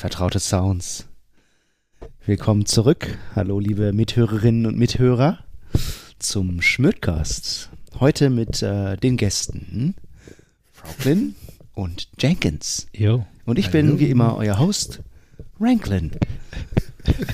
[0.00, 1.04] vertraute Sounds.
[2.24, 3.18] Willkommen zurück.
[3.36, 5.40] Hallo, liebe Mithörerinnen und Mithörer
[6.18, 7.68] zum Schmödcast.
[8.00, 9.94] Heute mit äh, den Gästen
[10.72, 11.34] Franklin
[11.74, 12.86] und Jenkins.
[12.94, 13.26] Jo.
[13.44, 15.00] Und ich bin wie immer euer Host,
[15.60, 16.12] Ranklin.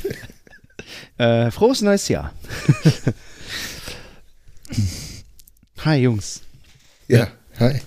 [1.18, 2.32] äh, frohes neues Jahr.
[5.84, 6.42] Hi Jungs.
[7.06, 7.28] Ja,
[7.60, 7.78] hi.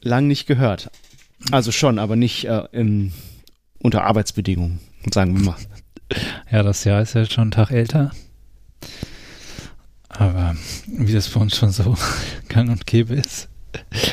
[0.00, 0.90] Lang nicht gehört.
[1.50, 3.12] Also schon, aber nicht äh, in,
[3.84, 4.80] unter Arbeitsbedingungen,
[5.12, 5.56] sagen wir mal.
[6.50, 8.12] Ja, das Jahr ist ja schon einen Tag älter.
[10.08, 11.94] Aber wie das bei uns schon so
[12.48, 13.48] gang und gäbe ist,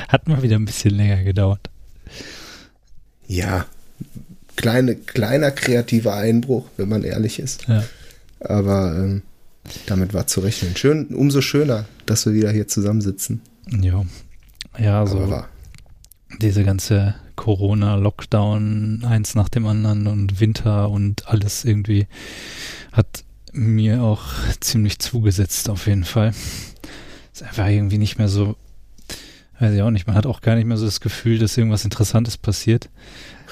[0.09, 1.69] hat mal wieder ein bisschen länger gedauert.
[3.27, 3.65] Ja,
[4.57, 7.65] kleine, kleiner kreativer Einbruch, wenn man ehrlich ist.
[7.69, 7.83] Ja.
[8.41, 9.21] Aber ähm,
[9.85, 10.75] damit war zu rechnen.
[10.75, 13.41] Schön, umso schöner, dass wir wieder hier zusammensitzen.
[14.77, 15.47] Ja, Aber so war.
[16.41, 22.05] diese ganze Corona-Lockdown, eins nach dem anderen und Winter und alles irgendwie
[22.91, 24.21] hat mir auch
[24.59, 26.35] ziemlich zugesetzt auf jeden Fall.
[27.33, 28.55] Ist einfach irgendwie nicht mehr so,
[29.59, 31.83] weiß ich auch nicht, man hat auch gar nicht mehr so das Gefühl, dass irgendwas
[31.83, 32.89] Interessantes passiert.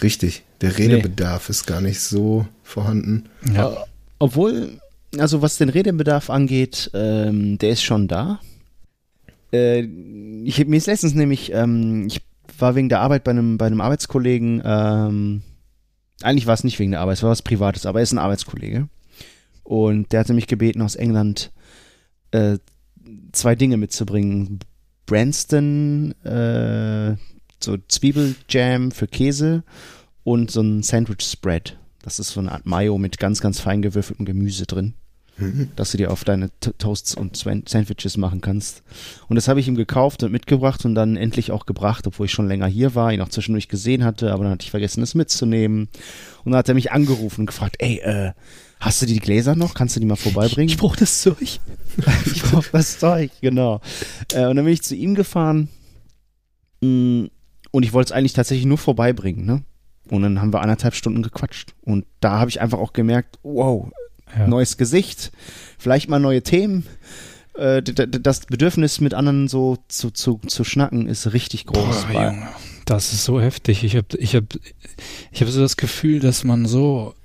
[0.03, 3.27] Richtig, der Redebedarf ist gar nicht so vorhanden.
[3.51, 3.75] Ja, Äh,
[4.19, 4.79] Obwohl,
[5.17, 8.39] also was den Redebedarf angeht, ähm, der ist schon da.
[9.51, 9.87] Äh,
[10.43, 12.21] ich, mir ist letztens nämlich, ähm, ich
[12.57, 15.41] war wegen der Arbeit bei einem, bei einem Arbeitskollegen, ähm,
[16.21, 18.17] eigentlich war es nicht wegen der Arbeit, es war was Privates, aber er ist ein
[18.17, 18.89] Arbeitskollege.
[19.63, 21.51] Und der hatte mich gebeten, aus England
[22.31, 22.57] äh,
[23.31, 24.59] zwei Dinge mitzubringen.
[25.05, 27.15] Branston, äh,
[27.63, 29.63] so Zwiebeljam für Käse
[30.23, 31.77] und so ein Sandwich Spread.
[32.01, 34.93] Das ist so eine Art Mayo mit ganz, ganz fein gewürfeltem Gemüse drin,
[35.39, 35.69] Mhm.
[35.75, 38.83] dass du dir auf deine Toasts und Sandwiches machen kannst.
[39.27, 42.31] Und das habe ich ihm gekauft und mitgebracht und dann endlich auch gebracht, obwohl ich
[42.31, 45.15] schon länger hier war, ihn auch zwischendurch gesehen hatte, aber dann hatte ich vergessen, es
[45.15, 45.87] mitzunehmen.
[46.43, 48.33] Und dann hat er mich angerufen und gefragt, ey, äh,
[48.79, 49.73] hast du die Gläser noch?
[49.73, 50.69] Kannst du die mal vorbeibringen?
[50.69, 51.37] ich brauche das Zeug.
[52.25, 53.81] ich brauch das Zeug, genau.
[54.33, 55.69] Äh, und dann bin ich zu ihm gefahren
[56.81, 57.25] mm,
[57.71, 59.63] und ich wollte es eigentlich tatsächlich nur vorbeibringen, ne?
[60.09, 61.75] Und dann haben wir anderthalb Stunden gequatscht.
[61.81, 63.91] Und da habe ich einfach auch gemerkt, wow,
[64.37, 64.47] Ja.
[64.47, 65.31] neues Gesicht,
[65.77, 66.85] vielleicht mal neue Themen.
[67.59, 72.05] Äh, das Bedürfnis, mit anderen so zu, zu, zu schnacken, ist richtig groß.
[72.05, 72.47] Boah, Junge,
[72.85, 73.83] das ist so heftig.
[73.83, 74.45] Ich habe ich hab,
[75.31, 77.15] ich hab so das Gefühl, dass man so,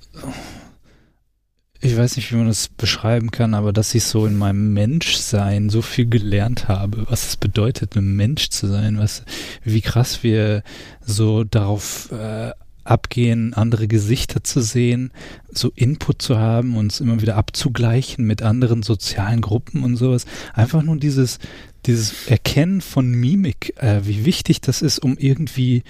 [1.81, 5.71] ich weiß nicht, wie man das beschreiben kann, aber dass ich so in meinem Menschsein
[5.71, 9.25] so viel gelernt habe, was es bedeutet, ein Mensch zu sein, was,
[9.63, 10.63] wie krass wir
[11.01, 12.51] so darauf äh,
[12.85, 15.11] abgehen, andere Gesichter zu sehen,
[15.51, 20.27] so Input zu haben, uns immer wieder abzugleichen mit anderen sozialen Gruppen und sowas.
[20.53, 21.39] Einfach nur dieses,
[21.87, 25.83] dieses Erkennen von Mimik, äh, wie wichtig das ist, um irgendwie,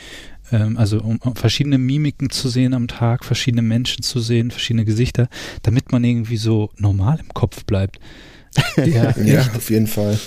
[0.52, 4.84] ähm, also um, um verschiedene Mimiken zu sehen am Tag, verschiedene Menschen zu sehen, verschiedene
[4.84, 5.28] Gesichter,
[5.62, 7.98] damit man irgendwie so normal im Kopf bleibt.
[8.76, 10.18] Ja, Ja, auf jeden Fall.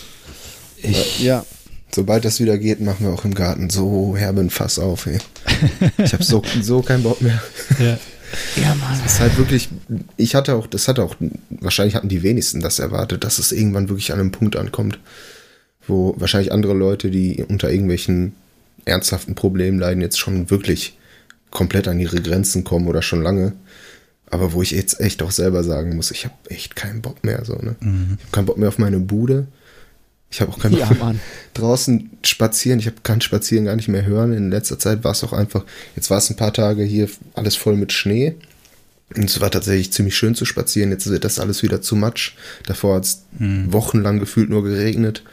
[0.82, 1.46] Ich, ja,
[1.92, 5.08] Sobald das wieder geht, machen wir auch im Garten so herben Fass auf.
[5.08, 5.20] Ey.
[5.98, 7.42] Ich habe so, so keinen Bock mehr.
[7.80, 7.98] ja,
[8.62, 9.00] ja, Mann.
[9.04, 9.70] Das ist halt wirklich,
[10.18, 11.16] ich hatte auch, das hatte auch,
[11.50, 15.00] wahrscheinlich hatten die wenigsten das erwartet, dass es irgendwann wirklich an einem Punkt ankommt,
[15.88, 18.34] wo wahrscheinlich andere Leute, die unter irgendwelchen
[18.86, 20.98] ernsthaften Problemen leiden, jetzt schon wirklich
[21.52, 23.54] komplett an ihre Grenzen kommen oder schon lange.
[24.30, 27.46] Aber wo ich jetzt echt auch selber sagen muss, ich habe echt keinen Bock mehr.
[27.46, 27.76] So, ne?
[27.80, 28.18] Mhm.
[28.18, 29.48] Ich habe keinen Bock mehr auf meine Bude.
[30.30, 31.20] Ich habe auch keinen Ja, Mann.
[31.54, 32.80] draußen spazieren.
[32.80, 34.34] Ich hab, kann Spazieren gar nicht mehr hören.
[34.34, 35.64] In letzter Zeit war es auch einfach,
[35.96, 38.36] jetzt war es ein paar Tage hier alles voll mit Schnee.
[39.16, 40.92] Und es war tatsächlich ziemlich schön zu spazieren.
[40.92, 42.34] Jetzt wird das alles wieder zu matsch.
[42.66, 45.24] Davor hat es wochenlang gefühlt nur geregnet.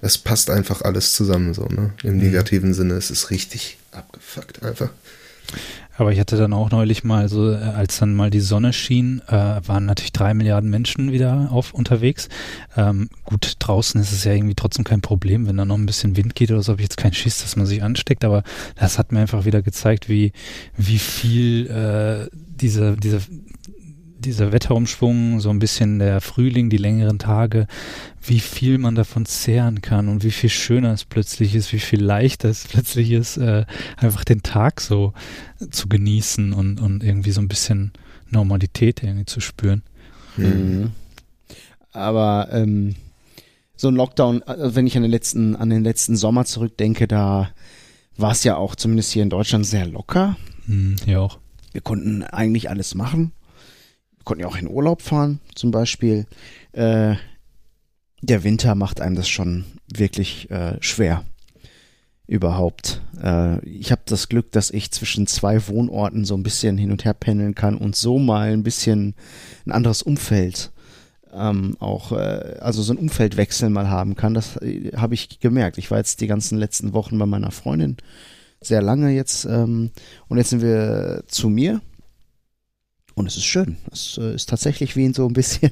[0.00, 1.92] Das passt einfach alles zusammen so, ne?
[2.02, 2.94] Im negativen Sinne.
[2.94, 4.90] Es ist richtig abgefuckt einfach.
[6.00, 9.20] Aber ich hatte dann auch neulich mal so, äh, als dann mal die Sonne schien,
[9.28, 12.30] äh, waren natürlich drei Milliarden Menschen wieder auf unterwegs.
[12.74, 16.16] Ähm, gut, draußen ist es ja irgendwie trotzdem kein Problem, wenn da noch ein bisschen
[16.16, 18.44] Wind geht oder so, habe ich jetzt keinen Schiss, dass man sich ansteckt, aber
[18.76, 20.32] das hat mir einfach wieder gezeigt, wie,
[20.74, 23.20] wie viel äh, dieser, dieser,
[24.20, 27.66] dieser Wetterumschwung, so ein bisschen der Frühling, die längeren Tage,
[28.22, 32.02] wie viel man davon zehren kann und wie viel schöner es plötzlich ist, wie viel
[32.02, 33.64] leichter es plötzlich ist, äh,
[33.96, 35.12] einfach den Tag so
[35.70, 37.92] zu genießen und, und irgendwie so ein bisschen
[38.28, 39.82] Normalität irgendwie zu spüren.
[40.36, 40.92] Mhm.
[41.92, 42.94] Aber ähm,
[43.76, 47.50] so ein Lockdown, also wenn ich an den letzten, an den letzten Sommer zurückdenke, da
[48.16, 50.36] war es ja auch zumindest hier in Deutschland sehr locker.
[50.66, 51.38] Hm, ja auch.
[51.72, 53.32] Wir konnten eigentlich alles machen.
[54.24, 56.26] Konnten ja auch in Urlaub fahren, zum Beispiel.
[56.72, 57.16] Äh,
[58.22, 61.24] der Winter macht einem das schon wirklich äh, schwer.
[62.26, 63.00] überhaupt.
[63.20, 67.04] Äh, ich habe das Glück, dass ich zwischen zwei Wohnorten so ein bisschen hin und
[67.04, 69.14] her pendeln kann und so mal ein bisschen
[69.66, 70.70] ein anderes Umfeld
[71.32, 74.34] ähm, auch, äh, also so ein Umfeldwechsel mal haben kann.
[74.34, 75.78] Das äh, habe ich gemerkt.
[75.78, 77.96] Ich war jetzt die ganzen letzten Wochen bei meiner Freundin
[78.60, 79.90] sehr lange jetzt ähm,
[80.28, 81.80] und jetzt sind wir zu mir
[83.20, 83.76] und es ist schön.
[83.92, 85.70] Es äh, ist tatsächlich wie in so ein bisschen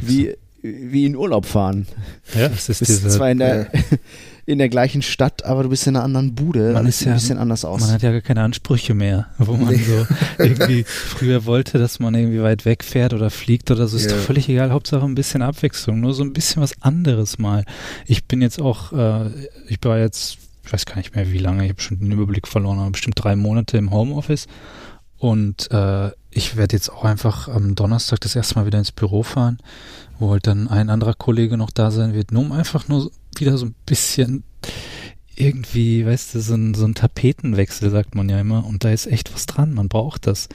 [0.00, 1.86] wie wie in Urlaub fahren.
[2.34, 3.80] Ja, es ist bist diese, zwar in der, ja.
[4.46, 6.72] in der gleichen Stadt, aber du bist in einer anderen Bude.
[6.72, 7.80] Man ist ja ein bisschen anders aus.
[7.80, 9.76] Man hat ja gar keine Ansprüche mehr, wo man nee.
[9.76, 10.06] so
[10.38, 13.96] irgendwie früher wollte, dass man irgendwie weit wegfährt oder fliegt oder so.
[13.96, 14.16] Ist ja.
[14.16, 14.72] doch völlig egal.
[14.72, 17.64] Hauptsache ein bisschen Abwechslung, nur so ein bisschen was anderes mal.
[18.06, 19.30] Ich bin jetzt auch, äh,
[19.68, 22.48] ich war jetzt, ich weiß gar nicht mehr wie lange, ich habe schon den Überblick
[22.48, 24.46] verloren, aber bestimmt drei Monate im Homeoffice
[25.18, 29.22] und äh, ich werde jetzt auch einfach am Donnerstag das erste Mal wieder ins Büro
[29.22, 29.58] fahren,
[30.18, 33.56] wo halt dann ein anderer Kollege noch da sein wird, nur um einfach nur wieder
[33.56, 34.44] so ein bisschen
[35.38, 38.66] irgendwie, weißt du, so ein, so ein Tapetenwechsel, sagt man ja immer.
[38.66, 39.72] Und da ist echt was dran.
[39.72, 40.48] Man braucht das.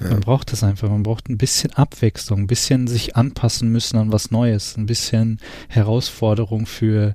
[0.00, 0.10] Ja.
[0.10, 0.88] Man braucht das einfach.
[0.88, 5.40] Man braucht ein bisschen Abwechslung, ein bisschen sich anpassen müssen an was Neues, ein bisschen
[5.68, 7.14] Herausforderung für,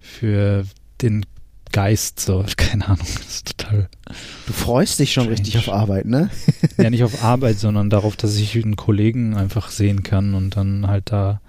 [0.00, 0.64] für
[1.02, 1.24] den
[1.72, 3.88] Geist, so, keine Ahnung, das ist total.
[4.46, 5.40] Du freust dich schon strange.
[5.40, 6.30] richtig auf Arbeit, ne?
[6.76, 10.86] ja, nicht auf Arbeit, sondern darauf, dass ich einen Kollegen einfach sehen kann und dann
[10.86, 11.40] halt da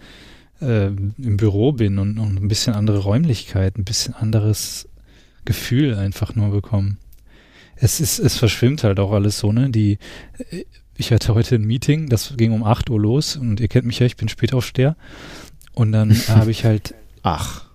[0.61, 4.87] äh, im Büro bin und, und ein bisschen andere Räumlichkeit, ein bisschen anderes
[5.45, 6.97] Gefühl einfach nur bekommen.
[7.75, 9.71] Es ist, es verschwimmt halt auch alles so, ne?
[9.71, 9.97] Die,
[10.51, 10.65] äh,
[10.97, 13.99] ich hatte heute ein Meeting, das ging um 8 Uhr los und ihr kennt mich
[13.99, 14.95] ja, ich bin Spätaufsteher.
[15.73, 17.65] Und dann habe ich halt, ach,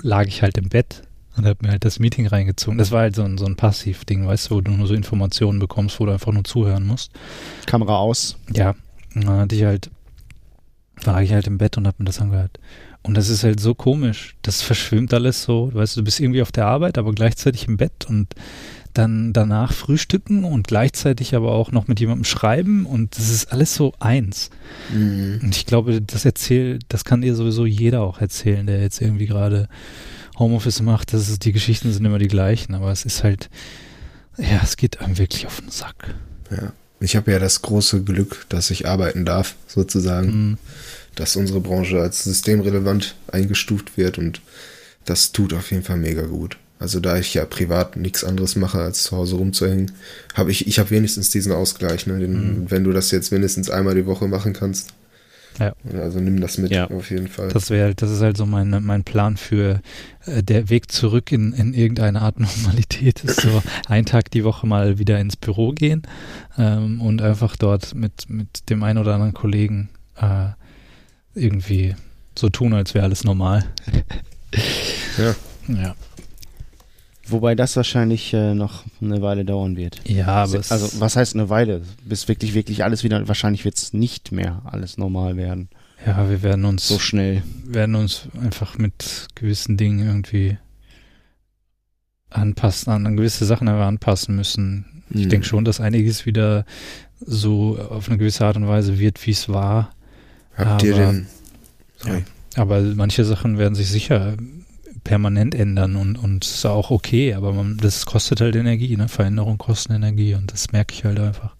[0.00, 1.02] lag ich halt im Bett
[1.36, 2.78] und habe mir halt das Meeting reingezogen.
[2.78, 5.58] Das war halt so ein, so ein Passivding, weißt du, wo du nur so Informationen
[5.58, 7.12] bekommst, wo du einfach nur zuhören musst.
[7.66, 8.36] Kamera aus.
[8.52, 8.74] Ja,
[9.14, 9.90] und dann hatte ich halt,
[11.04, 12.58] war ich halt im Bett und habe mir das angehört.
[13.02, 14.34] Und das ist halt so komisch.
[14.42, 15.70] Das verschwimmt alles so.
[15.72, 18.34] Weißt du, du bist irgendwie auf der Arbeit, aber gleichzeitig im Bett und
[18.94, 23.74] dann danach frühstücken und gleichzeitig aber auch noch mit jemandem schreiben und das ist alles
[23.74, 24.50] so eins.
[24.92, 25.40] Mhm.
[25.42, 29.26] Und ich glaube, das erzählt, das kann dir sowieso jeder auch erzählen, der jetzt irgendwie
[29.26, 29.68] gerade
[30.38, 33.48] Homeoffice macht, das ist, die Geschichten sind immer die gleichen, aber es ist halt,
[34.36, 36.14] ja, es geht einem wirklich auf den Sack.
[36.50, 36.72] Ja.
[37.00, 40.28] Ich habe ja das große Glück, dass ich arbeiten darf, sozusagen.
[40.28, 40.58] Mhm.
[41.14, 44.42] Dass unsere Branche als systemrelevant eingestuft wird und
[45.06, 46.58] das tut auf jeden Fall mega gut.
[46.78, 49.92] Also da ich ja privat nichts anderes mache, als zu Hause rumzuhängen,
[50.34, 52.06] habe ich, ich habe wenigstens diesen Ausgleich.
[52.06, 52.18] Ne?
[52.18, 52.70] Den, mhm.
[52.70, 54.92] Wenn du das jetzt mindestens einmal die Woche machen kannst,
[55.58, 55.74] ja.
[55.94, 56.88] Also nimm das mit ja.
[56.90, 57.48] auf jeden Fall.
[57.48, 59.80] Das wäre, das ist halt so mein, mein Plan für
[60.26, 64.66] äh, der Weg zurück in, in irgendeine Art Normalität ist so ein Tag die Woche
[64.66, 66.02] mal wieder ins Büro gehen
[66.58, 70.48] ähm, und einfach dort mit, mit dem einen oder anderen Kollegen äh,
[71.34, 71.94] irgendwie
[72.38, 73.64] so tun, als wäre alles normal.
[75.18, 75.34] ja.
[75.68, 75.94] Ja.
[77.28, 80.00] Wobei das wahrscheinlich äh, noch eine Weile dauern wird.
[80.06, 81.82] Ja, aber also was heißt eine Weile?
[82.04, 83.26] Bis wirklich wirklich alles wieder.
[83.26, 85.68] Wahrscheinlich wird es nicht mehr alles normal werden.
[86.06, 90.58] Ja, wir werden uns so schnell werden uns einfach mit gewissen Dingen irgendwie
[92.30, 95.02] anpassen, an gewisse Sachen anpassen müssen.
[95.10, 95.28] Ich hm.
[95.30, 96.64] denke schon, dass einiges wieder
[97.20, 99.90] so auf eine gewisse Art und Weise wird, wie es war.
[100.56, 101.26] Habt aber, ihr denn?
[101.96, 102.24] Sorry.
[102.54, 104.36] Ja, aber manche Sachen werden sich sicher
[105.06, 109.08] permanent ändern und, und ist auch okay, aber man, das kostet halt Energie, ne?
[109.08, 111.54] Veränderung kostet Energie und das merke ich halt einfach.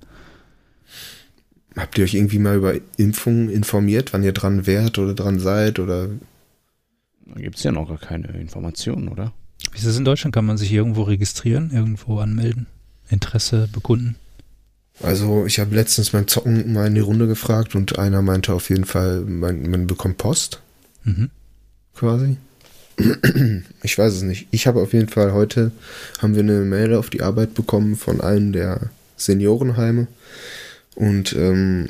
[1.76, 5.78] Habt ihr euch irgendwie mal über Impfungen informiert, wann ihr dran wärt oder dran seid
[5.78, 6.09] oder?
[7.26, 9.32] Da gibt es ja noch gar keine Informationen, oder?
[9.73, 10.35] Wie ist es in Deutschland?
[10.35, 12.66] Kann man sich irgendwo registrieren, irgendwo anmelden,
[13.11, 14.16] Interesse bekunden?
[15.02, 18.70] Also ich habe letztens beim Zocken mal in die Runde gefragt und einer meinte auf
[18.70, 20.62] jeden Fall, man, man bekommt Post.
[21.04, 21.30] Mhm.
[21.94, 22.38] Quasi.
[23.82, 24.48] Ich weiß es nicht.
[24.50, 25.70] Ich habe auf jeden Fall heute
[26.20, 30.06] haben wir eine Mail auf die Arbeit bekommen von einem der Seniorenheime
[30.94, 31.88] und ähm,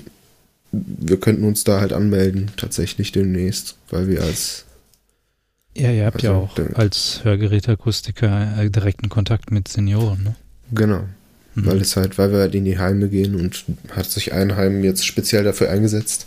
[0.73, 4.65] wir könnten uns da halt anmelden tatsächlich demnächst, weil wir als
[5.77, 10.37] ja, ihr habt also, ja auch als Hörgeräteakustiker äh, direkten Kontakt mit Senioren, ne?
[10.73, 11.05] Genau.
[11.55, 11.67] Mhm.
[11.67, 14.83] Weil es halt, weil wir halt in die Heime gehen und hat sich ein Heim
[14.85, 16.27] jetzt speziell dafür eingesetzt.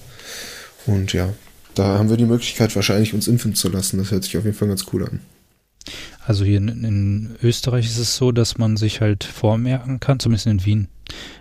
[0.85, 1.33] Und ja,
[1.75, 3.97] da haben wir die Möglichkeit, wahrscheinlich uns impfen zu lassen.
[3.97, 5.19] Das hört sich auf jeden Fall ganz cool an.
[6.25, 10.47] Also hier in, in, Österreich ist es so, dass man sich halt vormerken kann, zumindest
[10.47, 10.87] in Wien.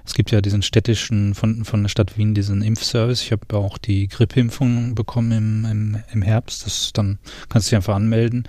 [0.07, 3.21] Es gibt ja diesen städtischen, von, von der Stadt Wien, diesen Impfservice.
[3.21, 6.65] Ich habe auch die Grippeimpfung bekommen im, im, im Herbst.
[6.65, 7.19] Das dann
[7.51, 8.45] kannst du dich einfach anmelden.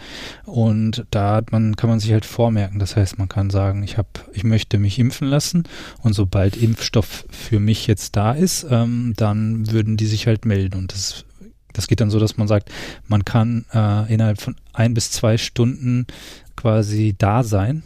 [0.45, 2.79] Und da hat man, kann man sich halt vormerken.
[2.79, 5.63] Das heißt, man kann sagen, ich habe, ich möchte mich impfen lassen.
[6.01, 10.77] Und sobald Impfstoff für mich jetzt da ist, ähm, dann würden die sich halt melden.
[10.77, 11.25] Und das
[11.73, 12.69] das geht dann so, dass man sagt,
[13.07, 16.07] man kann äh, innerhalb von ein bis zwei Stunden
[16.55, 17.83] quasi da sein,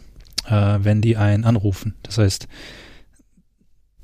[0.48, 1.94] äh, wenn die einen anrufen.
[2.02, 2.48] Das heißt,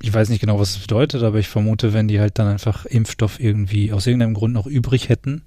[0.03, 2.85] ich weiß nicht genau, was das bedeutet, aber ich vermute, wenn die halt dann einfach
[2.85, 5.43] Impfstoff irgendwie aus irgendeinem Grund noch übrig hätten,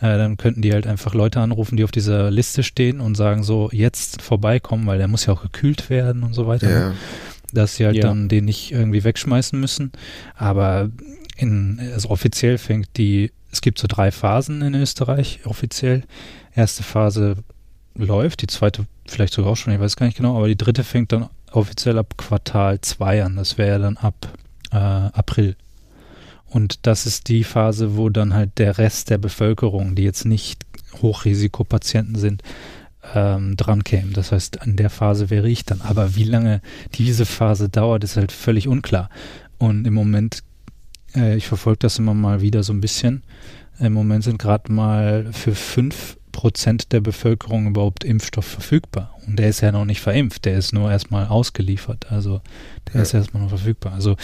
[0.00, 3.44] äh, dann könnten die halt einfach Leute anrufen, die auf dieser Liste stehen und sagen
[3.44, 6.66] so, jetzt vorbeikommen, weil der muss ja auch gekühlt werden und so weiter.
[6.66, 6.72] Ne?
[6.74, 6.94] Ja.
[7.52, 8.02] Dass sie halt Ja.
[8.02, 9.92] dann den nicht irgendwie wegschmeißen müssen.
[10.34, 10.90] Aber
[11.36, 16.02] in, also offiziell fängt die, es gibt so drei Phasen in Österreich offiziell.
[16.54, 17.36] Erste Phase
[17.94, 20.84] läuft, die zweite vielleicht sogar auch schon, ich weiß gar nicht genau, aber die dritte
[20.84, 23.36] fängt dann offiziell ab Quartal 2 an.
[23.36, 24.14] Das wäre ja dann ab
[24.72, 25.54] äh, April.
[26.46, 30.64] Und das ist die Phase, wo dann halt der Rest der Bevölkerung, die jetzt nicht
[31.00, 32.42] Hochrisikopatienten sind,
[33.14, 34.12] ähm, dran käme.
[34.12, 35.80] Das heißt, in der Phase wäre ich dann.
[35.80, 36.60] Aber wie lange
[36.94, 39.08] diese Phase dauert, ist halt völlig unklar.
[39.58, 40.42] Und im Moment,
[41.14, 43.22] äh, ich verfolge das immer mal wieder so ein bisschen,
[43.78, 49.14] im Moment sind gerade mal für fünf Prozent der Bevölkerung überhaupt Impfstoff verfügbar.
[49.26, 52.10] Und der ist ja noch nicht verimpft, der ist nur erstmal ausgeliefert.
[52.10, 52.40] Also
[52.88, 53.02] der Ja.
[53.02, 53.92] ist erstmal noch verfügbar.
[53.92, 54.16] Also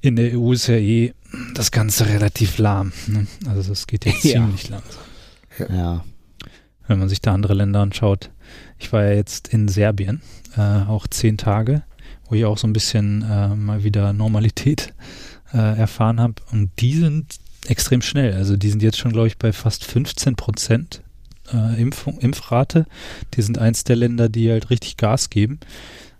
[0.00, 1.14] in der EU ist ja eh
[1.54, 2.92] das Ganze relativ lahm.
[3.06, 3.26] Ne?
[3.48, 4.32] Also das geht jetzt Ja.
[4.32, 5.02] ziemlich langsam
[5.70, 6.04] Ja.
[6.88, 8.30] wenn man sich da andere Länder anschaut.
[8.78, 10.20] Ich war ja jetzt in Serbien,
[10.56, 11.82] äh, auch zehn Tage,
[12.28, 14.92] wo ich auch so ein bisschen äh, mal wieder Normalität
[15.54, 16.34] äh, erfahren habe.
[16.52, 18.34] Und die sind extrem schnell.
[18.34, 21.02] Also die sind jetzt schon, glaube ich, bei fast 15 Prozent
[21.52, 22.86] äh, Impfung, Impfrate.
[23.34, 25.60] Die sind eins der Länder, die halt richtig Gas geben.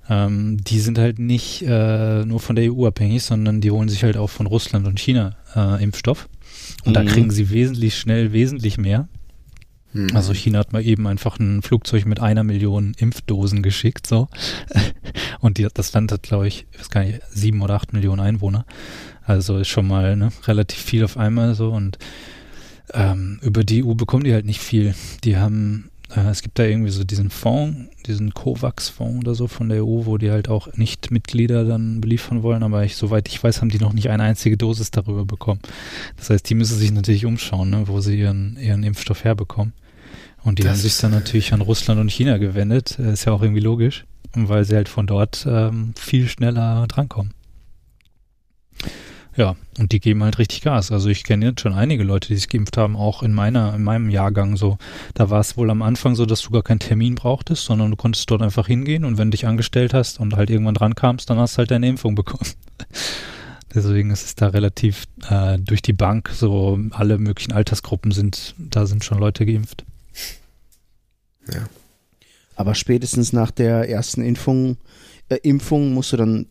[0.09, 4.05] Ähm, die sind halt nicht äh, nur von der EU abhängig, sondern die holen sich
[4.05, 6.29] halt auch von Russland und China äh, Impfstoff.
[6.85, 7.09] Und da Mhm.
[7.09, 9.09] kriegen sie wesentlich schnell, wesentlich mehr.
[9.93, 10.09] Hm.
[10.15, 14.29] Also China hat mal eben einfach ein Flugzeug mit einer Million Impfdosen geschickt, so.
[15.41, 18.21] Und die, das Land hat, glaube ich, ich weiß gar nicht, sieben oder acht Millionen
[18.21, 18.67] Einwohner.
[19.27, 21.71] Also ist schon mal ne, relativ viel auf einmal so.
[21.71, 21.99] Und
[22.93, 24.95] ähm, über die EU bekommen die halt nicht viel.
[25.25, 29.69] Die haben, äh, es gibt da irgendwie so diesen Fonds, diesen COVAX-Fonds oder so von
[29.69, 32.63] der EU, wo die halt auch nicht Mitglieder dann beliefern wollen.
[32.63, 35.61] Aber ich, soweit ich weiß, haben die noch nicht eine einzige Dosis darüber bekommen.
[36.17, 39.73] Das heißt, die müssen sich natürlich umschauen, ne, wo sie ihren, ihren Impfstoff herbekommen.
[40.43, 42.99] Und die Das haben sich dann natürlich an Russland und China gewendet.
[42.99, 44.05] Äh, Ist ja auch irgendwie logisch,
[44.35, 47.33] weil sie halt von dort ähm, viel schneller drankommen.
[49.37, 50.93] Ja, und die geben halt richtig Gas.
[50.93, 53.83] Also ich kenne jetzt schon einige Leute, die sich geimpft haben, auch in meiner, in
[53.83, 54.79] meinem Jahrgang so.
[55.15, 57.97] Da war es wohl am Anfang so, dass du gar keinen Termin brauchtest, sondern du
[57.97, 61.31] konntest dort einfach hingehen und wenn du dich angestellt hast und halt irgendwann dran kamst,
[61.31, 62.49] dann hast du halt deine Impfung bekommen.
[63.75, 68.87] Deswegen ist es da relativ äh, durch die Bank so, alle möglichen Altersgruppen sind, da
[68.87, 69.85] sind schon Leute geimpft.
[71.53, 71.67] ja.
[72.57, 74.77] Aber spätestens nach der ersten Impfung,
[75.29, 76.47] äh, Impfung musst du dann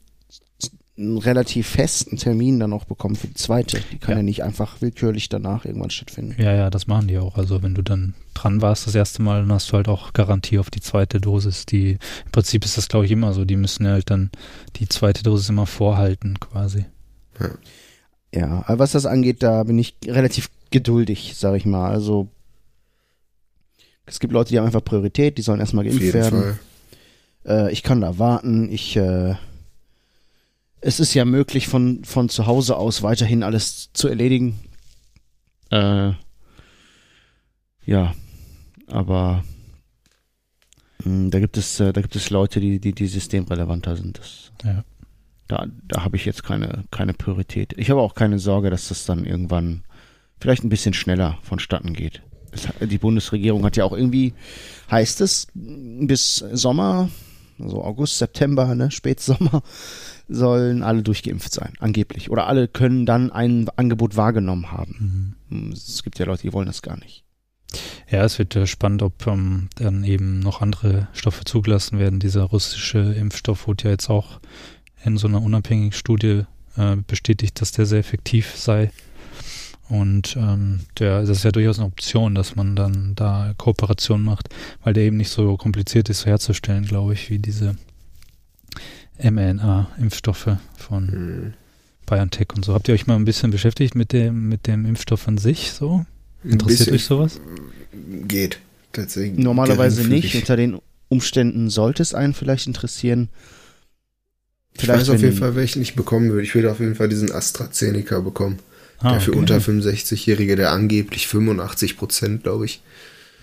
[0.96, 3.82] einen relativ festen Termin dann auch bekommen für die zweite.
[3.92, 4.24] Die kann ja, Ja.
[4.24, 6.36] nicht einfach willkürlich danach irgendwann stattfinden.
[6.40, 7.36] Ja, ja, das machen die auch.
[7.36, 10.60] Also wenn du dann dran warst das erste Mal, dann hast du halt auch Garantie
[10.60, 11.66] auf die zweite Dosis.
[11.66, 11.94] Die
[12.26, 13.44] im Prinzip ist das, glaube ich, immer so.
[13.44, 14.30] Die müssen ja halt dann
[14.76, 16.86] die zweite Dosis immer vorhalten, quasi.
[18.34, 21.90] Ja, aber was das angeht, da bin ich relativ geduldig, sag ich mal.
[21.90, 22.28] Also
[24.06, 26.42] es gibt Leute, die haben einfach Priorität, die sollen erstmal geimpft werden.
[26.42, 27.68] Fall.
[27.68, 28.72] Äh, ich kann da warten.
[28.72, 29.36] Ich, äh,
[30.84, 34.60] es ist ja möglich, von, von zu Hause aus weiterhin alles zu erledigen.
[35.72, 36.12] Äh,
[37.86, 38.14] ja,
[38.88, 39.44] aber
[41.04, 44.20] mh, da gibt es, äh, da gibt es Leute, die, die, die systemrelevanter sind.
[44.20, 44.84] Das, Ja.
[45.48, 47.74] Da, da habe ich jetzt keine, keine Priorität.
[47.78, 49.84] Ich habe auch keine Sorge, dass das dann irgendwann
[50.40, 52.22] vielleicht ein bisschen schneller vonstatten geht.
[52.52, 54.34] Es, die Bundesregierung hat ja auch irgendwie,
[54.90, 57.10] heißt es, bis Sommer,
[57.60, 59.64] also August, September, ne, Spätsommer,
[60.28, 62.30] sollen alle durchgeimpft sein, angeblich.
[62.32, 65.36] Oder alle können dann ein Angebot wahrgenommen haben.
[65.50, 65.58] Mhm.
[65.66, 67.24] Hm, Es gibt ja Leute, die wollen das gar nicht.
[68.10, 72.20] Ja, es wird äh, spannend, ob ähm, dann eben noch andere Stoffe zugelassen werden.
[72.20, 74.40] Dieser russische Impfstoff wurde ja jetzt auch
[75.04, 76.44] in so einer unabhängigen Studie
[76.78, 78.92] äh, bestätigt, dass der sehr effektiv sei.
[79.94, 84.50] Und ähm, der, das ist ja durchaus eine Option, dass man dann da Kooperation macht,
[84.84, 87.76] weil der eben nicht so kompliziert ist herzustellen, glaube ich, wie diese
[89.22, 91.54] mRNA-Impfstoffe von Hm.
[92.08, 92.74] BioNTech und so.
[92.74, 96.04] Habt ihr euch mal ein bisschen beschäftigt mit dem, mit dem Impfstoff an sich so?
[96.44, 97.40] Interessiert euch sowas?
[98.28, 98.58] Geht.
[98.94, 99.38] Tatsächlich.
[99.38, 100.34] Normalerweise nicht.
[100.34, 103.30] Unter den Umständen sollte es einen vielleicht interessieren.
[104.74, 106.42] Ich weiß auf jeden Fall, welchen ich bekommen würde.
[106.42, 108.58] Ich würde auf jeden Fall diesen AstraZeneca bekommen.
[109.12, 109.40] Der für okay.
[109.40, 112.82] unter 65-Jährige, der angeblich 85 Prozent, glaube ich,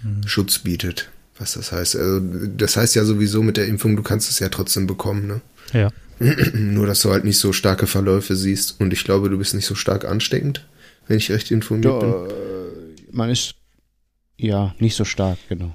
[0.02, 0.26] Mhm.
[0.26, 1.10] Schutz bietet.
[1.38, 1.96] Was das heißt.
[1.96, 2.20] Also,
[2.56, 5.40] das heißt ja sowieso mit der Impfung, du kannst es ja trotzdem bekommen, ne?
[5.72, 5.90] Ja.
[6.52, 8.80] Nur, dass du halt nicht so starke Verläufe siehst.
[8.80, 10.66] Und ich glaube, du bist nicht so stark ansteckend,
[11.06, 12.08] wenn ich recht informiert bin.
[12.10, 12.30] Ja, äh,
[13.10, 13.54] man ist
[14.36, 15.74] ja nicht so stark, genau.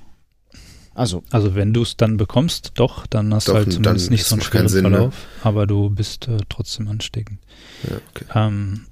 [0.94, 4.24] Also, Also wenn du es dann bekommst, doch, dann hast Doch, du halt zumindest nicht
[4.24, 4.98] so einen macht keinen schweren Sinn, ne?
[4.98, 7.40] Verlauf, aber du bist äh, trotzdem ansteckend.
[7.90, 8.26] Ja, okay.
[8.34, 8.86] Ähm,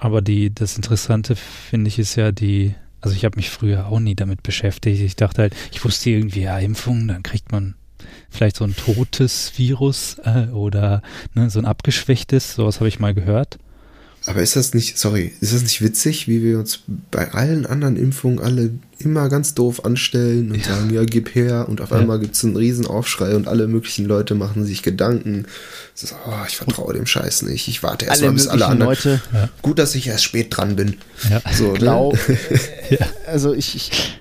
[0.00, 4.00] aber die, das Interessante finde ich ist ja die, also ich habe mich früher auch
[4.00, 5.02] nie damit beschäftigt.
[5.02, 7.74] Ich dachte halt, ich wusste irgendwie, ja, Impfung, dann kriegt man
[8.30, 11.02] vielleicht so ein totes Virus äh, oder
[11.34, 13.58] ne, so ein abgeschwächtes, sowas habe ich mal gehört.
[14.26, 17.96] Aber ist das nicht, sorry, ist das nicht witzig, wie wir uns bei allen anderen
[17.96, 21.96] Impfungen alle immer ganz doof anstellen und sagen, ja, gib her und auf Ja.
[21.96, 25.46] einmal gibt es einen Riesenaufschrei und alle möglichen Leute machen sich Gedanken.
[25.94, 28.90] Ist, oh, ich vertraue dem Scheiß nicht, ich warte erst alle mal bis alle anderen.
[28.90, 29.22] Leute
[29.62, 30.98] Gut, dass ich erst spät dran bin.
[31.30, 31.40] Ja.
[31.52, 31.72] So.
[31.72, 32.12] Ne?
[33.26, 34.20] Also ich, ich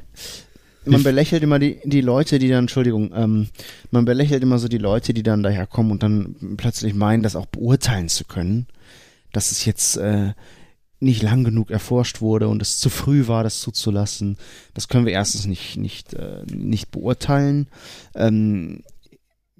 [0.86, 3.48] man belächelt immer die, die Leute, die dann, Entschuldigung, ähm,
[3.92, 7.46] man belächelt immer so die Leute, die dann daherkommen und dann plötzlich meinen, das auch
[7.46, 8.68] beurteilen zu können,
[9.32, 10.34] dass es jetzt äh,
[11.00, 14.38] nicht lang genug erforscht wurde und es zu früh war, das zuzulassen.
[14.74, 17.68] Das können wir erstens nicht, nicht, äh, nicht beurteilen.
[18.16, 18.84] Ähm,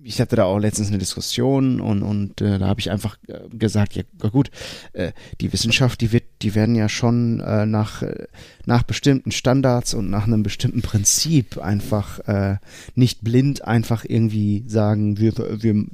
[0.02, 3.50] ich hatte da auch letztens eine Diskussion und, und äh, da habe ich einfach äh,
[3.50, 4.50] gesagt, ja gut,
[4.94, 5.12] äh,
[5.42, 8.28] die Wissenschaft, die wird, die werden ja schon äh, nach, äh,
[8.66, 12.58] nach bestimmten Standards und nach einem bestimmten Prinzip einfach äh,
[12.96, 15.86] nicht blind einfach irgendwie sagen, wir, wir,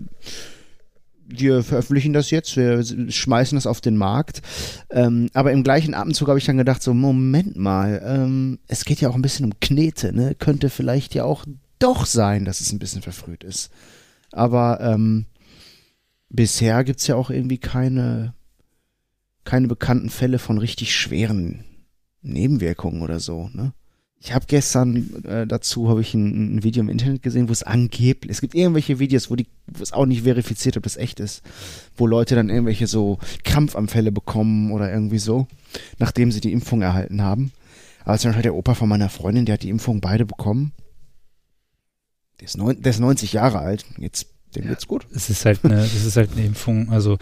[1.27, 4.41] wir veröffentlichen das jetzt, wir schmeißen das auf den Markt.
[4.89, 9.01] Ähm, aber im gleichen Atemzug habe ich dann gedacht, so, Moment mal, ähm, es geht
[9.01, 10.35] ja auch ein bisschen um Knete, ne?
[10.35, 11.45] Könnte vielleicht ja auch
[11.79, 13.71] doch sein, dass es ein bisschen verfrüht ist.
[14.31, 15.25] Aber ähm,
[16.29, 18.33] bisher gibt's ja auch irgendwie keine,
[19.43, 21.63] keine bekannten Fälle von richtig schweren
[22.21, 23.73] Nebenwirkungen oder so, ne?
[24.25, 27.61] Ich habe gestern äh, dazu habe ich ein, ein Video im Internet gesehen, wo es
[27.61, 31.19] angeblich, es gibt irgendwelche Videos, wo die, wo es auch nicht verifiziert, ob das echt
[31.19, 31.43] ist,
[31.95, 35.45] wo Leute dann irgendwelche so Krampfanfälle bekommen oder irgendwie so,
[35.99, 37.51] nachdem sie die Impfung erhalten haben.
[38.03, 40.71] Aber zum Beispiel der Opa von meiner Freundin, der hat die Impfung beide bekommen.
[42.39, 44.69] Der ist, neun, der ist 90 Jahre alt, jetzt dem Ja.
[44.71, 45.05] geht's gut.
[45.13, 47.19] Es ist halt eine, es ist halt eine Impfung, also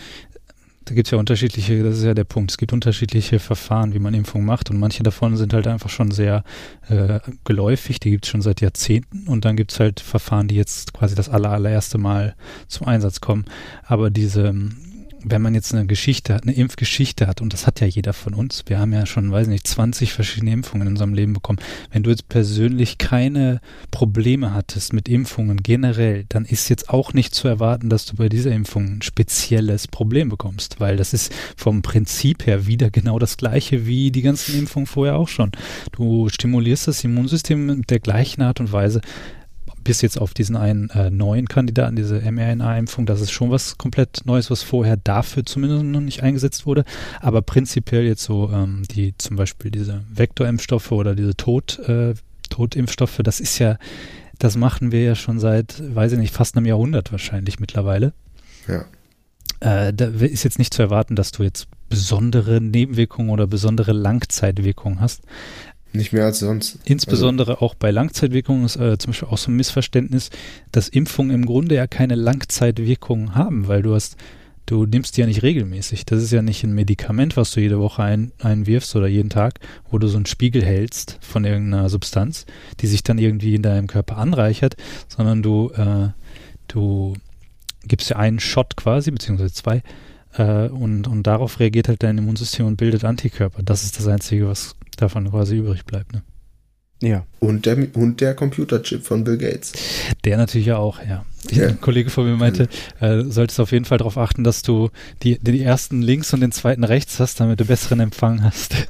[0.86, 4.00] da gibt es ja unterschiedliche, das ist ja der Punkt, es gibt unterschiedliche Verfahren, wie
[4.00, 4.70] man Impfungen macht.
[4.70, 6.44] Und manche davon sind halt einfach schon sehr
[6.90, 9.28] äh, geläufig, die gibt es schon seit Jahrzehnten.
[9.28, 12.36] Und dann gibt es halt Verfahren, die jetzt quasi das aller, allererste Mal
[12.68, 13.46] zum Einsatz kommen.
[13.86, 14.54] Aber diese,
[15.24, 18.34] wenn man jetzt eine Geschichte hat, eine Impfgeschichte hat, und das hat ja jeder von
[18.34, 21.60] uns, wir haben ja schon, weiß nicht, 20 verschiedene Impfungen in unserem Leben bekommen.
[21.92, 27.34] Wenn du jetzt persönlich keine Probleme hattest mit Impfungen generell, dann ist jetzt auch nicht
[27.34, 31.82] zu erwarten, dass du bei dieser Impfung ein spezielles Problem bekommst, weil das ist vom
[31.82, 35.52] Prinzip her wieder genau das gleiche wie die ganzen Impfungen vorher auch schon.
[35.92, 39.02] Du stimulierst das Immunsystem mit der gleichen Art und Weise,
[39.84, 44.22] bis jetzt auf diesen einen äh, neuen Kandidaten, diese mRNA-Impfung, das ist schon was komplett
[44.26, 46.84] Neues, was vorher dafür zumindest noch nicht eingesetzt wurde.
[47.20, 52.14] Aber prinzipiell jetzt so ähm, die zum Beispiel diese Vektorimpfstoffe oder diese Tod, äh,
[52.50, 53.78] Totimpfstoffe, das ist ja,
[54.40, 58.14] das machen wir ja schon seit, weiß ich nicht, fast einem Jahrhundert wahrscheinlich mittlerweile.
[58.68, 58.86] Ja.
[59.60, 65.00] Äh, da ist jetzt nicht zu erwarten, dass du jetzt besondere Nebenwirkungen oder besondere Langzeitwirkungen
[65.00, 65.22] hast.
[65.94, 66.80] Nicht mehr als sonst.
[66.86, 70.32] Insbesondere auch bei Langzeitwirkungen ist äh, zum Beispiel auch so ein Missverständnis,
[70.72, 74.18] dass Impfungen im Grunde ja keine Langzeitwirkungen haben, weil du hast,
[74.66, 76.06] du nimmst die ja nicht regelmäßig.
[76.06, 79.60] Das ist ja nicht ein Medikament, was du jede Woche ein, einwirfst oder jeden Tag,
[79.92, 82.48] wo du so einen Spiegel hältst von irgendeiner Substanz,
[82.80, 84.76] die sich dann irgendwie in deinem Körper anreichert,
[85.08, 86.10] sondern du, äh,
[86.68, 87.14] du
[87.86, 89.84] gibst ja einen Shot quasi, beziehungsweise zwei,
[90.34, 93.62] äh, und, und darauf reagiert halt dein Immunsystem und bildet Antikörper.
[93.62, 96.14] Das ist das Einzige, was davon quasi übrig bleibt.
[96.14, 96.24] Ne?
[97.04, 97.26] Ja.
[97.40, 99.74] Und der, und der Computerchip von Bill Gates.
[100.24, 101.26] Der natürlich ja auch, ja.
[101.52, 101.68] Ja.
[101.68, 102.70] Ein Kollege von mir meinte,
[103.02, 104.90] äh, solltest auf jeden Fall darauf achten, dass du
[105.22, 108.74] die, die ersten links und den zweiten rechts hast, damit du besseren Empfang hast.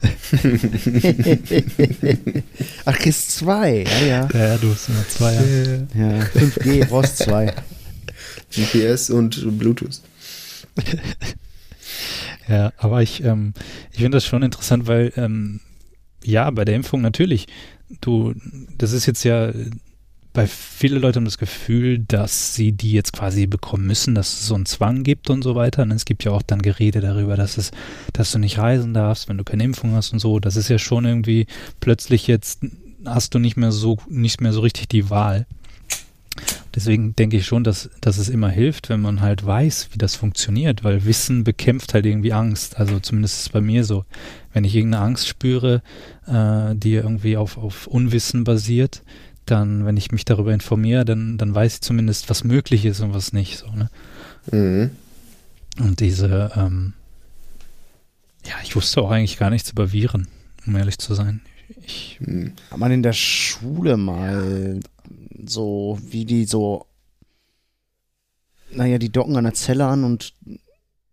[2.86, 4.30] Ach, KISS 2, ja, ja.
[4.32, 5.34] ja, ja, du hast immer zwei.
[5.34, 5.42] Ja.
[6.00, 7.52] Ja, 5G, brauchst 2.
[8.52, 10.02] GPS und Bluetooth.
[12.48, 13.54] Ja, aber ich, ähm,
[13.92, 15.62] ich finde das schon interessant, weil ähm,
[16.23, 17.47] ja, bei der Impfung natürlich,
[18.01, 18.33] du,
[18.77, 19.51] das ist jetzt ja,
[20.33, 24.47] bei viele Leute haben das Gefühl, dass sie die jetzt quasi bekommen müssen, dass es
[24.47, 25.83] so einen Zwang gibt und so weiter.
[25.83, 27.71] Und es gibt ja auch dann Gerede darüber, dass es,
[28.13, 30.39] dass du nicht reisen darfst, wenn du keine Impfung hast und so.
[30.39, 31.45] Das ist ja schon irgendwie
[31.79, 32.65] plötzlich jetzt
[33.05, 35.45] hast du nicht mehr so, nicht mehr so richtig die Wahl.
[36.75, 40.15] Deswegen denke ich schon, dass, dass es immer hilft, wenn man halt weiß, wie das
[40.15, 42.79] funktioniert, weil Wissen bekämpft halt irgendwie Angst.
[42.79, 44.05] Also zumindest ist es bei mir so.
[44.53, 45.83] Wenn ich irgendeine Angst spüre,
[46.25, 49.03] äh, die irgendwie auf, auf Unwissen basiert,
[49.45, 53.13] dann, wenn ich mich darüber informiere, dann, dann weiß ich zumindest, was möglich ist und
[53.13, 53.57] was nicht.
[53.57, 53.89] So, ne?
[54.51, 54.91] Mhm.
[55.79, 56.93] Und diese, ähm,
[58.45, 60.27] ja, ich wusste auch eigentlich gar nichts über Viren,
[60.65, 61.41] um ehrlich zu sein.
[61.86, 62.53] Ich, Mhm.
[62.71, 64.79] Hat man in der Schule mal
[65.46, 66.86] so, wie die so,
[68.72, 70.34] naja, die docken an der Zelle an und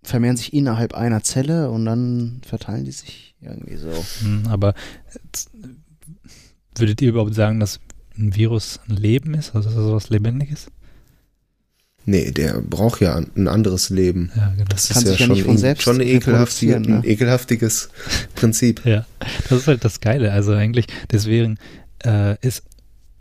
[0.03, 3.93] vermehren sich innerhalb einer Zelle und dann verteilen die sich irgendwie so.
[4.23, 4.75] Hm, aber
[6.77, 7.81] würdet ihr überhaupt sagen, dass
[8.17, 10.69] ein Virus ein Leben ist, also dass es was Lebendiges?
[12.07, 14.33] Nee, der braucht ja ein anderes Leben.
[14.35, 14.65] Ja, genau.
[14.71, 17.01] Das Kann ist ja sich ja schon, nicht von selbst schon ein, ekelhafti reproduzieren, ein
[17.03, 17.07] ne?
[17.07, 17.91] ekelhaftiges
[18.35, 18.83] Prinzip.
[18.91, 19.07] Ja,
[19.49, 20.33] das ist halt das Geile.
[20.33, 21.59] Also eigentlich, deswegen
[22.05, 22.63] äh, ist,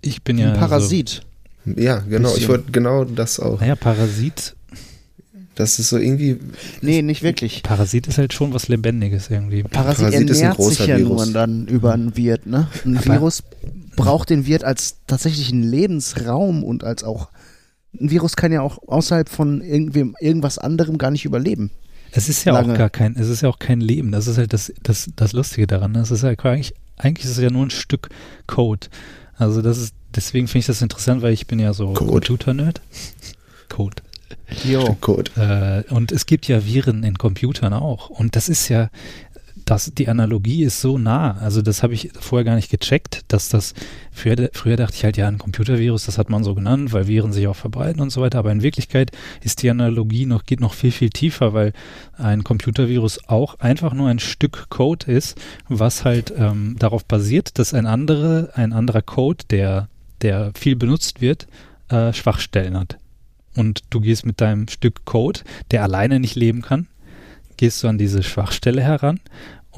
[0.02, 0.54] ich bin ja.
[0.54, 1.22] ein Parasit.
[1.66, 2.36] Ja, genau.
[2.36, 3.56] Ich wollte genau das auch.
[3.56, 4.56] So, naja, Parasit,
[5.56, 6.40] Das ist so irgendwie,
[6.82, 7.64] Nee, nicht wirklich.
[7.64, 9.64] Parasit ist halt schon was Lebendiges irgendwie.
[9.64, 11.26] Parasit, Parasit ist ein ernährt großer sich ja Virus.
[11.26, 12.68] nur dann über einen Wirt, ne?
[12.86, 13.44] Ein Aber- Virus
[13.96, 17.30] braucht den Wirt als tatsächlichen Lebensraum und als auch
[18.00, 21.72] ein Virus kann ja auch außerhalb von irgendwem, irgendwas anderem gar nicht überleben.
[22.12, 22.74] Es ist ja Lange.
[22.74, 24.12] auch gar kein, es ist ja auch kein Leben.
[24.12, 25.94] Das ist halt das, das, das Lustige daran.
[25.94, 28.10] Das ist halt eigentlich, eigentlich ist es ja nur ein Stück
[28.48, 28.88] Code.
[29.40, 32.12] Also das ist, deswegen finde ich das interessant, weil ich bin ja so Code.
[32.28, 32.82] Computer-Nerd.
[33.70, 34.04] Code.
[34.66, 34.98] Jo.
[35.00, 35.86] Code.
[35.90, 38.10] Äh, und es gibt ja Viren in Computern auch.
[38.10, 38.90] Und das ist ja,
[39.70, 41.38] das, die Analogie ist so nah.
[41.38, 43.76] Also das habe ich vorher gar nicht gecheckt, dass das,
[44.12, 47.34] früher, früher dachte ich halt, ja, ein Computervirus, das hat man so genannt, weil Viren
[47.34, 48.40] sich auch verbreiten und so weiter.
[48.40, 51.74] Aber in Wirklichkeit ist die Analogie noch, geht noch viel, viel tiefer, weil
[52.18, 57.76] ein Computervirus auch einfach nur ein Stück Code ist, was halt ähm, darauf basiert, dass
[57.76, 59.88] ein andere, ein anderer Code, der,
[60.24, 61.46] der viel benutzt wird,
[61.90, 62.98] äh, Schwachstellen hat.
[63.56, 66.88] Und du gehst mit deinem Stück Code, der alleine nicht leben kann,
[67.58, 69.20] gehst du an diese Schwachstelle heran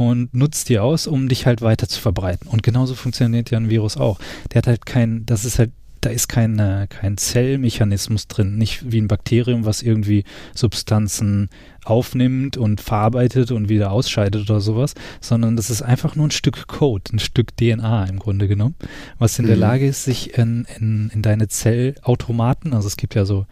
[0.10, 2.48] und nutzt die aus, um dich halt weiter zu verbreiten.
[2.48, 4.20] Und genauso funktioniert ja ein Virus auch.
[4.52, 8.92] Der hat halt kein, das ist halt, da ist kein, äh, kein Zellmechanismus drin, nicht
[8.92, 10.24] wie ein Bakterium, was irgendwie
[10.56, 11.50] Substanzen
[11.86, 16.68] aufnimmt und verarbeitet und wieder ausscheidet oder sowas, sondern das ist einfach nur ein Stück
[16.68, 18.76] Code, ein Stück DNA im Grunde genommen,
[19.20, 19.62] was in der Mhm.
[19.62, 23.46] Lage ist, sich in, in, in deine Zellautomaten, also es gibt ja so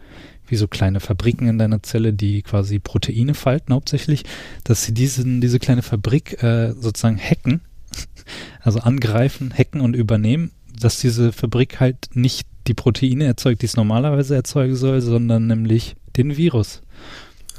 [0.50, 4.24] wie so kleine Fabriken in deiner Zelle, die quasi Proteine falten hauptsächlich,
[4.64, 7.60] dass sie diesen, diese kleine Fabrik äh, sozusagen hacken,
[8.60, 13.76] also angreifen, hacken und übernehmen, dass diese Fabrik halt nicht die Proteine erzeugt, die es
[13.76, 16.82] normalerweise erzeugen soll, sondern nämlich den Virus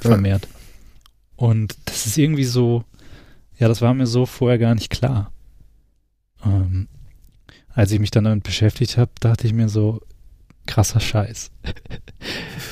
[0.04, 0.12] Ja.
[0.12, 0.48] vermehrt.
[1.36, 2.84] Und das ist irgendwie so,
[3.58, 5.32] ja, das war mir so vorher gar nicht klar.
[6.46, 6.88] Ähm,
[7.74, 10.02] als ich mich dann damit beschäftigt habe, dachte ich mir so,
[10.72, 11.52] krasser Scheiß.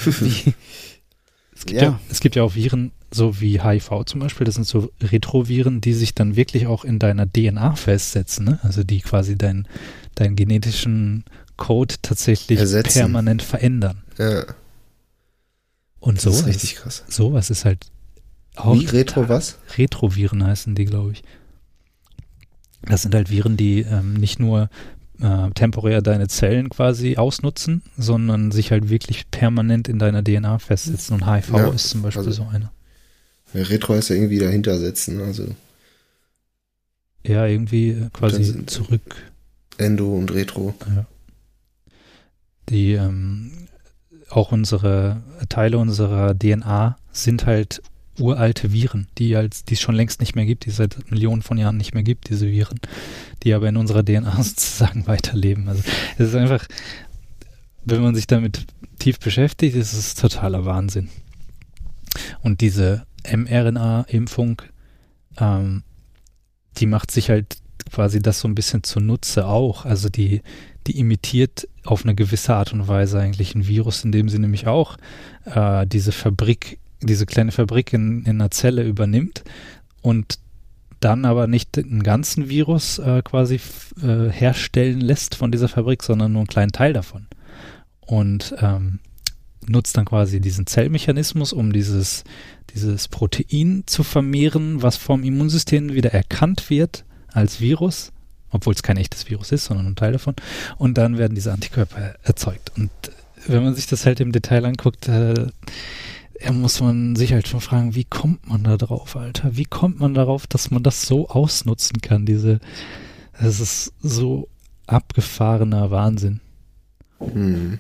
[0.05, 0.53] Wie?
[1.55, 1.89] Es gibt ja.
[1.89, 1.99] Ja.
[2.09, 5.91] es gibt ja auch Viren, so wie HIV zum Beispiel, das sind so Retroviren, die
[5.93, 8.59] sich dann wirklich auch in deiner DNA festsetzen, ne?
[8.63, 9.67] also die quasi deinen
[10.15, 11.25] deinen genetischen
[11.57, 12.99] Code tatsächlich Ersetzen.
[12.99, 14.03] permanent verändern.
[14.17, 14.45] Ja,
[15.99, 17.03] Und das sowas, ist richtig krass.
[17.09, 17.87] sowas ist halt
[18.55, 19.57] auch Wie Retro was?
[19.77, 21.23] Retroviren heißen die, glaube ich.
[22.83, 24.69] Das sind halt Viren, die ähm, nicht nur
[25.21, 31.15] äh, temporär deine Zellen quasi ausnutzen, sondern sich halt wirklich permanent in deiner DNA festsetzen.
[31.15, 32.71] Und HIV Ja, ist zum Beispiel also- so einer.
[33.53, 35.47] Ja, Retro heißt ja irgendwie dahinter setzen, also
[37.23, 39.15] Ja, irgendwie äh, quasi zurück.
[39.77, 40.73] Endo und Retro.
[40.95, 41.05] Ja.
[42.69, 43.51] Die ähm,
[44.29, 47.81] auch unsere Teile unserer DNA sind halt
[48.19, 51.41] uralte Viren, die als die es schon längst nicht mehr gibt, die es seit Millionen
[51.41, 52.79] von Jahren nicht mehr gibt, diese Viren,
[53.43, 55.67] die aber in unserer DNA sozusagen weiterleben.
[55.67, 55.83] Also
[56.17, 56.65] es ist einfach,
[57.85, 58.65] wenn man sich damit
[58.99, 61.09] tief beschäftigt, ist es totaler Wahnsinn.
[62.41, 64.61] Und diese mRNA-Impfung,
[65.37, 65.83] ähm,
[66.77, 67.57] die macht sich halt
[67.91, 69.85] quasi das so ein bisschen zunutze auch.
[69.85, 70.41] Also die,
[70.87, 74.97] die imitiert auf eine gewisse Art und Weise eigentlich ein Virus, indem sie nämlich auch
[75.45, 79.43] äh, diese Fabrik, diese kleine Fabrik in, in einer Zelle übernimmt
[80.01, 80.39] und
[80.99, 83.59] dann aber nicht einen ganzen Virus äh, quasi
[84.01, 87.27] äh, herstellen lässt von dieser Fabrik, sondern nur einen kleinen Teil davon.
[88.01, 88.99] Und ähm,
[89.65, 92.23] nutzt dann quasi diesen Zellmechanismus, um dieses,
[92.73, 98.11] dieses Protein zu vermehren, was vom Immunsystem wieder erkannt wird als Virus,
[98.49, 100.35] obwohl es kein echtes Virus ist, sondern ein Teil davon.
[100.77, 102.73] Und dann werden diese Antikörper erzeugt.
[102.75, 103.11] Und äh,
[103.47, 105.47] wenn man sich das halt im Detail anguckt, äh,
[106.39, 109.55] äh, muss man sich halt schon fragen, wie kommt man da drauf, Alter?
[109.57, 112.25] Wie kommt man darauf, dass man das so ausnutzen kann?
[112.25, 112.59] Diese,
[113.39, 114.47] das ist so
[114.87, 116.39] abgefahrener Wahnsinn.
[117.19, 117.79] Hm.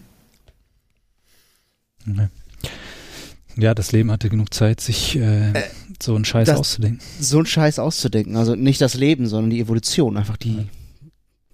[3.57, 3.73] Ja.
[3.73, 5.63] Das Leben hatte genug Zeit, sich äh, Äh,
[6.01, 7.01] so einen Scheiß das- auszudenken.
[7.19, 8.35] So ein Scheiß auszudenken.
[8.37, 10.15] Also nicht das Leben, sondern die Evolution.
[10.17, 10.67] Einfach die,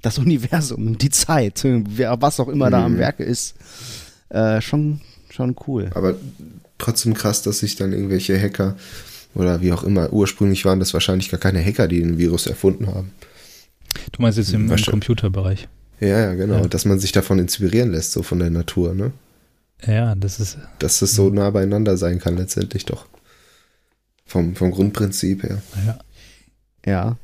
[0.02, 2.98] das Universum, die Zeit, was auch immer da am Mhm.
[3.00, 3.56] Werke ist.
[4.30, 5.90] Äh, schon, schon cool.
[5.96, 6.16] Aber
[6.78, 8.76] trotzdem krass, dass sich dann irgendwelche Hacker
[9.34, 12.88] oder wie auch immer, ursprünglich waren das wahrscheinlich gar keine Hacker, die den Virus erfunden
[12.88, 13.12] haben.
[14.12, 14.84] Du meinst jetzt im, im.
[14.84, 15.68] Computerbereich.
[16.00, 16.62] Ja, ja, genau.
[16.62, 16.68] Ja.
[16.68, 19.12] Dass man sich davon inspirieren lässt, so von der Natur, ne?
[19.86, 20.58] Ja, das ist.
[20.80, 23.08] Dass das so nah beieinander sein kann, letztendlich doch.
[24.26, 25.62] Vom, vom Grundprinzip her.
[25.86, 26.00] Ja.
[26.86, 27.18] Ja.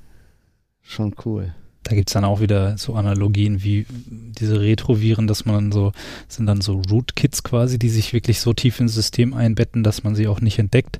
[0.82, 1.54] Schon cool.
[1.84, 5.94] Da gibt es dann auch wieder so Analogien wie diese Retroviren, dass man so,
[6.28, 10.16] sind dann so Rootkits quasi, die sich wirklich so tief ins System einbetten, dass man
[10.16, 11.00] sie auch nicht entdeckt.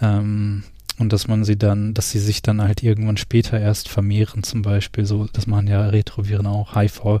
[0.00, 0.64] Ähm,
[0.98, 4.62] und dass man sie dann, dass sie sich dann halt irgendwann später erst vermehren, zum
[4.62, 7.20] Beispiel, so, das machen ja Retroviren auch, HIV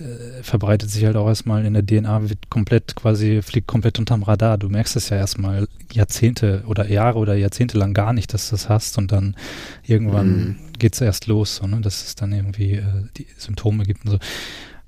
[0.00, 4.22] äh, verbreitet sich halt auch erstmal in der DNA, wird komplett quasi, fliegt komplett unterm
[4.22, 4.56] Radar.
[4.56, 8.54] Du merkst es ja erstmal Jahrzehnte oder Jahre oder Jahrzehnte lang gar nicht, dass du
[8.54, 9.36] das hast und dann
[9.84, 10.56] irgendwann mhm.
[10.78, 14.12] geht es erst los, so, ne, dass es dann irgendwie äh, die Symptome gibt und
[14.12, 14.18] so.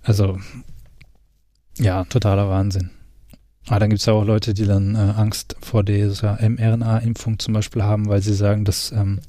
[0.03, 0.39] Also,
[1.79, 2.91] ja, totaler Wahnsinn.
[3.69, 7.55] Aber dann gibt es ja auch Leute, die dann äh, Angst vor dieser mRNA-Impfung zum
[7.55, 9.21] Beispiel haben, weil sie sagen, dass ähm,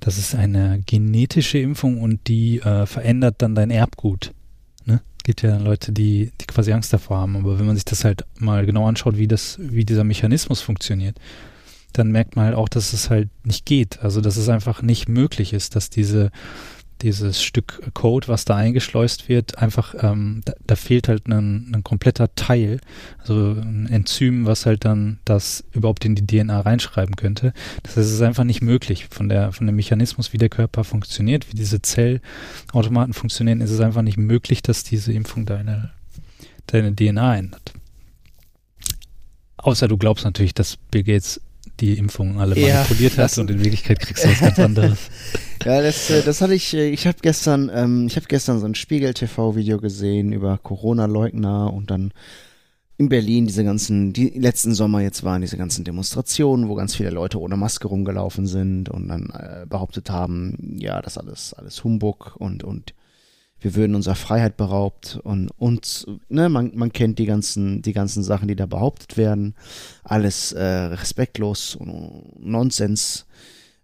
[0.00, 4.32] das ist eine genetische Impfung und die äh, verändert dann dein Erbgut.
[4.84, 5.00] Ne?
[5.24, 7.36] Gibt ja Leute, die, die quasi Angst davor haben.
[7.36, 11.18] Aber wenn man sich das halt mal genau anschaut, wie das, wie dieser Mechanismus funktioniert,
[11.92, 14.00] dann merkt man halt auch, dass es halt nicht geht.
[14.02, 16.30] Also dass es einfach nicht möglich ist, dass diese
[17.02, 21.84] dieses Stück Code, was da eingeschleust wird, einfach, ähm, da, da, fehlt halt ein, ein,
[21.84, 22.80] kompletter Teil,
[23.18, 27.52] also ein Enzym, was halt dann das überhaupt in die DNA reinschreiben könnte.
[27.82, 29.08] Das heißt, es ist einfach nicht möglich.
[29.10, 33.80] Von der, von dem Mechanismus, wie der Körper funktioniert, wie diese Zellautomaten funktionieren, ist es
[33.80, 35.90] einfach nicht möglich, dass diese Impfung deine,
[36.66, 37.72] deine DNA ändert.
[39.56, 41.40] Außer du glaubst natürlich, dass Bill Gates
[41.80, 44.98] die Impfungen alle ja, manipuliert hat und in Wirklichkeit kriegst du was ganz anderes.
[45.64, 48.66] Ja, das, äh, das hatte ich, äh, ich habe gestern, ähm, ich habe gestern so
[48.66, 52.12] ein Spiegel-TV-Video gesehen über Corona-Leugner und dann
[52.96, 57.10] in Berlin diese ganzen, die letzten Sommer jetzt waren diese ganzen Demonstrationen, wo ganz viele
[57.10, 62.36] Leute ohne Maske rumgelaufen sind und dann äh, behauptet haben, ja, das alles, alles Humbug
[62.38, 62.94] und, und
[63.60, 68.22] wir würden unserer Freiheit beraubt und uns, ne, man, man kennt die ganzen, die ganzen
[68.22, 69.54] Sachen, die da behauptet werden,
[70.04, 73.26] alles äh, respektlos und Nonsens.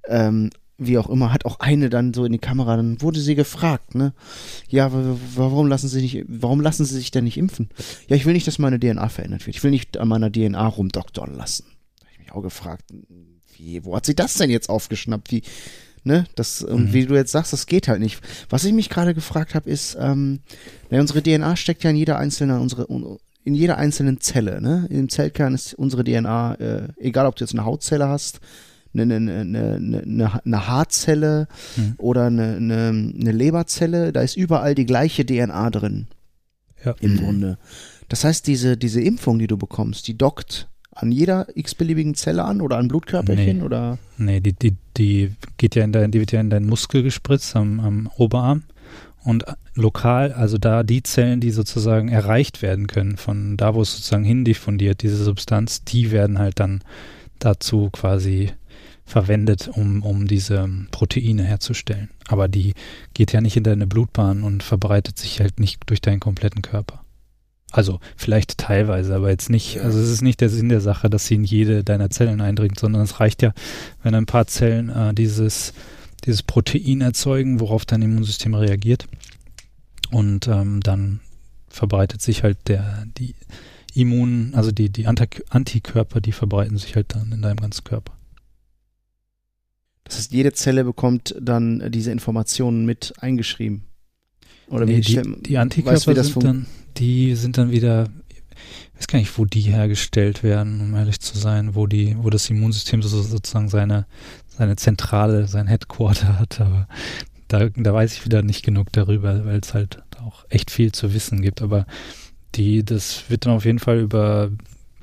[0.06, 3.36] Ähm, wie auch immer, hat auch eine dann so in die Kamera, dann wurde sie
[3.36, 4.12] gefragt, ne?
[4.68, 4.90] Ja,
[5.36, 7.68] warum lassen sie nicht, warum lassen sie sich denn nicht impfen?
[8.08, 9.56] Ja, ich will nicht, dass meine DNA verändert wird.
[9.56, 11.66] Ich will nicht an meiner DNA rumdoktern lassen.
[12.00, 12.92] Da habe ich mich auch gefragt,
[13.56, 15.30] wie, wo hat sie das denn jetzt aufgeschnappt?
[15.30, 15.42] Wie,
[16.04, 16.26] ne?
[16.34, 16.92] Das, und mhm.
[16.92, 18.20] wie du jetzt sagst, das geht halt nicht.
[18.48, 20.40] Was ich mich gerade gefragt habe, ist, ähm,
[20.90, 22.86] unsere DNA steckt ja in jeder einzelnen, unsere,
[23.44, 24.86] in jeder einzelnen Zelle, ne?
[24.90, 28.40] Im Zellkern ist unsere DNA, äh, egal ob du jetzt eine Hautzelle hast,
[28.94, 31.94] eine, eine, eine, eine Haarzelle mhm.
[31.98, 36.06] oder eine, eine, eine Leberzelle, da ist überall die gleiche DNA drin.
[36.84, 36.94] Ja.
[37.00, 37.58] Im Grunde.
[38.08, 42.60] Das heißt, diese, diese Impfung, die du bekommst, die dockt an jeder x-beliebigen Zelle an
[42.60, 43.62] oder an Blutkörperchen nee.
[43.62, 43.98] oder?
[44.16, 47.56] Nee, die, die, die geht ja in dein, die wird ja in deinen Muskel gespritzt
[47.56, 48.64] am, am Oberarm
[49.24, 53.92] und lokal, also da die Zellen, die sozusagen erreicht werden können, von da, wo es
[53.92, 56.82] sozusagen hindiffundiert, diese Substanz, die werden halt dann
[57.38, 58.52] dazu quasi
[59.06, 62.10] verwendet, um, um diese Proteine herzustellen.
[62.28, 62.74] Aber die
[63.12, 67.03] geht ja nicht in deine Blutbahn und verbreitet sich halt nicht durch deinen kompletten Körper.
[67.74, 71.26] Also vielleicht teilweise, aber jetzt nicht, also es ist nicht der Sinn der Sache, dass
[71.26, 73.52] sie in jede deiner Zellen eindringt, sondern es reicht ja,
[74.04, 75.72] wenn ein paar Zellen äh, dieses,
[76.24, 79.08] dieses Protein erzeugen, worauf dein Immunsystem reagiert.
[80.12, 81.18] Und ähm, dann
[81.66, 83.34] verbreitet sich halt der, die
[83.92, 88.12] Immun, also die, die Antikörper, die verbreiten sich halt dann in deinem ganzen Körper.
[90.04, 93.82] Das heißt, jede Zelle bekommt dann diese Informationen mit eingeschrieben.
[94.68, 98.08] Oder nee, wie die, die Antikörper weißt, wie sind dann, die sind dann wieder,
[98.94, 102.30] ich weiß gar nicht, wo die hergestellt werden, um ehrlich zu sein, wo die, wo
[102.30, 104.06] das Immunsystem so, sozusagen seine,
[104.48, 106.88] seine Zentrale, sein Headquarter hat, aber
[107.48, 111.12] da, da weiß ich wieder nicht genug darüber, weil es halt auch echt viel zu
[111.12, 111.86] wissen gibt, aber
[112.54, 114.50] die, das wird dann auf jeden Fall über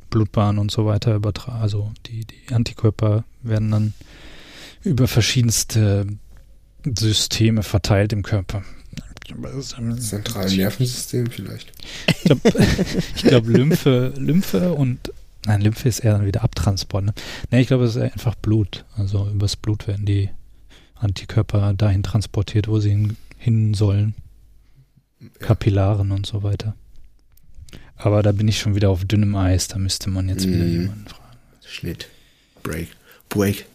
[0.09, 3.93] Blutbahn und so weiter übertragen, also die, die Antikörper werden dann
[4.83, 6.07] über verschiedenste
[6.83, 8.63] Systeme verteilt im Körper.
[9.99, 11.71] Zentrales Nervensystem vielleicht.
[12.07, 12.41] Ich glaube,
[13.23, 15.11] glaub, Lymphe, Lymphe und
[15.45, 17.05] nein, Lymphe ist eher dann wieder Abtransport.
[17.05, 17.13] Ne,
[17.49, 18.85] nee, ich glaube, es ist einfach Blut.
[18.95, 20.29] Also übers Blut werden die
[20.95, 24.15] Antikörper dahin transportiert, wo sie hin, hin sollen.
[25.39, 26.75] Kapillaren und so weiter.
[27.95, 30.49] Aber da bin ich schon wieder auf dünnem Eis, da müsste man jetzt mm.
[30.49, 30.71] wieder mhm.
[30.71, 31.37] jemanden fragen.
[31.63, 32.07] Schnitt.
[32.63, 32.89] Break.
[33.29, 33.65] Break.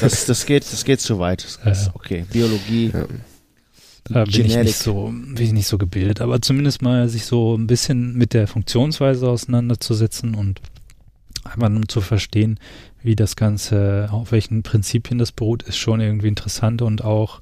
[0.00, 1.58] Das, das, geht, das geht zu weit.
[1.64, 2.90] Das, okay, Biologie.
[2.92, 3.06] Ja.
[4.04, 7.56] Da bin ich, nicht so, bin ich nicht so gebildet, aber zumindest mal sich so
[7.56, 10.60] ein bisschen mit der Funktionsweise auseinanderzusetzen und
[11.42, 12.58] einfach nur zu verstehen,
[13.02, 17.40] wie das Ganze, auf welchen Prinzipien das beruht, ist schon irgendwie interessant und auch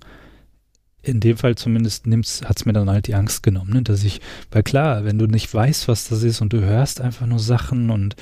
[1.03, 2.07] in dem Fall zumindest
[2.45, 3.83] hat es mir dann halt die Angst genommen, ne?
[3.83, 4.21] dass ich,
[4.53, 7.91] weil klar, wenn du nicht weißt, was das ist und du hörst einfach nur Sachen
[7.91, 8.15] und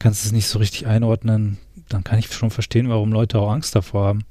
[0.00, 3.76] kannst es nicht so richtig einordnen, dann kann ich schon verstehen, warum Leute auch Angst
[3.76, 4.24] davor haben.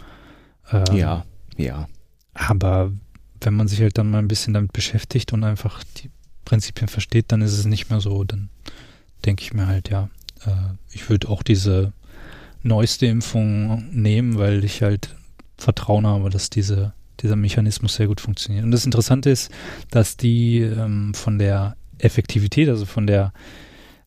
[0.72, 1.88] Ähm, ja, ja.
[2.34, 2.92] Aber
[3.46, 6.10] wenn man sich halt dann mal ein bisschen damit beschäftigt und einfach die
[6.44, 8.24] Prinzipien versteht, dann ist es nicht mehr so.
[8.24, 8.50] Dann
[9.26, 10.10] denke ich mir halt, ja,
[10.46, 10.52] äh,
[10.92, 11.94] ich würde auch diese
[12.64, 15.16] neueste Impfung nehmen, weil ich halt
[15.58, 18.66] Vertrauen habe, dass diese, dieser Mechanismus sehr gut funktioniert.
[18.66, 19.52] Und das Interessante ist,
[19.92, 23.32] dass die ähm, von der Effektivität, also von der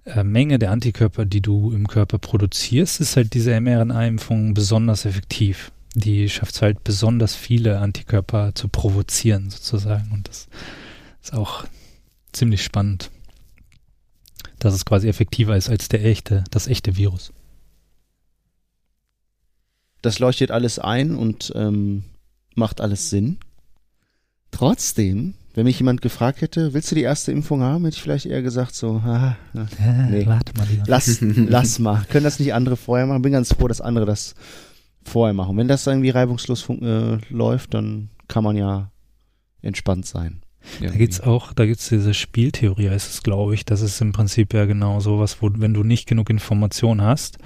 [0.04, 5.72] äh, Menge der Antikörper, die du im Körper produzierst, ist halt diese mRNA-Impfung besonders effektiv.
[5.98, 10.12] Die schafft es halt besonders viele Antikörper zu provozieren, sozusagen.
[10.12, 10.48] Und das
[11.22, 11.64] ist auch
[12.32, 13.10] ziemlich spannend,
[14.58, 17.32] dass es quasi effektiver ist als der echte, das echte Virus.
[20.02, 22.04] Das leuchtet alles ein und ähm,
[22.54, 23.38] macht alles Sinn.
[24.52, 28.26] Trotzdem wenn mich jemand gefragt hätte, willst du die erste Impfung haben, hätte ich vielleicht
[28.26, 29.36] eher gesagt so, ah,
[30.08, 30.24] nee.
[30.24, 30.68] warte mal.
[30.86, 32.04] Lass, lass mal.
[32.10, 33.22] Können das nicht andere vorher machen?
[33.22, 34.36] Bin ganz froh, dass andere das
[35.08, 35.56] vorher machen.
[35.56, 38.90] Wenn das irgendwie reibungslos äh, läuft, dann kann man ja
[39.62, 40.42] entspannt sein.
[40.74, 40.92] Irgendwie.
[40.92, 43.64] Da gibt's auch, da gibt's diese Spieltheorie, heißt es, glaube ich.
[43.64, 47.38] Das ist im Prinzip ja genau sowas, wo, wenn du nicht genug Information hast,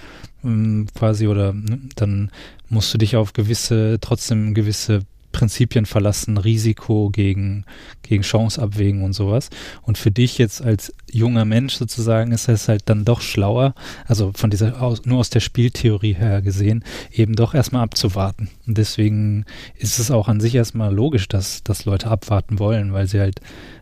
[0.44, 2.31] ähm, quasi, oder ne, dann
[2.68, 5.01] musst du dich auf gewisse, trotzdem gewisse
[5.33, 7.64] Prinzipien verlassen, Risiko gegen,
[8.03, 9.51] gegen Chance abwägen und sowas.
[9.83, 13.75] Und für dich jetzt als junger Mensch sozusagen ist es halt dann doch schlauer,
[14.07, 18.51] also von dieser, aus, nur aus der Spieltheorie her gesehen, eben doch erstmal abzuwarten.
[18.66, 19.45] Und deswegen
[19.77, 23.40] ist es auch an sich erstmal logisch, dass, dass Leute abwarten wollen, weil sie halt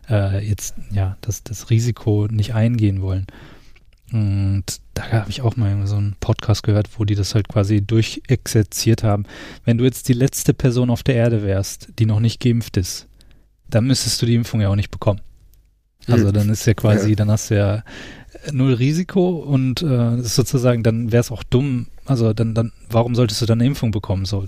[0.09, 3.27] äh, jetzt, ja, das, das Risiko nicht eingehen wollen.
[4.11, 4.65] Und
[5.09, 9.03] da habe ich auch mal so einen Podcast gehört, wo die das halt quasi durchexerziert
[9.03, 9.25] haben.
[9.65, 13.07] Wenn du jetzt die letzte Person auf der Erde wärst, die noch nicht geimpft ist,
[13.69, 15.21] dann müsstest du die Impfung ja auch nicht bekommen.
[16.07, 16.33] Also hm.
[16.33, 17.15] dann ist ja quasi, ja.
[17.15, 17.83] dann hast du ja
[18.51, 23.41] null Risiko und äh, sozusagen, dann wäre es auch dumm, also dann, dann, warum solltest
[23.41, 24.25] du dann eine Impfung bekommen?
[24.25, 24.45] So,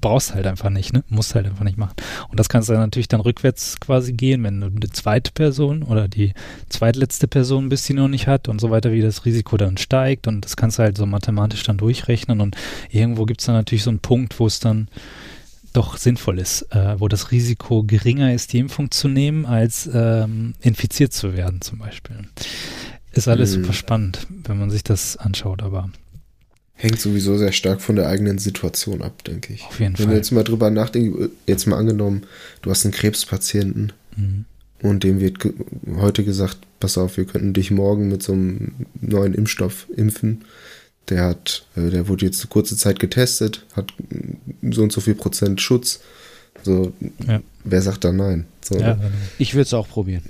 [0.00, 1.04] brauchst halt einfach nicht, ne?
[1.08, 1.94] Musst halt einfach nicht machen.
[2.30, 5.82] Und das kannst du dann natürlich dann rückwärts quasi gehen, wenn du eine zweite Person
[5.82, 6.32] oder die
[6.68, 10.26] zweitletzte Person bist, die noch nicht hat und so weiter, wie das Risiko dann steigt.
[10.26, 12.40] Und das kannst du halt so mathematisch dann durchrechnen.
[12.40, 12.56] Und
[12.90, 14.88] irgendwo gibt es dann natürlich so einen Punkt, wo es dann
[15.72, 20.54] doch sinnvoll ist, äh, wo das Risiko geringer ist, die Impfung zu nehmen, als ähm,
[20.60, 22.16] infiziert zu werden zum Beispiel.
[23.12, 23.62] Ist alles mhm.
[23.62, 25.90] super spannend, wenn man sich das anschaut, aber
[26.80, 29.64] Hängt sowieso sehr stark von der eigenen Situation ab, denke ich.
[29.64, 30.06] Auf jeden Wenn Fall.
[30.06, 32.22] Wenn jetzt mal drüber nachdenken, jetzt mal angenommen,
[32.62, 34.44] du hast einen Krebspatienten mhm.
[34.80, 35.54] und dem wird ge
[35.96, 40.44] heute gesagt, pass auf, wir könnten dich morgen mit so einem neuen Impfstoff impfen.
[41.08, 43.92] Der hat, äh, der wurde jetzt eine kurze Zeit getestet, hat
[44.70, 45.98] so und so viel Prozent Schutz.
[46.62, 46.92] So,
[47.26, 47.40] ja.
[47.64, 48.46] wer sagt da nein?
[48.62, 49.08] So, ja, genau.
[49.38, 50.22] ich würde es auch probieren.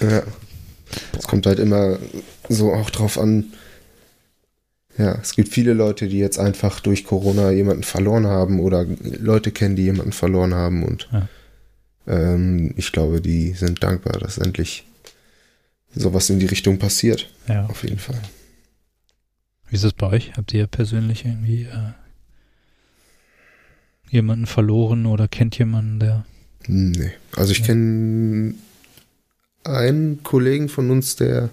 [0.00, 0.22] ja.
[1.18, 1.98] Es kommt halt immer
[2.48, 3.52] so auch drauf an,
[4.98, 9.52] ja, es gibt viele Leute, die jetzt einfach durch Corona jemanden verloren haben oder Leute
[9.52, 11.28] kennen, die jemanden verloren haben und ja.
[12.08, 14.84] ähm, ich glaube, die sind dankbar, dass endlich
[15.94, 17.32] sowas in die Richtung passiert.
[17.46, 17.66] Ja.
[17.66, 18.20] Auf jeden Fall.
[19.68, 20.32] Wie ist es bei euch?
[20.36, 21.92] Habt ihr persönlich irgendwie äh,
[24.10, 26.24] jemanden verloren oder kennt jemanden, der.
[26.66, 27.12] Nee.
[27.36, 27.66] Also ich ja.
[27.66, 28.54] kenne
[29.62, 31.50] einen Kollegen von uns, der,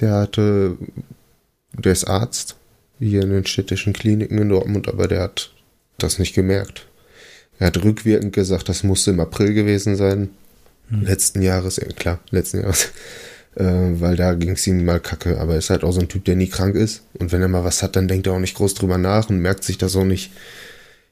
[0.00, 0.76] der hatte
[1.76, 2.56] der ist Arzt
[2.98, 5.52] hier in den städtischen Kliniken in Dortmund, aber der hat
[5.98, 6.86] das nicht gemerkt.
[7.58, 10.30] Er hat rückwirkend gesagt, das musste im April gewesen sein.
[10.88, 11.02] Hm.
[11.02, 12.90] Letzten Jahres, ja klar, letzten Jahres.
[13.56, 15.38] Äh, weil da ging es ihm mal kacke.
[15.38, 17.02] Aber er ist halt auch so ein Typ, der nie krank ist.
[17.20, 19.38] Und wenn er mal was hat, dann denkt er auch nicht groß drüber nach und
[19.38, 20.32] merkt sich das auch nicht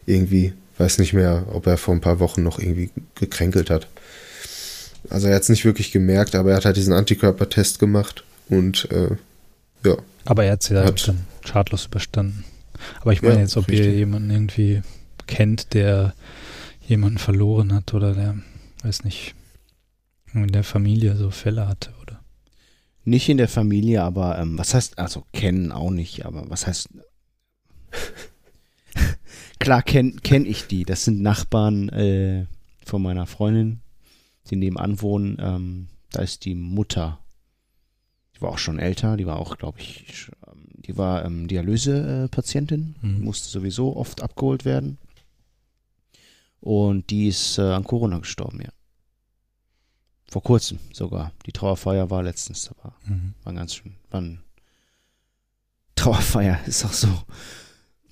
[0.07, 0.53] irgendwie.
[0.77, 3.87] Weiß nicht mehr, ob er vor ein paar Wochen noch irgendwie gekränkelt hat.
[5.09, 8.89] Also er hat es nicht wirklich gemerkt, aber er hat halt diesen Antikörpertest gemacht und
[8.91, 9.11] äh,
[9.85, 11.15] ja, aber er hat es ja hat.
[11.45, 12.45] schadlos überstanden.
[13.01, 13.87] Aber ich meine ja, jetzt, ob richtig.
[13.87, 14.83] ihr jemanden irgendwie
[15.27, 16.15] kennt, der
[16.87, 18.37] jemanden verloren hat oder der,
[18.83, 19.35] weiß nicht,
[20.33, 22.21] in der Familie so Fälle hatte, oder?
[23.05, 26.89] Nicht in der Familie, aber ähm, was heißt, also kennen auch nicht, aber was heißt.
[29.59, 30.85] Klar kenne kenn ich die.
[30.85, 32.47] Das sind Nachbarn äh,
[32.85, 33.81] von meiner Freundin,
[34.51, 35.37] die nebenan wohnen.
[35.41, 37.22] Ähm, da ist die Mutter
[38.43, 43.25] war auch schon älter, die war auch, glaube ich, ähm, die war ähm, Dialysepatientin, mhm.
[43.25, 44.99] musste sowieso oft abgeholt werden.
[46.61, 48.71] Und die ist äh, an Corona gestorben, ja.
[50.29, 51.33] Vor kurzem sogar.
[51.45, 53.35] Die Trauerfeier war letztens, da war, mhm.
[53.45, 53.97] war ganz schön.
[54.11, 54.23] War
[55.95, 57.09] Trauerfeier ist auch so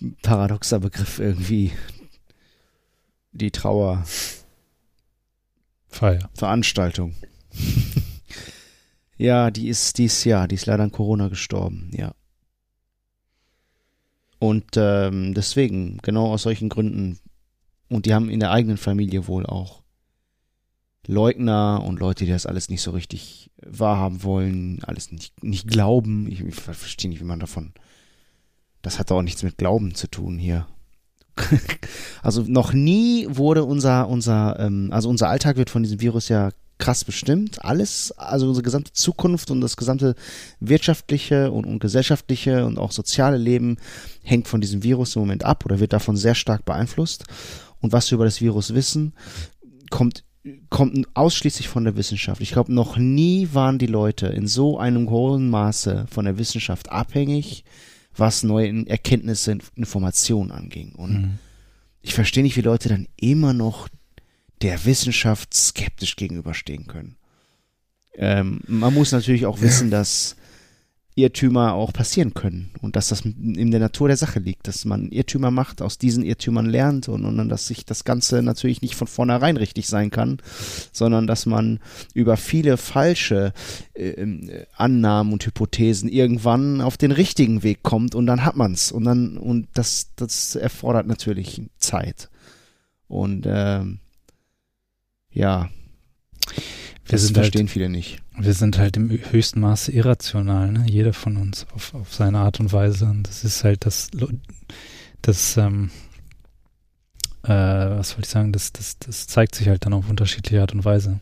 [0.01, 1.73] ein paradoxer Begriff irgendwie.
[3.33, 4.05] Die Trauer
[5.89, 6.31] Feier.
[6.35, 7.15] Veranstaltung.
[9.21, 12.15] ja, die ist, die ist, ja, die ist leider an Corona gestorben, ja.
[14.39, 17.19] Und ähm, deswegen, genau aus solchen Gründen,
[17.91, 19.83] und die haben in der eigenen Familie wohl auch
[21.07, 26.27] Leugner und Leute, die das alles nicht so richtig wahrhaben wollen, alles nicht, nicht glauben.
[26.31, 27.75] Ich, ich verstehe nicht, wie man davon.
[28.81, 30.67] Das hat auch nichts mit Glauben zu tun hier.
[32.23, 36.51] also noch nie wurde unser, unser, ähm, also unser Alltag wird von diesem Virus ja
[36.81, 37.65] krass bestimmt.
[37.65, 40.17] Alles, also unsere gesamte Zukunft und das gesamte
[40.59, 43.77] wirtschaftliche und, und gesellschaftliche und auch soziale Leben
[44.23, 47.25] hängt von diesem Virus im Moment ab oder wird davon sehr stark beeinflusst.
[47.81, 49.13] Und was wir über das Virus wissen,
[49.91, 50.25] kommt
[50.71, 52.41] kommt ausschließlich von der Wissenschaft.
[52.41, 56.91] Ich glaube, noch nie waren die Leute in so einem hohen Maße von der Wissenschaft
[56.91, 57.63] abhängig,
[58.17, 60.95] was neue Erkenntnisse, Informationen anging.
[60.95, 61.39] Und mhm.
[62.01, 63.89] ich verstehe nicht, wie Leute dann immer noch
[64.63, 67.17] der Wissenschaft skeptisch gegenüberstehen können.
[68.15, 70.37] Ähm, man muss natürlich auch wissen, dass
[71.21, 75.11] Irrtümer auch passieren können und dass das in der Natur der Sache liegt, dass man
[75.11, 79.07] Irrtümer macht, aus diesen Irrtümern lernt und, und dass sich das Ganze natürlich nicht von
[79.07, 80.39] vornherein richtig sein kann,
[80.93, 81.81] sondern dass man
[82.15, 83.53] über viele falsche
[83.95, 89.05] äh, Annahmen und Hypothesen irgendwann auf den richtigen Weg kommt und dann hat man's und
[89.05, 92.31] dann und das das erfordert natürlich Zeit
[93.09, 93.99] und ähm,
[95.33, 95.69] ja,
[97.11, 98.23] wir das verstehen halt, viele nicht.
[98.39, 100.85] Wir sind halt im höchsten Maße irrational, ne?
[100.89, 103.07] jeder von uns auf, auf seine Art und Weise.
[103.07, 104.11] Und das ist halt das,
[105.23, 105.91] das ähm,
[107.43, 110.73] äh, was wollte ich sagen, das, das, das zeigt sich halt dann auf unterschiedliche Art
[110.73, 111.21] und Weise.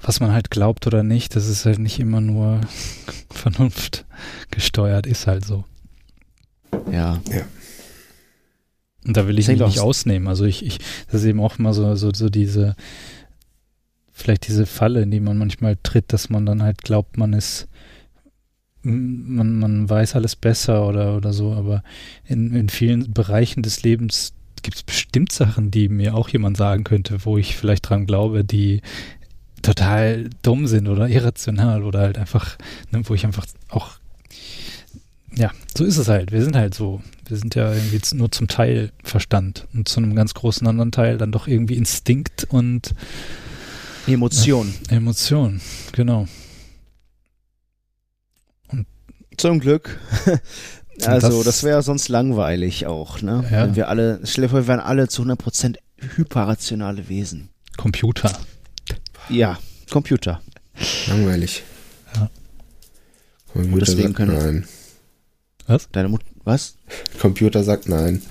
[0.00, 2.60] Was man halt glaubt oder nicht, das ist halt nicht immer nur
[3.30, 4.04] Vernunft
[4.50, 5.64] gesteuert, ist halt so.
[6.90, 7.20] Ja.
[7.30, 7.44] Ja.
[9.06, 10.28] Und da will ich mich nicht ausnehmen.
[10.28, 12.74] Also ich, ich, das ist eben auch immer so, so, so diese,
[14.12, 17.68] vielleicht diese Falle, in die man manchmal tritt, dass man dann halt glaubt, man ist,
[18.82, 21.82] man, man weiß alles besser oder, oder so, aber
[22.24, 26.84] in, in vielen Bereichen des Lebens gibt es bestimmt Sachen, die mir auch jemand sagen
[26.84, 28.80] könnte, wo ich vielleicht dran glaube, die
[29.62, 32.56] total dumm sind oder irrational oder halt einfach,
[32.90, 33.92] ne, wo ich einfach auch,
[35.36, 36.32] ja, so ist es halt.
[36.32, 37.02] Wir sind halt so.
[37.26, 41.18] Wir sind ja irgendwie nur zum Teil Verstand und zu einem ganz großen anderen Teil
[41.18, 42.94] dann doch irgendwie Instinkt und
[44.06, 44.74] Emotion.
[44.90, 45.60] Ja, Emotion,
[45.92, 46.28] genau.
[48.68, 48.86] Und
[49.38, 49.98] Zum Glück.
[51.06, 53.44] also, das, das wäre sonst langweilig auch, ne?
[53.50, 53.64] Ja.
[53.64, 55.76] Wenn wir alle, stell dir vor, wir wären alle zu 100%
[56.16, 57.48] hyperrationale Wesen.
[57.76, 58.30] Computer.
[59.30, 59.58] Ja,
[59.90, 60.42] Computer.
[61.06, 61.62] Langweilig.
[62.14, 62.30] Ja.
[63.52, 64.64] Computer deswegen können nein.
[65.66, 65.88] Was?
[65.92, 66.76] Deine Mutter, was?
[67.18, 68.22] Computer sagt nein.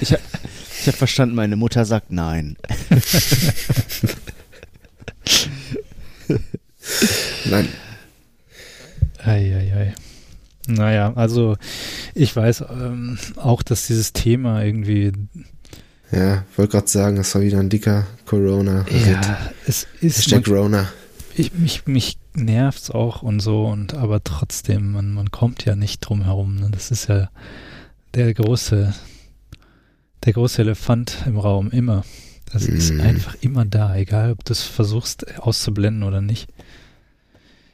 [0.00, 2.56] Ich, ich habe verstanden, meine Mutter sagt nein.
[7.46, 7.68] Nein.
[9.24, 9.94] Eieiei.
[10.66, 11.56] Naja, also
[12.14, 15.12] ich weiß ähm, auch, dass dieses Thema irgendwie.
[16.10, 18.86] Ja, wollte gerade sagen, es war wieder ein dicker Corona.
[19.06, 20.18] Ja, es ist.
[20.18, 20.88] Hashtag Corona.
[21.34, 26.00] Ich, mich, mich nervt's auch und so, und aber trotzdem, man, man kommt ja nicht
[26.00, 26.56] drum herum.
[26.56, 26.68] Ne?
[26.70, 27.30] Das ist ja
[28.14, 28.94] der große,
[30.24, 32.04] der große Elefant im Raum, immer.
[32.52, 32.76] Das mm.
[32.76, 33.00] ist mhm.
[33.00, 36.48] einfach immer da, egal ob du es versuchst auszublenden oder nicht.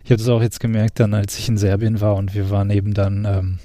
[0.04, 2.70] Ich habe das auch jetzt gemerkt, dann als ich in Serbien war und wir waren
[2.70, 3.58] eben dann ähm,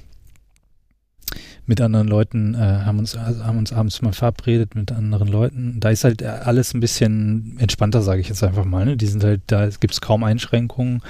[1.68, 5.80] mit anderen Leuten, äh, haben, uns, also haben uns abends mal verabredet mit anderen Leuten.
[5.80, 8.86] Da ist halt alles ein bisschen entspannter, sage ich jetzt einfach mal.
[8.86, 8.98] Ne?
[8.98, 11.02] Die sind halt, da gibt es kaum Einschränkungen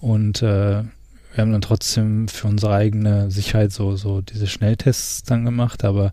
[0.00, 5.44] und äh, wir haben dann trotzdem für unsere eigene Sicherheit so, so diese Schnelltests dann
[5.44, 6.12] gemacht, aber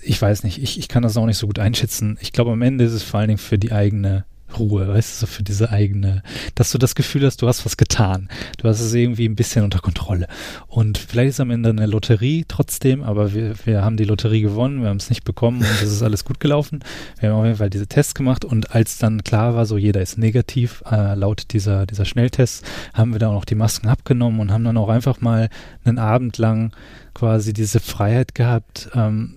[0.00, 2.18] ich weiß nicht, ich, ich kann das auch nicht so gut einschätzen.
[2.20, 4.24] Ich glaube, am Ende ist es vor allen Dingen für die eigene
[4.58, 6.22] Ruhe, weißt du, so für diese eigene,
[6.54, 8.28] dass du das Gefühl hast, du hast was getan.
[8.58, 10.26] Du hast es irgendwie ein bisschen unter Kontrolle.
[10.66, 14.82] Und vielleicht ist am Ende eine Lotterie trotzdem, aber wir, wir haben die Lotterie gewonnen,
[14.82, 16.80] wir haben es nicht bekommen und es ist alles gut gelaufen.
[17.20, 20.00] Wir haben auf jeden Fall diese Tests gemacht und als dann klar war, so jeder
[20.00, 22.62] ist negativ, äh, laut dieser, dieser Schnelltests,
[22.94, 25.48] haben wir dann auch noch die Masken abgenommen und haben dann auch einfach mal
[25.84, 26.72] einen Abend lang
[27.14, 29.34] quasi diese Freiheit gehabt, ähm,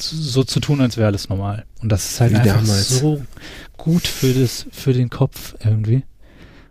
[0.00, 1.64] so zu tun, als wäre alles normal.
[1.82, 3.00] Und das ist halt Wie einfach damals.
[3.00, 3.22] so
[3.78, 6.02] gut für das, für den Kopf irgendwie.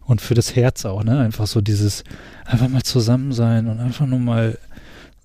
[0.05, 1.19] Und für das Herz auch, ne?
[1.19, 2.03] Einfach so dieses,
[2.45, 4.57] einfach mal zusammen sein und einfach nur mal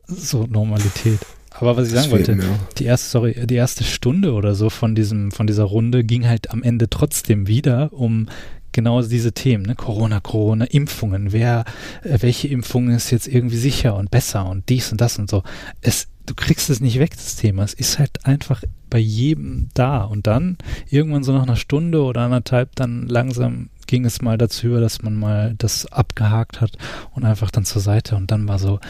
[0.08, 1.20] so Normalität.
[1.50, 2.36] Aber was ich sagen wollte,
[2.78, 6.50] die erste, sorry, die erste Stunde oder so von diesem, von dieser Runde ging halt
[6.50, 8.28] am Ende trotzdem wieder um
[8.72, 9.74] genau diese Themen, ne?
[9.74, 11.64] Corona, Corona, Impfungen, wer,
[12.02, 15.42] äh, welche Impfung ist jetzt irgendwie sicher und besser und dies und das und so.
[15.82, 17.62] Es du kriegst es nicht weg, das Thema.
[17.64, 20.04] Es ist halt einfach bei jedem da.
[20.04, 20.58] Und dann
[20.90, 25.02] irgendwann so nach einer Stunde oder anderthalb dann langsam ging es mal dazu über, dass
[25.02, 26.78] man mal das abgehakt hat
[27.12, 28.16] und einfach dann zur Seite.
[28.16, 28.80] Und dann war so,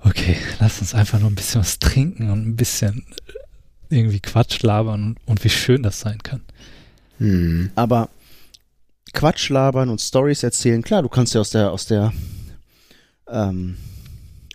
[0.00, 3.04] okay, lass uns einfach nur ein bisschen was trinken und ein bisschen
[3.88, 6.42] irgendwie Quatsch labern und, und wie schön das sein kann.
[7.18, 7.70] Hm.
[7.74, 8.08] Aber
[9.12, 12.12] Quatsch labern und Stories erzählen, klar, du kannst ja aus der, aus der,
[13.28, 13.76] ähm,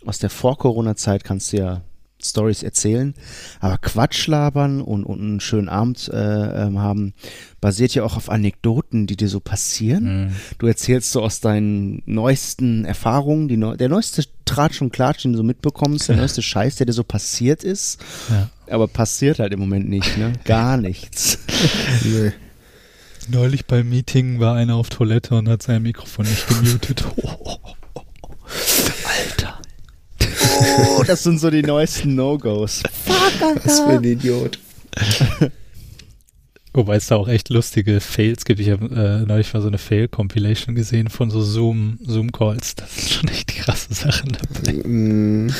[0.06, 1.82] aus der Vor-Corona-Zeit kannst du ja
[2.24, 3.14] Stories erzählen,
[3.60, 7.14] aber Quatsch labern und, und einen schönen Abend äh, ähm, haben,
[7.62, 10.28] basiert ja auch auf Anekdoten, die dir so passieren.
[10.28, 10.36] Mhm.
[10.58, 15.34] Du erzählst so aus deinen neuesten Erfahrungen, die neu, der neueste Tratsch und Klatsch, den
[15.34, 18.00] du so mitbekommst, der neueste Scheiß, der dir so passiert ist.
[18.30, 18.50] Ja.
[18.68, 20.34] Aber passiert halt im Moment nicht, ne?
[20.46, 21.40] Gar nichts.
[22.04, 22.32] nee.
[23.28, 27.04] Neulich beim Meeting war einer auf Toilette und hat sein Mikrofon nicht gemutet.
[27.18, 27.75] Oh, oh, oh.
[30.60, 32.84] Oh, das sind so die neuesten No-Gos.
[33.64, 34.60] Was für ein Idiot.
[36.74, 38.60] Wobei es da auch echt lustige Fails gibt.
[38.60, 42.76] Ich habe äh, neulich mal so eine Fail-Compilation gesehen von so Zoom, Zoom-Calls.
[42.76, 44.74] Das sind schon echt krasse Sachen dabei.
[44.86, 45.54] Mm.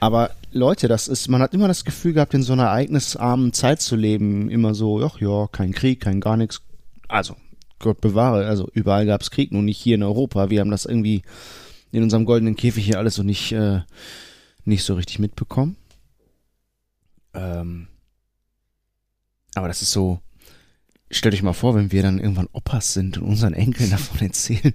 [0.00, 3.82] Aber Leute, das ist, man hat immer das Gefühl gehabt, in so einer ereignisarmen Zeit
[3.82, 4.50] zu leben.
[4.50, 6.62] Immer so, ach ja, kein Krieg, kein gar nichts.
[7.08, 7.36] Also,
[7.78, 10.48] Gott bewahre, also überall gab es Krieg, nur nicht hier in Europa.
[10.48, 11.22] Wir haben das irgendwie
[11.92, 13.82] in unserem goldenen Käfig hier alles so nicht, äh,
[14.64, 15.76] nicht so richtig mitbekommen.
[17.34, 17.86] Ähm,
[19.54, 20.20] aber das ist so,
[21.10, 24.72] stellt euch mal vor, wenn wir dann irgendwann Opas sind und unseren Enkeln davon erzählen,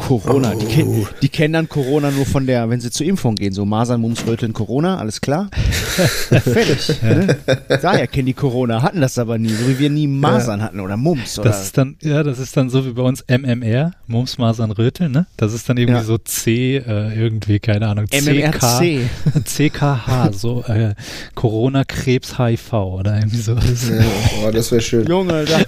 [0.00, 0.58] Corona, oh.
[0.58, 3.64] die, kennen, die kennen dann Corona nur von der, wenn sie zur Impfung gehen, so
[3.64, 5.50] Masern, Mumps, Röteln, Corona, alles klar?
[5.54, 7.02] Fertig.
[7.02, 7.36] Ne?
[7.82, 10.66] Daher kennen die Corona, hatten das aber nie, so wie wir nie Masern ja.
[10.66, 11.38] hatten oder Mumps.
[11.38, 11.50] Oder?
[11.50, 15.12] Das ist dann, ja, das ist dann so wie bei uns MMR, Mumps, Masern, Röteln,
[15.12, 15.26] ne?
[15.36, 16.04] Das ist dann irgendwie ja.
[16.04, 19.10] so C, äh, irgendwie, keine Ahnung, MMRC.
[19.44, 20.94] CK, CKH, so äh,
[21.34, 23.50] Corona, Krebs, HIV oder irgendwie so.
[23.90, 24.04] Ja,
[24.46, 25.06] oh, das wäre schön.
[25.06, 25.66] Junge, der,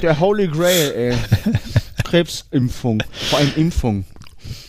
[0.00, 1.14] der Holy Grail, ey.
[2.06, 4.04] Krebsimpfung, vor allem Impfung.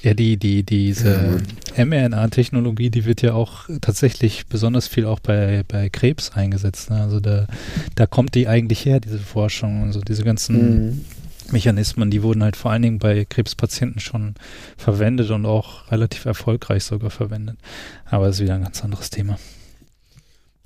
[0.01, 1.39] Ja, die, die, diese
[1.75, 1.85] ja.
[1.85, 6.89] mRNA-Technologie, die wird ja auch tatsächlich besonders viel auch bei, bei Krebs eingesetzt.
[6.89, 6.99] Ne?
[6.99, 7.45] Also da,
[7.93, 11.05] da kommt die eigentlich her, diese Forschung und so, diese ganzen mhm.
[11.51, 14.33] Mechanismen, die wurden halt vor allen Dingen bei Krebspatienten schon
[14.75, 17.57] verwendet und auch relativ erfolgreich sogar verwendet.
[18.05, 19.37] Aber das ist wieder ein ganz anderes Thema.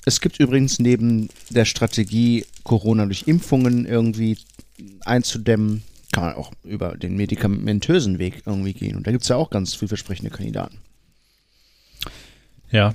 [0.06, 4.38] Es gibt übrigens neben der Strategie, Corona durch Impfungen irgendwie
[5.06, 8.96] einzudämmen, kann man auch über den medikamentösen Weg irgendwie gehen.
[8.96, 10.78] Und da gibt es ja auch ganz vielversprechende Kandidaten.
[12.72, 12.94] Ja.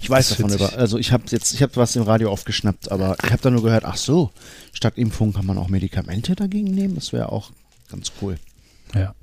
[0.00, 0.72] Ich weiß davon über.
[0.74, 3.62] Also ich habe jetzt, ich habe was im Radio aufgeschnappt, aber ich habe da nur
[3.62, 4.30] gehört, ach so,
[4.72, 6.94] statt Impfung kann man auch Medikamente dagegen nehmen.
[6.94, 7.50] Das wäre auch
[7.90, 8.38] ganz cool.
[8.94, 9.14] Ja.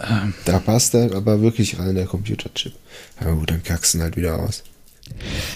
[0.00, 0.32] Ähm.
[0.44, 2.72] Da passt er aber wirklich rein, der Computerchip.
[3.18, 4.64] Aber gut, dann kackst du halt wieder aus.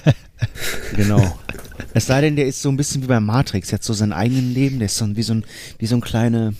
[0.96, 1.38] genau.
[1.94, 4.12] Es sei denn, der ist so ein bisschen wie bei Matrix, der hat so sein
[4.12, 5.44] eigenes Leben, der ist so wie so ein,
[5.78, 6.54] wie so ein kleine.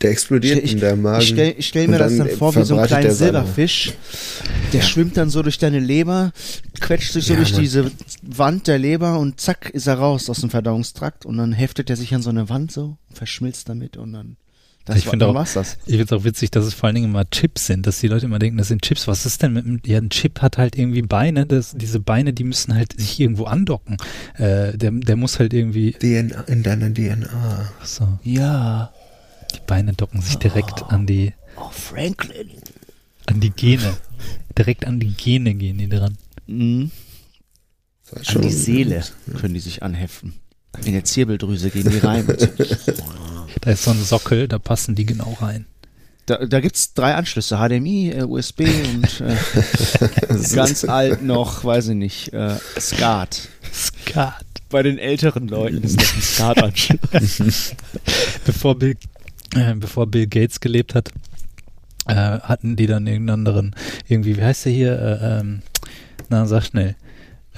[0.00, 1.22] Der explodiert ich, in der Magen.
[1.22, 3.94] Ich stell, ich stell mir das dann vor wie so ein kleiner Silberfisch.
[4.72, 4.86] Der ja.
[4.86, 6.32] schwimmt dann so durch deine Leber,
[6.78, 7.60] quetscht sich so ja, durch Mann.
[7.60, 7.90] diese
[8.22, 11.96] Wand der Leber und zack ist er raus aus dem Verdauungstrakt und dann heftet er
[11.96, 14.36] sich an so eine Wand so, verschmilzt damit und dann
[14.88, 15.78] das ich finde auch, das.
[15.86, 18.08] Ich finde es auch witzig, dass es vor allen Dingen immer Chips sind, dass die
[18.08, 19.06] Leute immer denken, das sind Chips.
[19.06, 22.44] Was ist denn mit ja, ein Chip hat halt irgendwie Beine, das, diese Beine, die
[22.44, 23.98] müssen halt sich irgendwo andocken.
[24.36, 27.28] Äh, der, der muss halt irgendwie DNA, in deiner DNA.
[27.80, 28.18] Ach so.
[28.22, 28.92] Ja.
[29.54, 30.86] Die Beine docken sich direkt oh.
[30.86, 32.50] an die Oh, Franklin.
[33.26, 33.96] An die Gene.
[34.56, 36.16] direkt an die Gene gehen die dran.
[36.46, 36.90] Mhm.
[38.26, 39.04] An die Seele
[39.38, 40.34] können die sich anheften.
[40.84, 42.26] In der Zirbeldrüse gehen die rein.
[43.60, 45.66] Da ist so ein Sockel, da passen die genau rein.
[46.26, 51.88] Da, da gibt es drei Anschlüsse, HDMI, äh, USB und äh, ganz alt noch, weiß
[51.88, 53.48] ich nicht, äh, SCART.
[53.72, 54.44] SCART.
[54.68, 57.74] Bei den älteren Leuten ist das ein SCART-Anschluss.
[58.44, 58.96] bevor, Bill,
[59.54, 61.10] äh, bevor Bill Gates gelebt hat,
[62.06, 63.74] äh, hatten die dann irgendeinen anderen,
[64.06, 64.92] irgendwie, wie heißt der hier?
[65.00, 65.62] Äh, ähm,
[66.28, 66.94] na, sag schnell.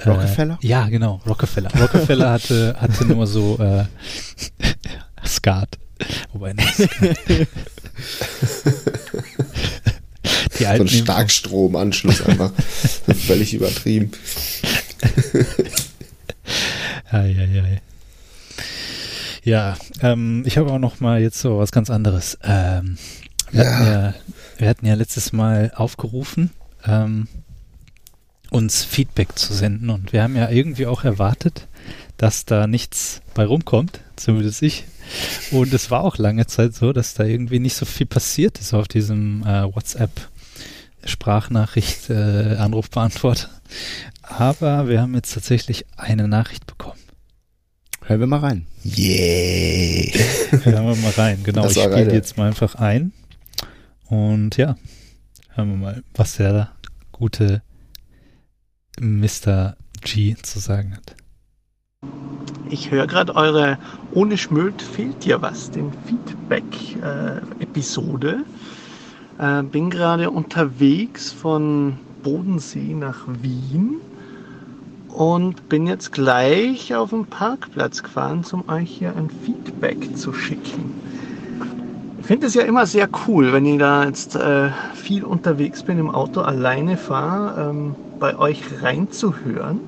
[0.03, 0.57] Äh, Rockefeller?
[0.61, 1.69] ja, genau, Rockefeller.
[1.79, 3.85] Rockefeller hatte, hatte nur so äh,
[5.25, 5.77] Skat.
[6.33, 6.67] Wobei nicht.
[10.59, 12.51] Die alten so ein Starkstromanschluss einfach.
[13.27, 14.11] Völlig übertrieben.
[17.11, 17.81] ei, ei, ei.
[19.43, 22.37] Ja, ähm, ich habe auch noch mal jetzt so was ganz anderes.
[22.43, 22.97] Ähm,
[23.51, 23.71] wir, ja.
[23.71, 24.13] Hatten ja,
[24.57, 26.51] wir hatten ja letztes Mal aufgerufen,
[26.85, 27.27] ähm,
[28.51, 31.67] uns Feedback zu senden und wir haben ja irgendwie auch erwartet,
[32.17, 34.85] dass da nichts bei rumkommt, zumindest ich.
[35.51, 38.73] Und es war auch lange Zeit so, dass da irgendwie nicht so viel passiert ist
[38.73, 40.11] auf diesem äh, WhatsApp
[41.05, 43.49] Sprachnachricht, äh, Anrufbeantworter.
[44.21, 46.99] Aber wir haben jetzt tatsächlich eine Nachricht bekommen.
[48.05, 48.67] Hören wir mal rein.
[48.85, 50.11] Yeah.
[50.63, 51.39] Hören wir mal rein.
[51.43, 53.13] Genau, Das ich spiele jetzt mal einfach ein.
[54.07, 54.75] Und ja,
[55.55, 56.71] hören wir mal, was der
[57.13, 57.61] gute
[58.99, 59.75] Mr.
[60.01, 61.15] G zu sagen hat.
[62.69, 63.77] Ich höre gerade eure
[64.13, 68.43] Ohne Schmöd fehlt dir was, den Feedback-Episode.
[69.37, 73.95] Äh, bin gerade unterwegs von Bodensee nach Wien
[75.09, 80.93] und bin jetzt gleich auf den Parkplatz gefahren, um euch hier ein Feedback zu schicken.
[82.19, 85.99] Ich finde es ja immer sehr cool, wenn ich da jetzt äh, viel unterwegs bin,
[85.99, 89.81] im Auto alleine fahre, ähm, bei euch reinzuhören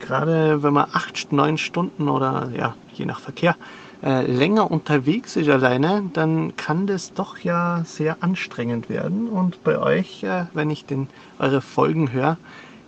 [0.00, 3.54] gerade wenn man acht, neun Stunden oder ja, je nach Verkehr
[4.02, 9.28] äh, länger unterwegs ist alleine, dann kann das doch ja sehr anstrengend werden.
[9.28, 11.06] Und bei euch, äh, wenn ich den,
[11.38, 12.38] eure Folgen höre,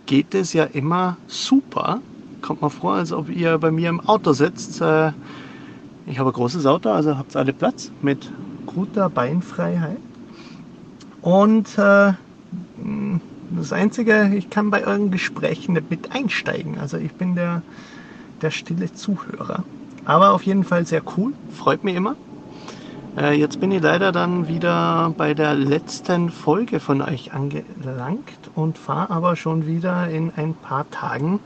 [0.05, 2.01] geht es ja immer super.
[2.41, 4.81] Kommt mir vor, als ob ihr bei mir im Auto sitzt.
[4.81, 5.11] Äh,
[6.07, 8.29] ich habe ein großes Auto, also habt alle Platz mit
[8.65, 9.99] guter Beinfreiheit.
[11.21, 12.13] Und äh,
[13.55, 16.79] das Einzige, ich kann bei euren Gesprächen nicht mit einsteigen.
[16.79, 17.61] Also ich bin der,
[18.41, 19.63] der stille Zuhörer.
[20.05, 22.15] Aber auf jeden Fall sehr cool, freut mich immer.
[23.17, 28.77] Äh, jetzt bin ich leider dann wieder bei der letzten Folge von euch angelangt und
[28.77, 31.39] fahre aber schon wieder in ein paar Tagen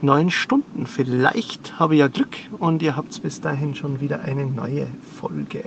[0.00, 0.86] neun Stunden.
[0.86, 4.86] Vielleicht habe ich ja Glück und ihr habt bis dahin schon wieder eine neue
[5.20, 5.64] Folge.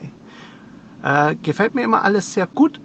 [1.03, 2.79] Äh, gefällt mir immer alles sehr gut.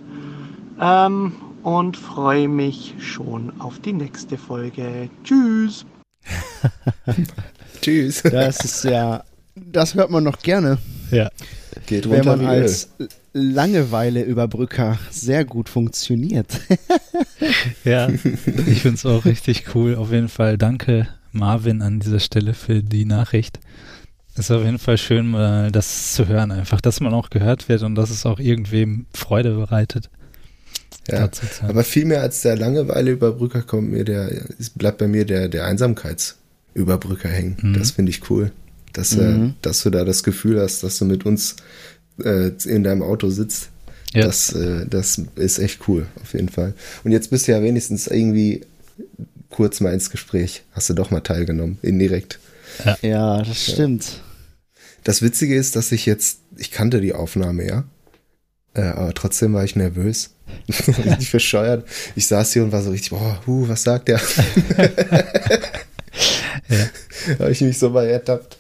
[0.81, 1.33] Ähm,
[1.63, 5.11] und freue mich schon auf die nächste Folge.
[5.25, 5.85] Tschüss.
[7.81, 8.23] Tschüss.
[8.23, 10.79] Das ist ja, das hört man noch gerne,
[11.11, 11.31] Ja.
[11.87, 12.91] Geht wenn man wie als
[13.33, 16.61] Langeweile-Überbrücker sehr gut funktioniert.
[17.85, 19.95] Ja, ich finde es auch richtig cool.
[19.97, 23.61] Auf jeden Fall danke Marvin an dieser Stelle für die Nachricht.
[24.37, 27.83] Ist auf jeden Fall schön, mal das zu hören einfach, dass man auch gehört wird
[27.83, 30.11] und dass es auch irgendwem Freude bereitet.
[31.09, 31.29] Ja,
[31.63, 34.31] aber viel mehr als der Langeweile-Überbrücker kommt mir der,
[34.77, 37.57] bleibt bei mir der, der Einsamkeitsüberbrücker hängen.
[37.61, 37.75] Mhm.
[37.75, 38.53] Das finde ich cool.
[38.93, 39.45] Dass, Mhm.
[39.51, 41.57] äh, dass du da das Gefühl hast, dass du mit uns
[42.23, 43.71] äh, in deinem Auto sitzt.
[44.13, 44.27] Ja.
[44.27, 46.75] Das, äh, das ist echt cool, auf jeden Fall.
[47.05, 48.63] Und jetzt bist du ja wenigstens irgendwie
[49.49, 50.65] kurz mal ins Gespräch.
[50.73, 52.39] Hast du doch mal teilgenommen, indirekt.
[53.03, 54.21] Ja, das stimmt.
[55.05, 57.85] Das Witzige ist, dass ich jetzt, ich kannte die Aufnahme, ja.
[58.75, 60.31] Äh, aber trotzdem war ich nervös.
[60.69, 61.87] richtig bescheuert.
[62.17, 64.21] Ich saß hier und war so richtig, boah, huh, was sagt der?
[66.69, 66.87] Ja.
[67.39, 68.57] Habe ich mich so bei ertappt.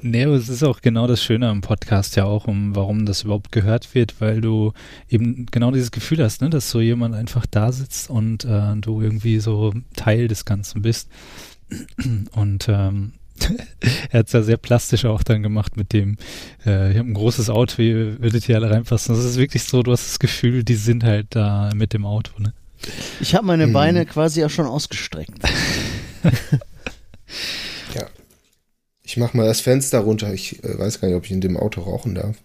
[0.00, 3.22] Nee, aber es ist auch genau das Schöne am Podcast ja auch, um warum das
[3.22, 4.72] überhaupt gehört wird, weil du
[5.08, 9.00] eben genau dieses Gefühl hast, ne, dass so jemand einfach da sitzt und äh, du
[9.00, 11.08] irgendwie so Teil des Ganzen bist.
[12.34, 13.12] Und ähm,
[14.10, 16.16] er hat es ja sehr plastisch auch dann gemacht mit dem,
[16.64, 19.14] äh, ich habe ein großes Auto, wie würdet ihr alle reinpassen?
[19.14, 22.32] Das ist wirklich so, du hast das Gefühl, die sind halt da mit dem Auto,
[22.40, 22.52] ne?
[23.20, 23.72] Ich habe meine Mhm.
[23.72, 25.32] Beine quasi auch schon ausgestreckt.
[27.94, 28.06] Ja.
[29.02, 30.32] Ich mach mal das Fenster runter.
[30.32, 32.36] Ich äh, weiß gar nicht, ob ich in dem Auto rauchen darf.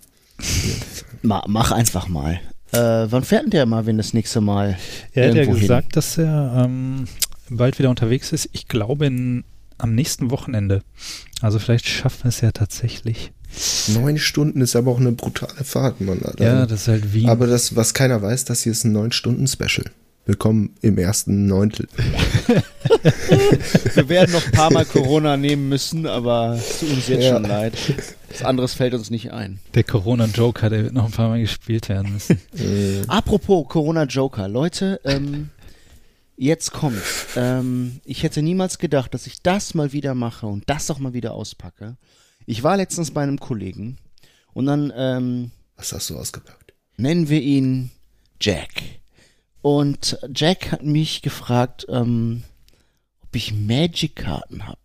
[1.22, 2.40] Ma, mach einfach mal.
[2.72, 2.78] Äh,
[3.10, 4.78] wann fährt denn der mal, wenn das nächste Mal?
[5.14, 5.62] Er hat ja irgendwo hin?
[5.62, 7.06] gesagt, dass er ähm,
[7.50, 8.50] bald wieder unterwegs ist.
[8.52, 9.44] Ich glaube in,
[9.80, 10.84] am nächsten Wochenende.
[11.42, 13.32] Also vielleicht schaffen wir es ja tatsächlich.
[13.88, 16.22] Neun Stunden ist aber auch eine brutale Fahrt, Mann.
[16.24, 16.44] Alter.
[16.44, 17.28] Ja, das ist halt Wien.
[17.30, 19.86] aber das, was keiner weiß, das hier ist ein neun Stunden Special.
[20.26, 21.88] Willkommen im ersten Neuntel.
[23.96, 27.34] Wir werden noch ein paar Mal Corona nehmen müssen, aber es tut uns jetzt Ja.
[27.34, 27.74] schon leid.
[28.30, 29.60] Was anderes fällt uns nicht ein.
[29.74, 32.40] der Corona-Joker, der wird noch ein paar Mal gespielt werden müssen.
[32.60, 35.50] Äh, Apropos Corona Joker, Leute, ähm,
[36.40, 37.02] jetzt kommt.
[37.36, 41.14] Ähm, ich hätte niemals gedacht, dass ich das mal wieder mache und das auch mal
[41.14, 41.98] wieder auspacke.
[42.46, 43.98] Ich war letztens bei einem Kollegen
[44.54, 46.74] und dann ähm, was hast du ausgepackt?
[46.98, 47.92] nennen wir ihn
[48.40, 48.70] Jack.
[49.62, 52.44] Und Jack hat mich gefragt, ähm,
[53.22, 54.80] ob ich Magic-Karten habe.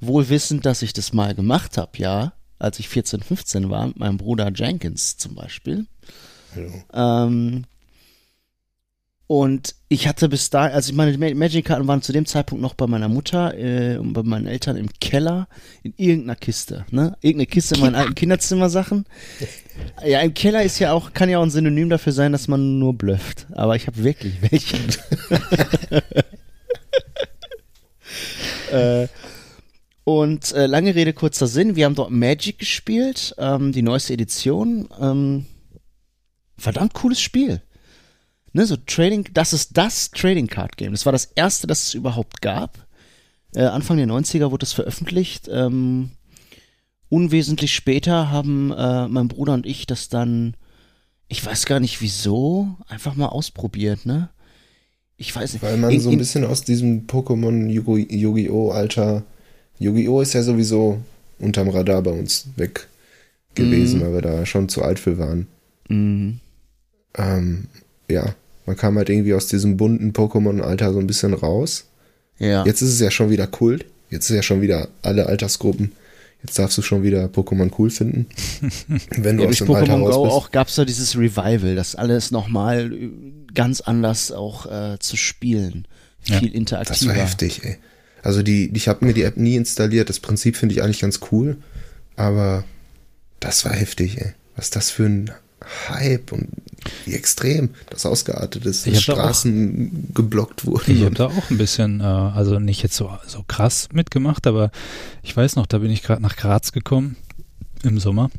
[0.00, 3.98] Wohl wissend, dass ich das mal gemacht habe, ja, als ich 14, 15 war, mit
[3.98, 5.86] meinem Bruder Jenkins zum Beispiel.
[6.54, 6.84] Hallo.
[6.92, 7.64] Ähm,
[9.30, 12.88] und ich hatte bis da, also meine Ma- Magic-Karten waren zu dem Zeitpunkt noch bei
[12.88, 15.46] meiner Mutter äh, und bei meinen Eltern im Keller
[15.84, 17.16] in irgendeiner Kiste, ne?
[17.20, 19.06] Irgendeine Kiste in meinen alten Kinderzimmersachen.
[20.04, 22.80] Ja, im Keller ist ja auch, kann ja auch ein Synonym dafür sein, dass man
[22.80, 23.46] nur blufft.
[23.52, 24.76] Aber ich habe wirklich welche.
[28.72, 29.06] äh,
[30.02, 34.88] und äh, lange Rede, kurzer Sinn, wir haben dort Magic gespielt, ähm, die neueste Edition.
[35.00, 35.46] Ähm,
[36.58, 37.62] verdammt cooles Spiel.
[38.52, 40.92] Ne, so Trading, das ist das Trading Card Game.
[40.92, 42.86] Das war das erste, das es überhaupt gab.
[43.54, 45.48] Äh, Anfang der 90er wurde es veröffentlicht.
[45.52, 46.10] Ähm,
[47.08, 50.54] unwesentlich später haben äh, mein Bruder und ich das dann,
[51.28, 54.30] ich weiß gar nicht wieso, einfach mal ausprobiert, ne?
[55.16, 55.62] Ich weiß nicht.
[55.62, 58.70] Weil man In- so ein in- bisschen aus diesem Pokémon Yu- Yu-Gi-Oh!
[58.70, 59.22] Alter.
[59.78, 60.20] Yu-Gi-Oh!
[60.22, 61.00] ist ja sowieso
[61.38, 62.88] unterm Radar bei uns weg
[63.54, 64.02] gewesen, Mhm.
[64.04, 65.46] weil wir da schon zu alt für waren.
[65.88, 66.40] Mhm.
[67.16, 67.66] Ähm,
[68.08, 68.34] ja,
[68.66, 71.86] man kam halt irgendwie aus diesem bunten Pokémon-Alter so ein bisschen raus.
[72.38, 72.64] Ja.
[72.64, 73.84] Jetzt ist es ja schon wieder Kult.
[74.10, 75.92] Jetzt ist ja schon wieder alle Altersgruppen.
[76.42, 78.26] Jetzt darfst du schon wieder Pokémon cool finden.
[79.16, 80.34] Wenn du Ja, aus durch dem Alter Pokémon raus Go bist.
[80.34, 83.10] auch gab es da dieses Revival, das alles nochmal äh,
[83.54, 85.86] ganz anders auch äh, zu spielen.
[86.24, 87.10] Ja, Viel Das interaktiver.
[87.14, 87.76] war heftig, ey.
[88.22, 90.08] Also die, ich habe mir die App nie installiert.
[90.08, 91.56] Das Prinzip finde ich eigentlich ganz cool.
[92.16, 92.64] Aber
[93.38, 94.32] das war heftig, ey.
[94.56, 95.30] Was das für ein
[95.88, 96.48] Hype und
[97.04, 98.86] wie extrem das ausgeartet ist.
[98.86, 100.96] Dass hab da auch- Straßen geblockt wurden.
[100.96, 104.70] Ich habe da auch ein bisschen, äh, also nicht jetzt so, so krass mitgemacht, aber
[105.22, 107.16] ich weiß noch, da bin ich gerade nach Graz gekommen
[107.82, 108.30] im Sommer.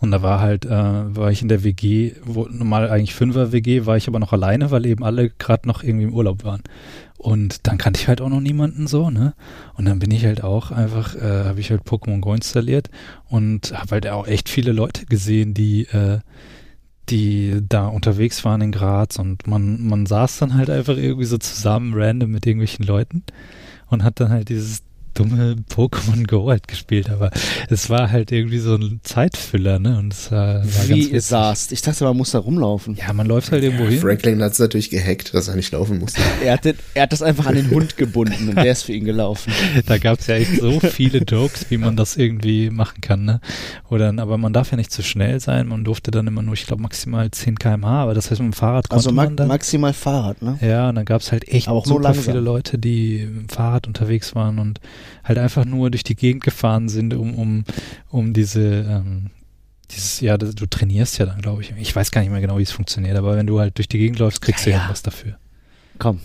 [0.00, 3.84] Und da war halt, äh, war ich in der WG, wo normal eigentlich Fünfer WG,
[3.84, 6.62] war ich aber noch alleine, weil eben alle gerade noch irgendwie im Urlaub waren.
[7.16, 9.34] Und dann kannte ich halt auch noch niemanden so, ne?
[9.74, 12.90] Und dann bin ich halt auch einfach, äh, habe ich halt Pokémon Go installiert
[13.28, 16.20] und habe halt auch echt viele Leute gesehen, die, äh,
[17.10, 21.38] die da unterwegs waren in Graz und man, man saß dann halt einfach irgendwie so
[21.38, 23.22] zusammen random mit irgendwelchen Leuten
[23.88, 24.82] und hat dann halt dieses
[25.18, 27.30] dumme Pokémon Go halt gespielt, aber
[27.68, 29.98] es war halt irgendwie so ein Zeitfüller, ne?
[29.98, 31.72] Und es war, war ganz Wie ihr saßt.
[31.72, 32.96] Ich dachte, man muss da rumlaufen.
[32.96, 33.98] Ja, man läuft halt irgendwo hin.
[34.00, 36.20] Franklin hat es natürlich gehackt, dass er nicht laufen musste.
[36.44, 38.92] Er hat, den, er hat das einfach an den Hund gebunden und der ist für
[38.92, 39.52] ihn gelaufen.
[39.86, 43.40] Da gab es ja echt so viele Jokes, wie man das irgendwie machen kann, ne?
[43.90, 45.66] Oder, aber man darf ja nicht zu schnell sein.
[45.68, 48.56] Man durfte dann immer nur, ich glaube, maximal 10 km/h, aber das heißt, mit dem
[48.56, 49.48] Fahrrad konnte Also ma man dann.
[49.48, 50.58] maximal Fahrrad, ne?
[50.60, 52.24] Ja, und dann gab es halt echt Aber auch super langsam.
[52.24, 54.80] viele Leute, die mit dem Fahrrad unterwegs waren und
[55.24, 57.64] halt einfach nur durch die Gegend gefahren sind, um, um,
[58.10, 59.30] um diese, ähm,
[59.90, 61.72] dieses, ja, das- du trainierst ja dann, glaube ich.
[61.78, 63.98] Ich weiß gar nicht mehr genau, wie es funktioniert, aber wenn du halt durch die
[63.98, 64.90] Gegend läufst, kriegst du Ja, ja, ja.
[64.90, 65.38] was dafür.
[65.98, 66.20] Komm,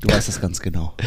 [0.00, 0.94] du weißt das ganz genau.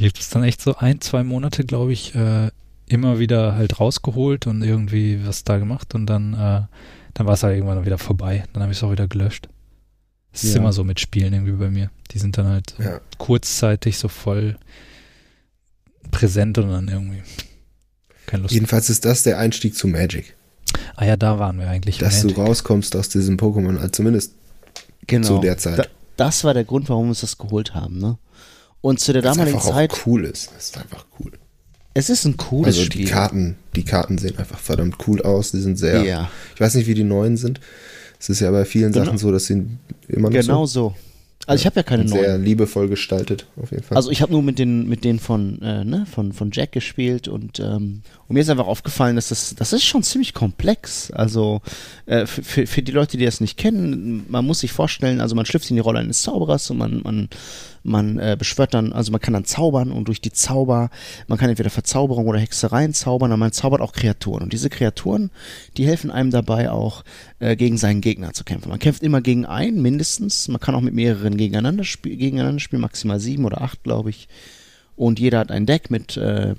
[0.00, 2.50] Ich habe das dann echt so ein, zwei Monate, glaube ich, äh,
[2.86, 6.62] immer wieder halt rausgeholt und irgendwie was da gemacht und dann, äh,
[7.14, 8.44] dann war es halt irgendwann wieder vorbei.
[8.52, 9.48] Dann habe ich es auch wieder gelöscht.
[10.32, 10.60] Es ist Ja.
[10.60, 11.90] immer so mit Spielen irgendwie bei mir.
[12.12, 13.00] Die sind dann halt so Ja.
[13.18, 14.56] kurzzeitig so voll
[16.10, 17.22] präsent und dann irgendwie
[18.26, 18.54] keine Lust.
[18.54, 20.34] Jedenfalls ist das der Einstieg zu Magic.
[20.96, 21.98] Ah ja, da waren wir eigentlich.
[21.98, 22.36] Dass Magic.
[22.36, 24.34] du rauskommst aus diesem Pokémon, also zumindest
[25.06, 25.26] Genau.
[25.26, 25.78] zu der Zeit.
[25.78, 25.84] Da,
[26.16, 28.18] das war der Grund, warum wir uns das geholt haben, ne?
[28.80, 30.50] Und zu der Weil's damaligen einfach Zeit, auch cool ist.
[30.54, 31.32] Das ist einfach cool.
[31.94, 33.06] es ist ein cooles Also Spiel.
[33.06, 35.50] die Karten, die Karten sehen einfach verdammt cool aus.
[35.52, 36.02] Die sind sehr.
[36.04, 37.60] Ja, Ich weiß nicht, wie die neuen sind.
[38.20, 39.04] Es ist ja bei vielen Genau.
[39.06, 39.64] Sachen so, dass sie
[40.08, 40.96] immer noch genau so so.
[41.48, 42.22] Also ich habe ja keine neuen.
[42.22, 43.96] sehr liebevoll gestaltet, auf jeden Fall.
[43.96, 47.26] Also ich habe nur mit den mit denen von äh, ne, von von Jack gespielt
[47.26, 51.10] und ähm, und mir ist einfach aufgefallen, dass das das ist schon ziemlich komplex.
[51.10, 51.62] Also
[52.04, 55.46] äh, für, für die Leute, die das nicht kennen, man muss sich vorstellen, also man
[55.46, 57.28] schlüpft in die Rolle eines Zauberers und man man
[57.82, 60.90] man äh, beschwört dann, also man kann dann zaubern und durch die Zauber,
[61.26, 65.30] man kann entweder Verzauberung oder Hexereien zaubern, aber man zaubert auch Kreaturen und diese Kreaturen,
[65.78, 67.04] die helfen einem dabei auch
[67.38, 68.68] äh, gegen seinen Gegner zu kämpfen.
[68.68, 72.82] Man kämpft immer gegen einen mindestens, man kann auch mit mehreren gegeneinander, spiel gegeneinander spielen,
[72.82, 74.28] maximal sieben oder acht, glaube ich.
[74.96, 76.54] Und jeder hat ein Deck mit äh,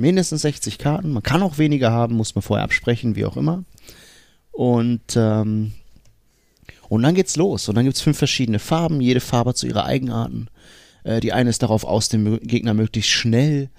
[0.00, 1.12] mindestens 60 Karten.
[1.12, 3.64] Man kann auch weniger haben, muss man vorher absprechen, wie auch immer.
[4.52, 5.72] Und ähm,
[6.88, 7.68] und dann geht's los.
[7.68, 9.00] Und dann gibt's fünf verschiedene Farben.
[9.00, 10.48] Jede Farbe hat so ihre Eigenarten.
[11.04, 13.70] Äh, die eine ist darauf aus, den Gegner möglichst schnell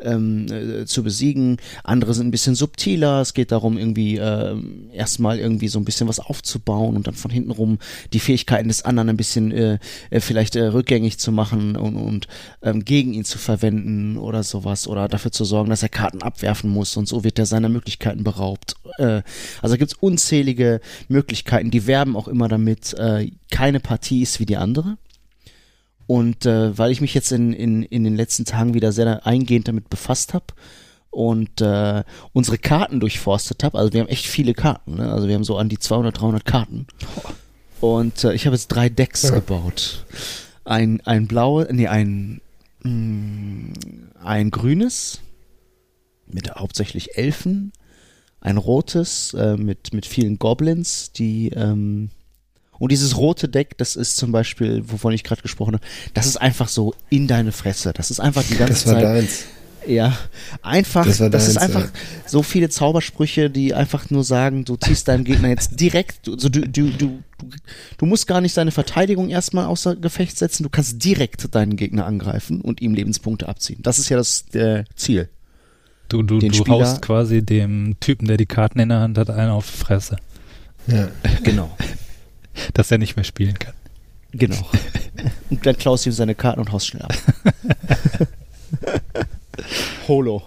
[0.00, 1.58] ähm, äh, zu besiegen.
[1.84, 3.20] Andere sind ein bisschen subtiler.
[3.20, 7.30] Es geht darum, irgendwie ähm, erstmal irgendwie so ein bisschen was aufzubauen und dann von
[7.30, 7.78] hinten rum
[8.12, 9.78] die Fähigkeiten des anderen ein bisschen äh,
[10.10, 12.28] äh, vielleicht äh, rückgängig zu machen und, und
[12.62, 16.70] ähm, gegen ihn zu verwenden oder sowas oder dafür zu sorgen, dass er Karten abwerfen
[16.70, 18.74] muss und so wird er seiner Möglichkeiten beraubt.
[18.98, 19.22] Äh,
[19.62, 21.70] also gibt's unzählige Möglichkeiten.
[21.70, 24.96] Die werben auch immer damit, äh, keine Partie ist wie die andere.
[26.08, 29.68] Und äh, weil ich mich jetzt in, in, in den letzten Tagen wieder sehr eingehend
[29.68, 30.46] damit befasst habe
[31.10, 32.02] und äh,
[32.32, 35.12] unsere Karten durchforstet habe, also wir haben echt viele Karten, ne?
[35.12, 36.86] also wir haben so an die 200, 300 Karten.
[37.80, 39.30] Und äh, ich habe jetzt drei Decks Ja.
[39.34, 40.06] gebaut.
[40.64, 42.40] Ein, ein blaues, nee, ein,
[42.82, 43.74] mh,
[44.24, 45.20] ein grünes
[46.26, 47.72] mit hauptsächlich Elfen,
[48.40, 52.10] ein rotes äh, mit, mit vielen Goblins, die ähm,
[52.78, 56.36] und dieses rote Deck, das ist zum Beispiel, wovon ich gerade gesprochen habe, das ist
[56.36, 57.92] einfach so in deine Fresse.
[57.92, 59.04] Das ist einfach die ganze das war Zeit.
[59.04, 59.44] deins.
[59.86, 60.18] Ja,
[60.60, 61.90] einfach, Das das, war deins, ist einfach ja.
[62.26, 66.60] so viele Zaubersprüche, die einfach nur sagen, du ziehst deinem Gegner jetzt direkt, also du,
[66.68, 67.06] du, du,
[67.38, 67.48] du,
[67.96, 72.04] du musst gar nicht seine Verteidigung erstmal außer Gefecht setzen, du kannst direkt deinen Gegner
[72.04, 73.78] angreifen und ihm Lebenspunkte abziehen.
[73.82, 75.30] Das ist ja das äh, Ziel.
[76.10, 79.16] Du, du, Den du Spieler- haust quasi dem Typen, der die Karten in der Hand
[79.16, 80.16] hat, einen auf die Fresse,
[80.86, 81.08] Ja.
[81.44, 81.74] Genau.
[82.74, 83.74] Dass er nicht mehr spielen kann.
[84.32, 84.68] Genau.
[85.50, 87.14] Und dann klaust du ihm seine Karten und haust schnell ab.
[90.08, 90.42] Holo.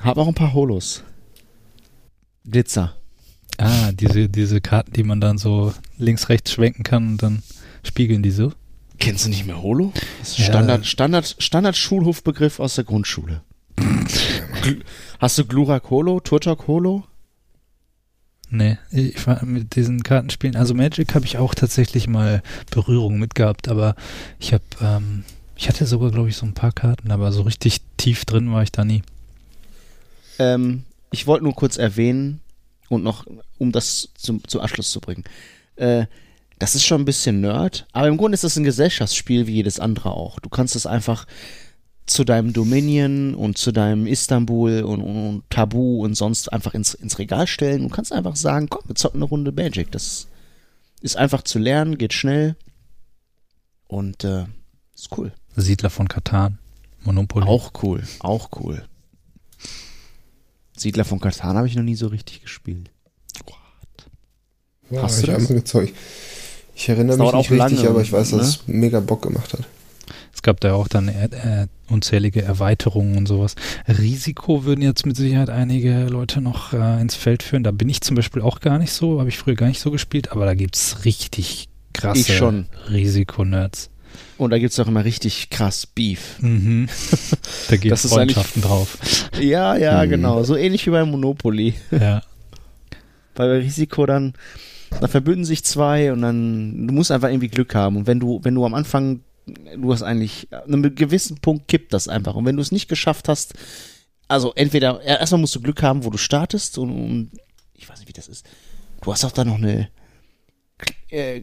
[0.00, 1.02] Hab auch ein paar Holos.
[2.44, 2.94] Glitzer.
[3.58, 7.42] Ah, diese, diese Karten, die man dann so links, rechts schwenken kann und dann
[7.82, 8.52] spiegeln die so.
[8.98, 9.92] Kennst du nicht mehr Holo?
[10.36, 10.44] Ja.
[10.44, 13.42] Standard, Standard, Standard Schulhofbegriff aus der Grundschule.
[15.18, 17.04] Hast du Glurak Holo, Turtok Holo?
[18.54, 23.34] Nee, ich war mit diesen Kartenspielen, also Magic habe ich auch tatsächlich mal Berührung mit
[23.34, 23.96] gehabt, aber
[24.38, 25.24] ich habe, ähm,
[25.56, 28.62] ich hatte sogar, glaube ich, so ein paar Karten, aber so richtig tief drin war
[28.62, 29.00] ich da nie.
[30.38, 32.40] Ähm, ich wollte nur kurz erwähnen
[32.90, 33.26] und noch,
[33.56, 35.24] um das zum, zum Abschluss zu bringen.
[35.76, 36.04] Äh,
[36.58, 39.80] das ist schon ein bisschen Nerd, aber im Grunde ist das ein Gesellschaftsspiel wie jedes
[39.80, 40.38] andere auch.
[40.40, 41.26] Du kannst es einfach
[42.06, 47.18] zu deinem Dominion und zu deinem Istanbul und, und Tabu und sonst einfach ins, ins
[47.18, 47.82] Regal stellen.
[47.82, 49.90] Du kannst einfach sagen, komm, wir zocken eine Runde Magic.
[49.92, 50.26] Das
[51.00, 52.56] ist einfach zu lernen, geht schnell
[53.86, 54.44] und äh,
[54.94, 55.32] ist cool.
[55.56, 56.58] Siedler von Katan,
[57.02, 57.46] Monopoly.
[57.46, 58.82] Auch cool, auch cool.
[60.76, 62.90] Siedler von Katan habe ich noch nie so richtig gespielt.
[64.90, 65.36] Ja, Hast du ich das?
[65.36, 65.94] einmal gezeugt.
[66.74, 68.46] Ich erinnere Das mich nicht auch richtig, lange, aber ich weiß, dass ne?
[68.46, 69.60] es mega Bock gemacht hat.
[70.42, 73.54] Es gab da auch dann äh, äh, unzählige Erweiterungen und sowas.
[73.86, 77.62] Risiko würden jetzt mit Sicherheit einige Leute noch äh, ins Feld führen.
[77.62, 79.92] Da bin ich zum Beispiel auch gar nicht so, habe ich früher gar nicht so
[79.92, 82.64] gespielt, aber da gibt's richtig krasse.
[82.90, 83.90] Risiko-Nerds.
[84.36, 86.38] Und da gibt's doch immer richtig krass Beef.
[86.40, 86.88] Mhm.
[87.68, 88.98] da ist eigentlich- Freundschaften drauf.
[89.40, 90.10] Ja, ja, Mhm.
[90.10, 90.42] genau.
[90.42, 91.74] So ähnlich wie bei Monopoly.
[91.92, 92.22] Ja.
[93.36, 94.34] Bei Risiko dann,
[95.00, 97.96] da verbünden sich zwei und dann, du musst einfach irgendwie Glück haben.
[97.96, 101.92] Und wenn du, wenn du am Anfang, du hast eigentlich, an einem gewissen Punkt kippt
[101.92, 102.34] das einfach.
[102.34, 103.54] Und wenn du es nicht geschafft hast,
[104.28, 107.30] also entweder, erstmal musst du Glück haben, wo du startest und, und
[107.74, 108.46] ich weiß nicht, wie das ist.
[109.02, 109.88] Du hast auch da noch eine,
[111.08, 111.42] äh,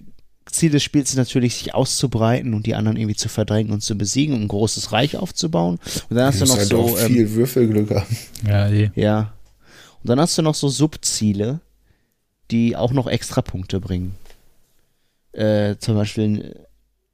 [0.52, 3.96] Ziel des Spiels ist natürlich, sich auszubreiten und die anderen irgendwie zu verdrängen und zu
[3.96, 5.80] besiegen und ein großes Reich aufzubauen.
[6.10, 8.18] Und dann hast Du du noch halt so, auch ähm, viel Würfelglück haben.
[8.48, 8.92] Ja, die.
[8.96, 9.34] ja.
[10.02, 11.60] Und dann hast du noch so Subziele,
[12.52, 14.16] die auch noch extra Punkte bringen.
[15.34, 16.66] Äh, zum Beispiel,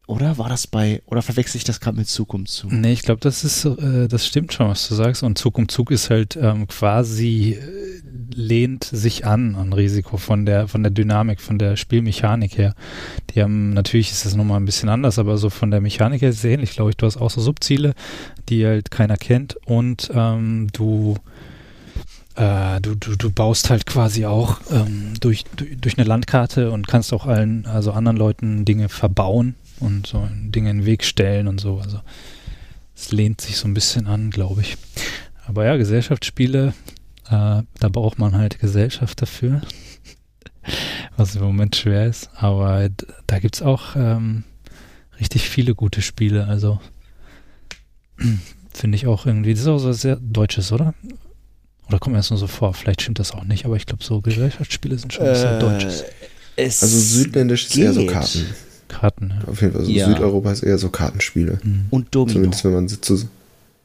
[0.08, 2.68] oder war das bei, oder verwechsel ich das gerade mit Zukunft zu?
[2.68, 5.24] Nee, ich glaube, das ist, äh, das stimmt schon, was du sagst.
[5.24, 8.02] Und Zug um Zug ist halt ähm, quasi äh,
[8.34, 12.76] lehnt sich an an Risiko von der von der Dynamik, von der Spielmechanik her.
[13.34, 16.30] Die haben natürlich ist das nochmal ein bisschen anders, aber so von der Mechanik her
[16.30, 16.98] ist es ähnlich, glaube ich.
[16.98, 17.96] Du hast auch so Subziele,
[18.50, 21.16] die halt keiner kennt und ähm, du
[22.36, 27.14] äh, du, du, du baust halt quasi auch ähm, durch, durch eine Landkarte und kannst
[27.14, 31.60] auch allen, also anderen Leuten Dinge verbauen und so Dinge in den Weg stellen und
[31.60, 31.80] so.
[31.80, 32.00] Also
[32.96, 34.78] es lehnt sich so ein bisschen an, glaube ich.
[35.46, 36.74] Aber ja, Gesellschaftsspiele,
[37.28, 39.62] äh, da braucht man halt Gesellschaft dafür,
[41.18, 42.30] was im Moment schwer ist.
[42.36, 42.90] Aber
[43.28, 44.44] da gibt's auch ähm,
[45.20, 46.48] richtig viele gute Spiele.
[46.48, 46.80] Also
[48.74, 50.94] finde ich auch irgendwie, das ist auch so sehr Deutsches, oder?
[51.88, 52.74] Oder kommt mir das nur so vor?
[52.74, 56.04] Vielleicht stimmt das auch nicht, aber ich glaube, so Gesellschaftsspiele sind schon sehr Deutsches.
[56.56, 58.06] es Also südländisch ist eher so.
[58.08, 58.46] Karten.
[58.88, 59.48] Karten, ja.
[59.48, 59.82] Auf jeden Fall.
[59.82, 60.08] Also Ja.
[60.08, 61.60] Südeuropa ist eher so Kartenspiele.
[61.64, 61.86] Mhm.
[61.90, 62.34] Und Domino.
[62.34, 63.06] Zumindest wenn man sitzt.
[63.06, 63.28] So,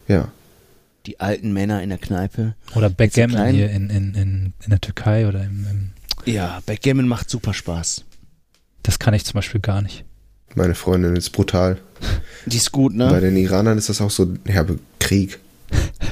[0.09, 0.29] ja.
[1.07, 2.55] Die alten Männer in der Kneipe.
[2.75, 7.31] Oder Backgammon hier in, in, in, in der Türkei oder im, im Ja, Backgammon macht
[7.31, 8.05] super Spaß.
[8.83, 10.05] Das kann ich zum Beispiel gar nicht.
[10.55, 11.79] Meine Freundin ist brutal.
[12.47, 13.21] Die ist gut, Bei ne?
[13.21, 15.39] den Iranern ist das auch so herbe Krieg.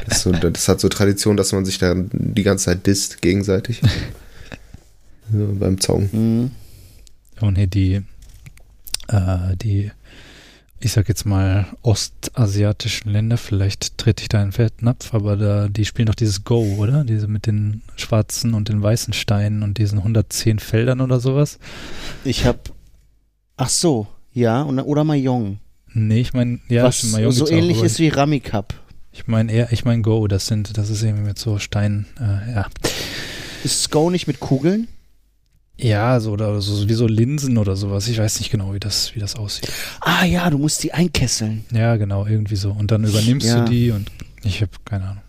[0.06, 3.80] Das, so, das hat so Tradition, dass man sich da die ganze Zeit disst gegenseitig.
[5.30, 6.08] So, beim Zaun.
[6.10, 6.50] Mhm.
[7.46, 8.02] Und hier die,
[9.08, 9.90] äh, die,
[10.80, 15.84] ich sag jetzt mal, ostasiatischen Länder, vielleicht trete ich da einen Fettnapf, aber da, die
[15.84, 17.04] spielen doch dieses Go, oder?
[17.04, 21.58] Diese mit den schwarzen und den weißen Steinen und diesen 110 Feldern oder sowas.
[22.24, 22.72] Ich hab,
[23.56, 25.58] ach so, ja, und, oder Mahjong.
[25.94, 28.74] Nee, ich meine, ja, was Mahjong so auch, ähnlich aber ist wie Rummy Cup.
[29.10, 32.52] Ich meine eher, ich meine Go, das sind, das ist irgendwie mit so Steinen, äh,
[32.52, 32.66] ja.
[33.64, 34.86] Ist Go nicht mit Kugeln?
[35.80, 38.08] Ja, so oder so wie so Linsen oder sowas.
[38.08, 39.70] Ich weiß nicht genau, wie das, wie das aussieht.
[40.00, 41.64] Ah ja, du musst die einkesseln.
[41.72, 42.72] Ja, genau, irgendwie so.
[42.72, 43.64] Und dann übernimmst Ja.
[43.64, 44.10] du die und
[44.42, 45.22] ich habe keine Ahnung.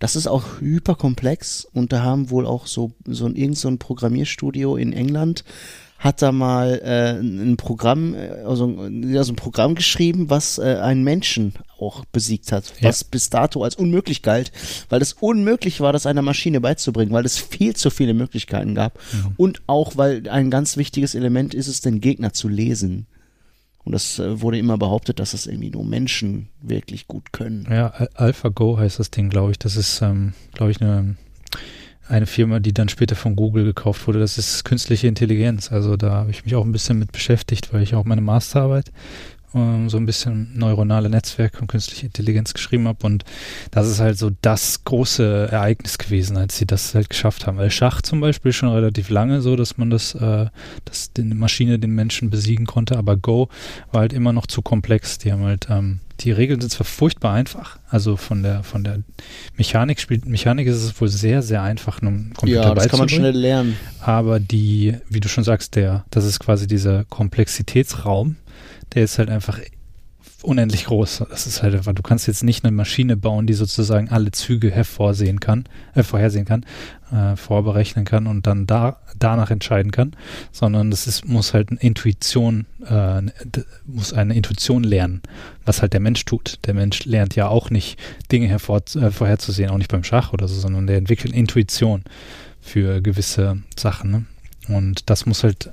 [0.00, 3.78] das ist auch hyperkomplex und da haben wohl auch so, so ein, irgend so ein
[3.78, 5.44] Programmierstudio in England
[5.98, 10.76] hat da mal äh, ein Programm, äh, also ja, so ein Programm geschrieben, was äh,
[10.82, 12.88] einen Menschen auch besiegt hat, Ja.
[12.88, 14.52] was bis dato als unmöglich galt,
[14.88, 18.98] weil es unmöglich war, das einer Maschine beizubringen, weil es viel zu viele Möglichkeiten gab
[19.36, 23.06] und auch, weil ein ganz wichtiges Element ist es, den Gegner zu lesen.
[23.84, 27.68] Und das äh, wurde immer behauptet, dass das irgendwie nur Menschen wirklich gut können.
[27.70, 29.58] Ja, Al- AlphaGo heißt das Ding, glaube ich.
[29.60, 31.14] Das ist, ähm, glaube ich, eine,
[32.08, 34.20] eine Firma, die dann später von Google gekauft wurde.
[34.20, 35.72] Das ist künstliche Intelligenz.
[35.72, 38.92] Also da habe ich mich auch ein bisschen mit beschäftigt, weil ich auch meine Masterarbeit
[39.56, 43.04] ähm, so ein bisschen neuronale Netzwerke und künstliche Intelligenz geschrieben habe.
[43.06, 43.24] Und
[43.70, 47.58] das ist halt so das große Ereignis gewesen, als sie das halt geschafft haben.
[47.58, 50.46] Weil Schach zum Beispiel schon relativ lange so, dass man das, äh,
[50.84, 53.48] dass die Maschine den Menschen besiegen konnte, aber Go
[53.90, 55.18] war halt immer noch zu komplex.
[55.18, 59.00] Die haben halt, ähm, die Regeln sind zwar furchtbar einfach, also von der von der
[59.56, 63.08] Mechanik spielt Mechanik ist es wohl sehr sehr einfach, einem Computer Ja, das kann man
[63.08, 63.76] schnell lernen.
[64.00, 68.36] aber die, wie du schon sagst, der, das ist quasi dieser Komplexitätsraum,
[68.94, 69.58] der ist halt einfach
[70.46, 71.24] unendlich groß.
[71.28, 74.70] Das ist halt einfach, du kannst jetzt nicht eine Maschine bauen, die sozusagen alle Züge
[74.70, 76.64] hervorsehen kann, äh, vorhersehen kann,
[77.12, 80.14] äh, vorberechnen kann und dann da, danach entscheiden kann,
[80.52, 85.22] sondern das ist, muss halt eine Intuition, äh, d- muss eine Intuition lernen,
[85.64, 86.58] was halt der Mensch tut.
[86.66, 87.98] Der Mensch lernt ja auch nicht
[88.30, 92.02] Dinge hervor, äh, vorherzusehen, auch nicht beim Schach oder so, sondern der entwickelt Intuition
[92.60, 94.10] für gewisse Sachen.
[94.10, 94.24] Ne?
[94.68, 95.70] Und das muss halt,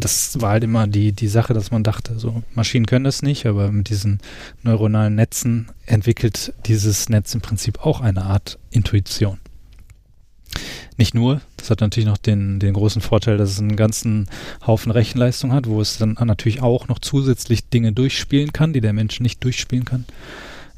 [0.00, 3.46] das war halt immer die, die Sache, dass man dachte, so Maschinen können das nicht,
[3.46, 4.20] aber mit diesen
[4.62, 9.38] neuronalen Netzen entwickelt dieses Netz im Prinzip auch eine Art Intuition.
[10.98, 14.28] Nicht nur, das hat natürlich noch den, den großen Vorteil, dass es einen ganzen
[14.66, 18.92] Haufen Rechenleistung hat, wo es dann natürlich auch noch zusätzlich Dinge durchspielen kann, die der
[18.92, 20.04] Mensch nicht durchspielen kann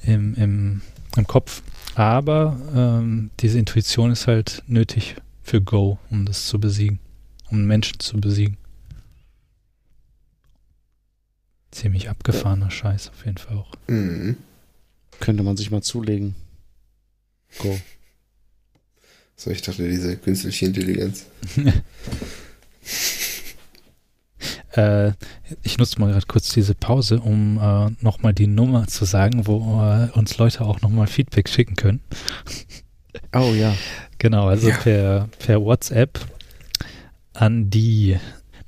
[0.03, 0.81] im, im,
[1.17, 1.63] im Kopf.
[1.95, 6.99] Aber ähm, diese Intuition ist halt nötig für Go, um das zu besiegen,
[7.51, 8.57] um Menschen zu besiegen.
[11.71, 13.73] Ziemlich abgefahrener Scheiß auf jeden Fall auch.
[13.89, 14.37] Mhm.
[15.21, 16.35] Könnte man sich mal zulegen.
[17.59, 17.79] Go.
[19.37, 21.27] So, ich dachte, diese künstliche Intelligenz.
[24.73, 25.13] Äh,
[25.63, 29.81] ich nutze mal gerade kurz diese Pause, um äh, nochmal die Nummer zu sagen, wo
[29.83, 32.01] äh, uns Leute auch nochmal Feedback schicken können.
[33.35, 33.75] Oh ja.
[34.19, 34.77] Genau, also Ja.
[34.77, 36.21] per, per WhatsApp
[37.33, 38.19] an die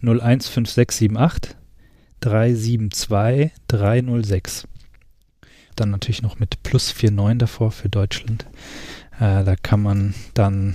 [0.00, 1.56] 015678
[2.20, 4.68] 372 306.
[5.76, 8.46] Dann natürlich noch mit plus 49 davor für Deutschland.
[9.18, 10.74] Äh, da kann man dann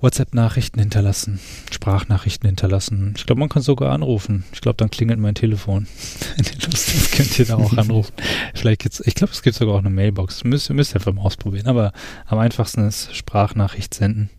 [0.00, 1.40] WhatsApp-Nachrichten hinterlassen,
[1.70, 3.14] Sprachnachrichten hinterlassen.
[3.16, 4.44] Ich glaube, man kann sogar anrufen.
[4.52, 5.86] Ich glaube, dann klingelt mein Telefon.
[6.36, 8.12] Wenn ihr Lust könnt ihr da auch anrufen.
[8.54, 10.44] Vielleicht gibt's, ich glaube, es gibt sogar auch eine Mailbox.
[10.44, 11.66] Müsst, müsst ihr einfach mal ausprobieren.
[11.66, 11.92] Aber
[12.26, 14.30] am einfachsten ist Sprachnachricht senden.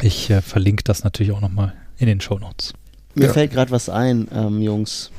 [0.00, 2.72] Ich äh, verlinke das natürlich auch nochmal in den Show Notes.
[3.14, 3.32] Mir Ja.
[3.32, 5.10] fällt gerade was ein, ähm, Jungs.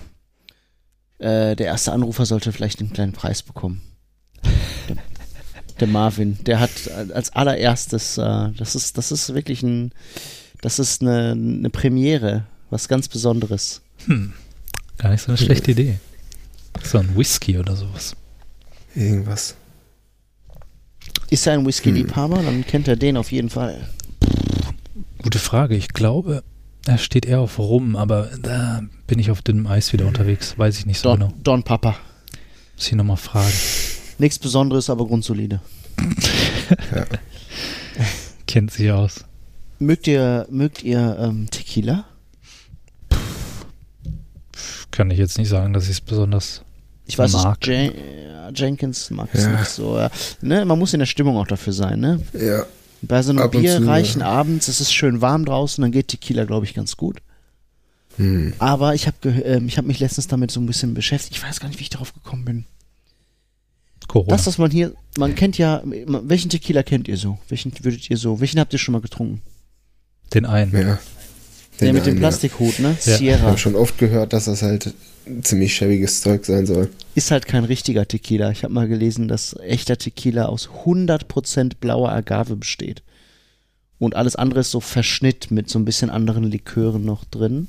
[1.18, 3.82] Äh, der erste Anrufer sollte vielleicht einen kleinen Preis bekommen.
[4.90, 4.98] Der,
[5.80, 6.72] der Marvin, der hat
[7.14, 9.92] als allererstes, äh, das ist, das ist wirklich ein,
[10.62, 13.82] das ist eine, eine Premiere, was ganz Besonderes.
[14.06, 14.34] Hm,
[14.98, 16.00] gar nicht so eine schlechte Idee.
[16.84, 18.16] So ein Whisky oder sowas.
[18.94, 19.56] Irgendwas.
[21.30, 22.44] Ist er ein Whisky-Liebhaber?
[22.44, 23.90] Dann kennt er den auf jeden Fall.
[25.24, 25.76] Gute Frage.
[25.76, 26.44] Ich glaube,
[26.86, 30.58] er steht eher auf Rum, aber da bin ich auf dünnem Eis wieder unterwegs.
[30.58, 31.34] Weiß ich nicht so Don, genau.
[31.44, 31.96] Don Papa.
[32.76, 33.54] Muss ich nochmal fragen.
[34.18, 35.62] Nichts Besonderes, aber grundsolide.
[38.48, 39.26] Kennt sich aus.
[39.80, 42.06] Mögt ihr, mögt ihr ähm, Tequila?
[44.92, 46.62] Kann ich jetzt nicht sagen, dass ich es besonders.
[47.06, 47.66] Ich weiß, Mag.
[47.68, 47.92] Jen
[48.30, 49.60] ja, Jenkins mag es Ja.
[49.60, 49.98] nicht so.
[49.98, 50.10] Ja.
[50.42, 52.00] Ne, man muss in der Stimmung auch dafür sein.
[52.00, 52.22] Ne?
[52.34, 52.64] Ja.
[53.02, 54.28] Bei so einem Ab und zu, bierreichen ja.
[54.28, 57.22] Abends, es ist schön warm draußen, dann geht Tequila, glaube ich, ganz gut.
[58.18, 58.54] Hm.
[58.60, 61.36] Aber ich habe ich hab mich letztens damit so ein bisschen beschäftigt.
[61.36, 62.66] Ich weiß gar nicht, wie ich darauf gekommen bin.
[64.08, 64.30] Corona.
[64.36, 67.38] Das, was man hier, man kennt ja, welchen Tequila kennt ihr so?
[67.50, 69.42] Welchen würdet ihr so, welchen habt ihr schon mal getrunken?
[70.34, 70.72] Den einen.
[70.74, 71.00] Ja.
[71.80, 72.18] Der mit dem.
[72.18, 72.90] Plastikhut, ne?
[72.90, 73.14] Ja.
[73.14, 73.42] Ich Sierra.
[73.42, 74.94] habe schon oft gehört, dass das halt
[75.42, 76.90] ziemlich schäbiges Zeug sein soll.
[77.16, 78.52] Ist halt kein richtiger Tequila.
[78.52, 83.02] Ich habe mal gelesen, dass echter Tequila aus 100% blauer Agave besteht.
[83.98, 87.68] Und alles andere ist so Verschnitt mit so ein bisschen anderen Likören noch drin.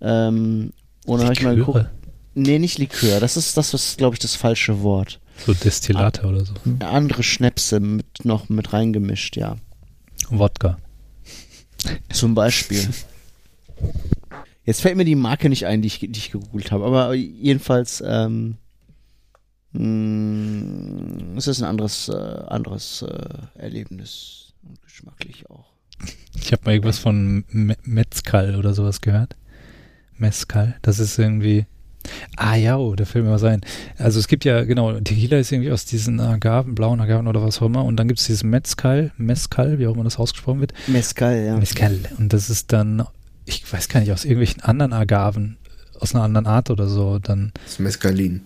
[0.00, 0.72] Ähm,
[1.06, 1.78] und dann habe ich mal geguckt.
[1.78, 1.90] Liköre.
[2.34, 3.20] Nee, nicht Likör.
[3.20, 5.20] Das ist das, was, glaube ich, das falsche Wort.
[5.46, 6.54] So Destillate oder so.
[6.80, 9.56] Andere Schnäpse mit, noch mit reingemischt, ja.
[10.30, 10.78] Wodka.
[12.12, 12.88] Zum Beispiel.
[14.64, 16.84] Jetzt fällt mir die Marke nicht ein, die ich, die ich gegoogelt habe.
[16.84, 18.58] Aber jedenfalls, ähm,
[19.72, 25.72] Mm, es ist ein anderes, äh, anderes äh, Erlebnis und geschmacklich auch.
[26.34, 29.36] Ich habe mal irgendwas von Me Mezcal oder sowas gehört.
[30.16, 31.66] Mezcal, das ist irgendwie.
[32.36, 33.60] Ah ja, oh, da fällt mir was ein.
[33.98, 37.60] Also es gibt ja, genau, Tequila ist irgendwie aus diesen Agaven, blauen Agaven oder was
[37.60, 37.84] auch immer.
[37.84, 40.72] Und dann gibt es dieses Mezcal, Mezcal, wie auch immer das ausgesprochen wird.
[40.86, 41.56] Mezcal, ja.
[41.56, 41.98] Mezcal.
[42.18, 43.04] Und das ist dann,
[43.44, 45.58] ich weiß gar nicht, aus irgendwelchen anderen Agaven,
[45.98, 47.52] aus einer anderen Art oder so, dann.
[47.64, 48.42] Das Mescalin.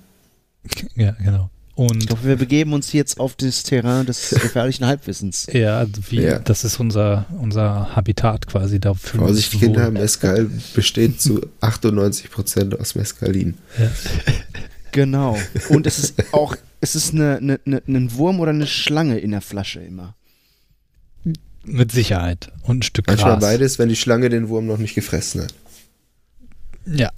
[0.95, 1.51] Ja, genau.
[1.77, 5.47] Und Ich glaube, wir begeben uns jetzt auf das Terrain des gefährlichen Halbwissens.
[5.53, 6.39] ja, wie, Ja.
[6.39, 8.81] das ist unser, unser Habitat quasi.
[8.81, 9.91] Da fühlen wir Vorsicht, uns Kinder.
[9.91, 13.59] Mescal besteht zu 98% aus Mescalin.
[13.79, 13.91] Ja.
[14.93, 15.39] Genau.
[15.69, 19.33] Und es ist auch, es ist eine, eine, eine, ein Wurm oder eine Schlange in
[19.33, 20.15] der Flasche immer.
[21.65, 22.53] Mit Sicherheit.
[22.63, 23.41] Und ein Stück Manchmal Gras.
[23.43, 25.53] beides, wenn die Schlange den Wurm noch nicht gefressen hat.
[26.87, 27.11] Ja.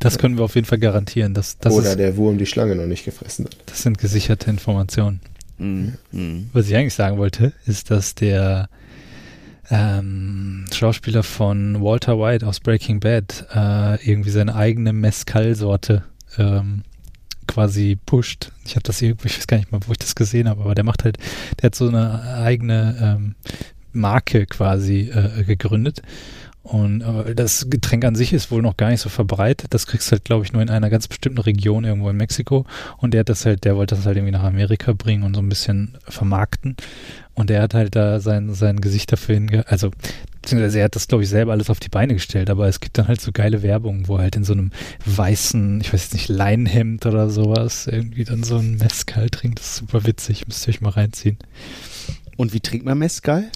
[0.00, 1.34] Das können wir auf jeden Fall garantieren.
[1.34, 3.56] Das, das, Oder ist, der Wurm die Schlange noch nicht gefressen hat.
[3.66, 5.20] das sind gesicherte Informationen.
[5.58, 5.94] Mhm.
[6.12, 6.50] Mhm.
[6.52, 8.68] Was ich eigentlich sagen wollte, ist, dass der
[9.70, 16.04] ähm, Schauspieler von Walter White aus Breaking Bad äh, irgendwie seine eigene Mezcal-Sorte
[16.38, 16.82] ähm,
[17.46, 18.52] quasi pusht.
[18.64, 20.74] Ich habe das irgendwie, ich weiß gar nicht mal, wo ich das gesehen habe, aber
[20.74, 21.18] der macht halt,
[21.60, 23.34] der hat so eine eigene ähm,
[23.92, 26.02] Marke quasi äh, gegründet.
[26.70, 27.02] Und
[27.34, 29.72] das Getränk an sich ist wohl noch gar nicht so verbreitet.
[29.72, 32.66] Das kriegst du halt, glaube ich, nur in einer ganz bestimmten Region irgendwo in Mexiko.
[32.98, 35.40] Und der hat das halt, der wollte das halt irgendwie nach Amerika bringen und so
[35.40, 36.76] ein bisschen vermarkten.
[37.32, 39.66] Und er hat halt da sein, sein Gesicht dafür hinge...
[39.66, 39.90] Also,
[40.42, 42.98] beziehungsweise er hat das, glaube ich, selber alles auf die Beine gestellt, aber es gibt
[42.98, 44.70] dann halt so geile Werbung, wo er halt in so einem
[45.06, 49.60] weißen, ich weiß jetzt nicht, Leinenhemd oder sowas irgendwie dann so ein Mezcal trinkt.
[49.60, 51.38] Das ist super witzig, müsst ihr euch mal reinziehen.
[52.36, 53.50] Und wie trinkt man Mezcal?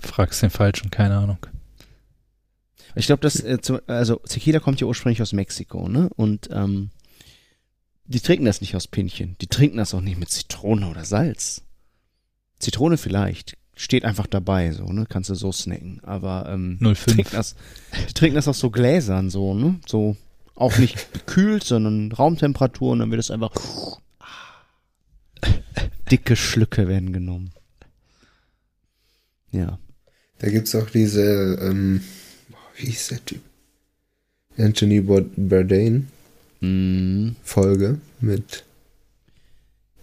[0.00, 1.38] Fragst den Falschen, keine Ahnung.
[2.94, 6.10] Ich glaube, das, äh, zu, also Tequila kommt ja ursprünglich aus Mexiko, ne?
[6.16, 6.90] Und ähm,
[8.04, 9.36] die trinken das nicht aus Pinchen.
[9.40, 11.62] Die trinken das auch nicht mit Zitrone oder Salz.
[12.58, 13.56] Zitrone vielleicht.
[13.76, 15.06] Steht einfach dabei, so, ne?
[15.08, 16.00] Kannst du so snacken.
[16.02, 17.04] Aber ähm, 05.
[17.06, 17.54] trinken das,
[18.08, 19.80] die trinken das aus so Gläsern, so, ne?
[19.86, 20.16] So
[20.54, 23.52] auch nicht gekühlt, sondern Raumtemperatur und dann wird es einfach
[26.10, 27.52] dicke Schlücke werden genommen.
[29.52, 29.78] Ja.
[30.38, 32.02] Da gibt's auch diese, ähm,
[32.80, 33.40] wie hieß der Typ?
[34.56, 36.08] Anthony Bour- Bourdain
[36.62, 38.64] Mm, Folge mit.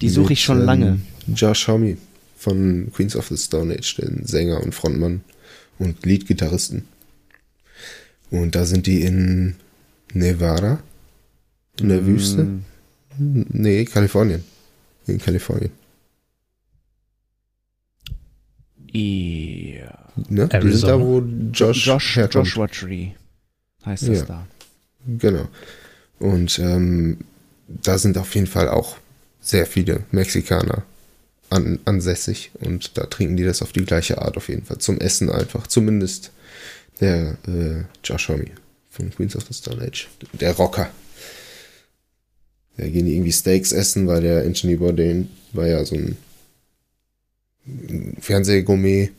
[0.02, 1.00] die suche ich schon ähm, lange.
[1.28, 1.98] Josh Homme
[2.36, 5.22] von Queens of the Stone Age, den Sänger und Frontmann
[5.78, 6.86] und Leadgitarristen.
[8.32, 9.56] Und da sind die in
[10.14, 10.82] Nevada,
[11.80, 12.44] in der Wüste.
[12.44, 12.62] Mm,
[13.50, 14.44] Nee, Kalifornien.
[15.06, 15.72] In Kalifornien.
[18.92, 20.07] Ja.
[20.30, 20.48] Ne?
[20.48, 21.20] Die sind da, wo
[21.54, 22.46] Josh, Josh, herkommt.
[22.48, 23.12] Joshua Tree
[23.86, 24.26] heißt das Ja.
[24.26, 24.48] da.
[25.08, 25.48] Genau.
[26.20, 27.20] Und ähm,
[27.68, 28.98] da sind auf jeden Fall auch
[29.40, 30.84] sehr viele Mexikaner
[31.50, 34.80] an, ansässig und da trinken die das auf die gleiche Art auf jeden Fall.
[34.80, 35.68] Zum Essen einfach.
[35.68, 36.32] Zumindest
[37.00, 38.48] der äh, Josh Homme
[38.90, 40.08] von Queens of the Stone Age.
[40.34, 40.90] Der Rocker.
[42.78, 46.18] Da gehen die irgendwie Steaks essen, weil der Anthony Bourdain war ja so ein
[48.20, 49.12] Fernsehgourmet.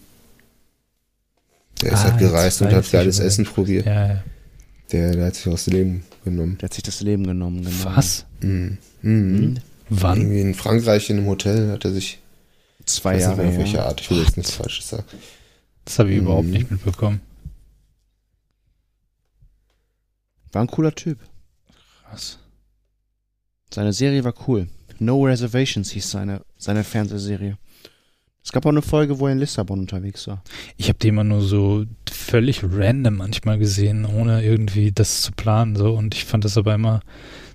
[1.83, 3.87] Der ist Ah, halt jetzt gereist und weiß hat ich, geiles Essen probiert.
[3.87, 4.25] Ja, ja.
[4.93, 6.59] Der, der hat sich aus dem Leben genommen.
[6.59, 7.85] Der hat sich das Leben genommen, genau.
[7.97, 8.25] Was?
[8.41, 8.79] Mhm.
[9.03, 9.11] Mhm.
[9.41, 9.59] Mhm.
[9.91, 10.19] Wann?
[10.21, 12.19] Irgendwie in Frankreich in einem Hotel hat er sich,
[12.87, 13.85] Zwei weiß nicht Jahre mehr auf welche.
[13.85, 15.05] Art, ich will jetzt nichts Falsches sagen.
[15.85, 16.23] Das habe ich Mhm.
[16.25, 17.21] überhaupt nicht mitbekommen.
[20.53, 21.19] War ein cooler Typ.
[22.09, 22.39] Krass.
[23.73, 24.69] Seine Serie war cool.
[24.99, 27.59] No Reservations hieß seine, seine Fernsehserie.
[28.49, 30.43] Es gab auch eine Folge, wo er in Lissabon unterwegs war.
[30.79, 35.77] Ich habe die immer nur so völlig random manchmal gesehen, ohne irgendwie das zu planen.
[35.77, 35.93] So.
[35.93, 37.01] Und ich fand das aber immer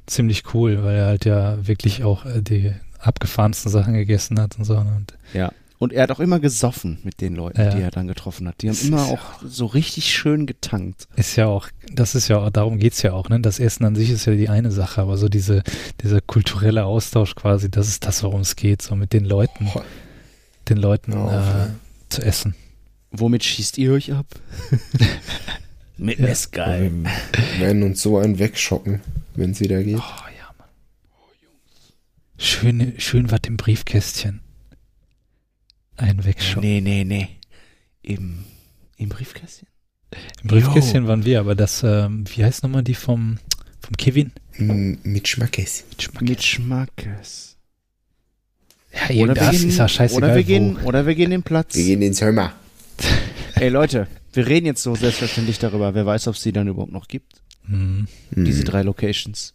[0.05, 4.65] ziemlich cool, weil er halt ja wirklich auch äh, die abgefahrensten Sachen gegessen hat und
[4.65, 4.75] so.
[4.77, 5.51] Und Ja.
[5.79, 7.71] Und er hat auch immer gesoffen mit den Leuten, Ja.
[7.71, 8.61] die er dann getroffen hat.
[8.61, 11.07] Die haben Das immer auch so richtig schön getankt.
[11.15, 13.39] ist ja auch, das ist ja auch, darum geht's ja auch, ne?
[13.39, 15.63] Das Essen an sich ist ja die eine Sache, aber so diese,
[16.03, 19.83] dieser kulturelle Austausch quasi, das ist das, worum es geht, so mit den Leuten, Boah,
[20.69, 21.67] den Leuten Oh, äh,
[22.09, 22.55] zu essen.
[23.11, 24.25] Womit schießt ihr euch ab?
[25.97, 26.25] mit Ja.
[26.25, 26.91] Mescal.
[26.91, 29.01] wir werden uns so einen wegschocken,
[29.35, 29.97] wenn es wieder geht.
[29.97, 29.99] Oh
[30.37, 30.67] ja, Mann.
[32.37, 34.41] Schön, schön was im Briefkästchen.
[35.95, 36.63] Ein Wegschock.
[36.63, 37.29] Nee, nee, nee.
[38.01, 38.43] Im,
[38.97, 39.67] im Briefkästchen?
[40.41, 43.37] Im Briefkästchen waren wir, aber das, ähm, wie heißt nochmal die vom,
[43.79, 44.31] vom Kevin?
[44.57, 45.83] Mm, Mit Schmackes.
[46.19, 47.52] Mit Schmackes.
[48.93, 50.29] Ja, irgendwas ist ja scheißegal.
[50.29, 50.47] oder wir wo.
[50.47, 51.75] gehen, oder wir gehen den Platz.
[51.75, 52.53] Wir gehen ins Hörmer.
[53.55, 55.93] Ey Leute, wir reden jetzt so selbstverständlich darüber.
[55.95, 57.41] Wer weiß, ob es die dann überhaupt noch gibt.
[57.65, 58.07] Hm.
[58.31, 58.45] Mhm.
[58.45, 59.53] Diese drei Locations.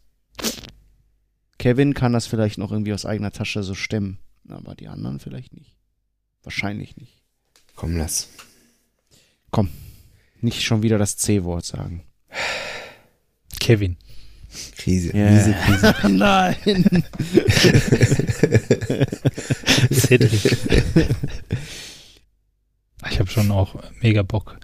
[1.58, 5.54] Kevin kann das vielleicht noch irgendwie aus eigener Tasche so stemmen, aber die anderen vielleicht
[5.54, 5.76] nicht.
[6.42, 7.22] Wahrscheinlich nicht.
[7.74, 8.28] Komm, lass.
[9.50, 9.68] Komm,
[10.40, 12.04] nicht schon wieder das C-Wort sagen.
[13.60, 13.96] Kevin.
[14.76, 15.30] Krise, Yeah.
[15.30, 15.94] miese Krise.
[16.08, 16.56] Nein.
[19.92, 20.56] Cedric.
[23.10, 24.58] ich habe schon auch mega Bock.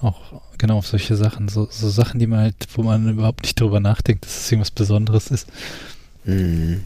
[0.00, 1.48] Auch genau auf solche Sachen.
[1.48, 4.70] So, so Sachen, die man halt, wo man überhaupt nicht drüber nachdenkt, dass es irgendwas
[4.70, 5.48] Besonderes ist.
[6.24, 6.82] Mhm.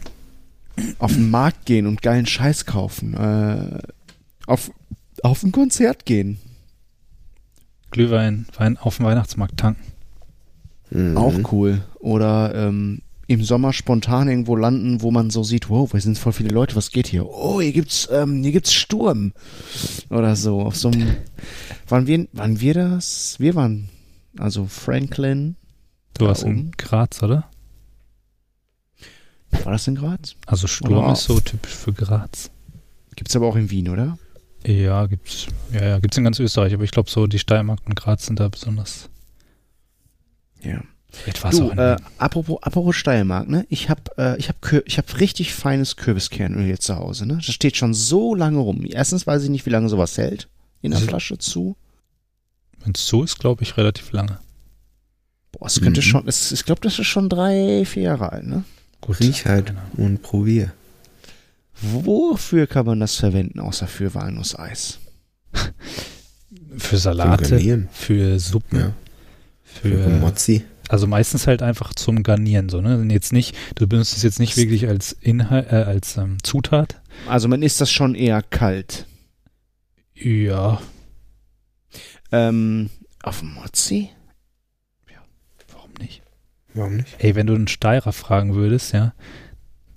[0.99, 3.13] auf den Markt gehen und geilen Scheiß kaufen.
[3.15, 3.79] Äh,
[4.47, 4.71] auf,
[5.23, 6.39] auf ein Konzert gehen.
[7.89, 9.91] Glühwein, Wein auf dem Weihnachtsmarkt tanken.
[10.91, 11.17] Mhm.
[11.17, 11.81] Auch cool.
[11.99, 16.33] Oder ähm, im Sommer spontan irgendwo landen, wo man so sieht, wow, hier sind voll
[16.33, 17.25] viele Leute, was geht hier?
[17.25, 19.31] Oh, hier gibt's, ähm, hier gibt's Sturm.
[20.09, 20.61] Oder so.
[20.61, 21.15] Auf so einem.
[21.87, 23.35] Waren wir, waren wir das?
[23.39, 23.89] Wir waren,
[24.37, 25.57] also Franklin.
[26.17, 26.71] Du warst in oben.
[26.77, 27.49] Graz, oder?
[29.63, 30.35] War das in Graz?
[30.45, 32.49] Also Sturm Oder ist so typisch für Graz.
[33.17, 34.17] Gibt's aber auch in Wien, oder?
[34.65, 35.47] Ja, gibt's.
[35.73, 38.39] Ja, ja, gibt's in ganz Österreich, aber ich glaube so die Steiermark und Graz sind
[38.39, 39.09] da besonders.
[40.63, 40.81] Ja.
[41.51, 43.65] Du, äh, apropos, apropos Steiermark, ne?
[43.69, 47.35] Ich hab, äh, ich hab, Kür- ich hab richtig feines Kürbiskernöl hier zu Hause, ne?
[47.35, 48.85] Das steht schon so lange rum.
[48.87, 50.47] Erstens weiß ich nicht, wie lange sowas hält.
[50.81, 51.75] In der Also- Flasche zu.
[52.83, 54.39] Wenn es so ist, glaube ich, relativ lange.
[55.51, 56.05] Boah, es könnte Mhm.
[56.05, 58.63] schon, es, ich glaube, das ist schon drei, vier Jahre alt, ne?
[59.01, 59.19] Gut.
[59.19, 59.81] Riech halt Genau.
[59.97, 60.71] und probier.
[61.81, 64.99] Wofür kann man das verwenden, außer für Walnusseis?
[66.77, 68.93] Für Salate, für Suppen, Ja.
[69.81, 70.09] Für für.
[70.09, 70.65] Mozzi.
[70.89, 73.05] Also meistens halt einfach zum Garnieren, so, ne?
[73.13, 76.99] Jetzt nicht, du benutzt es jetzt nicht wirklich als Inhalt, äh, als ähm, Zutat.
[77.27, 79.05] Also man isst das schon eher kalt.
[80.13, 80.81] Ja,
[82.31, 82.89] Ähm,
[83.23, 84.09] auf dem Mozzi?
[85.73, 86.21] warum nicht?
[86.73, 87.15] Warum nicht?
[87.19, 89.13] Ey, wenn du einen Steirer fragen würdest, ja,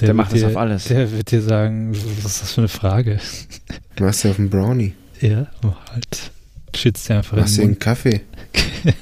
[0.00, 0.84] der, Der, wird macht das dir, auf alles.
[0.84, 3.20] Der wird dir sagen, was ist das für eine Frage?
[3.96, 4.94] Du machst ja auf dem Brownie.
[5.20, 6.32] Ja, oh, halt.
[6.74, 7.80] Schützt dir einfach Du machst den einen Mund.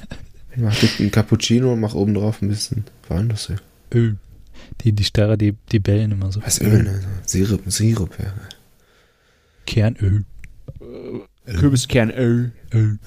[0.53, 0.61] Kaffee.
[0.61, 3.57] Mach dir einen Cappuccino und mach oben drauf ein bisschen Walnussöl.
[3.93, 4.17] Öl.
[4.81, 6.41] Die, die Steirer, die, die bellen immer so.
[6.43, 7.01] Was Öl, ne?
[7.25, 8.33] Sirup, Sirup, ja.
[9.65, 10.25] Kernöl.
[11.45, 12.51] Kürbiskernöl.
[12.73, 12.99] Öl.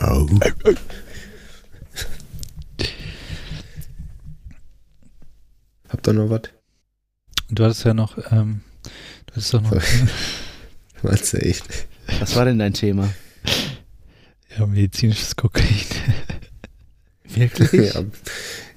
[0.00, 0.28] Oh.
[5.88, 6.42] Habt ihr noch was?
[7.50, 8.62] Du hattest ja noch, ähm,
[9.26, 9.72] du hattest doch noch,
[11.02, 11.86] Meinst du echt?
[12.20, 13.12] Was war denn dein Thema?
[14.58, 15.66] Ja, medizinisches Kokain.
[17.34, 17.94] Wirklich?
[17.94, 18.04] ja,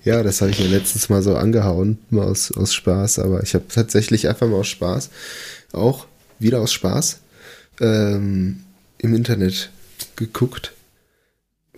[0.06, 3.53] ja, das habe ich mir letztens mal so angehauen, mal aus, aus Spaß, aber ich
[3.53, 5.10] habe tatsächlich einfach mal aus Spaß,
[5.73, 6.07] auch
[6.39, 7.19] wieder aus Spaß,
[7.81, 8.61] ähm,
[8.99, 9.72] im Internet
[10.15, 10.73] geguckt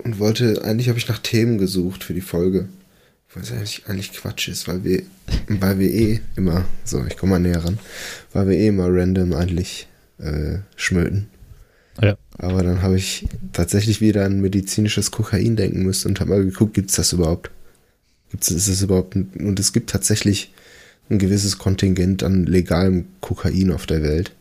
[0.03, 2.67] und wollte, eigentlich habe ich nach Themen gesucht für die Folge.
[3.33, 5.03] Was eigentlich, eigentlich Quatsch ist, weil wir,
[5.47, 7.77] weil wir eh immer, so, ich komme mal näher ran,
[8.33, 9.87] weil wir eh immer random eigentlich
[10.19, 11.27] äh, schmöten.
[12.01, 12.17] Ja.
[12.37, 16.75] Aber dann habe ich tatsächlich wieder an medizinisches Kokain denken müssen und habe mal geguckt,
[16.75, 17.49] gibt es das überhaupt?
[18.29, 20.53] Gibt's, ist es überhaupt ein, und es gibt tatsächlich
[21.09, 24.33] ein gewisses Kontingent an legalem Kokain auf der Welt,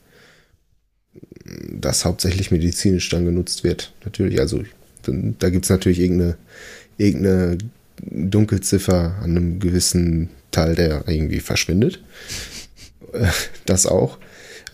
[1.71, 3.93] das hauptsächlich medizinisch dann genutzt wird.
[4.05, 4.63] Natürlich, also
[5.05, 6.37] da gibt es natürlich irgendeine,
[6.99, 7.59] irgendeine
[8.03, 12.03] Dunkelziffer an einem gewissen Teil, der irgendwie verschwindet.
[13.65, 14.19] Das auch.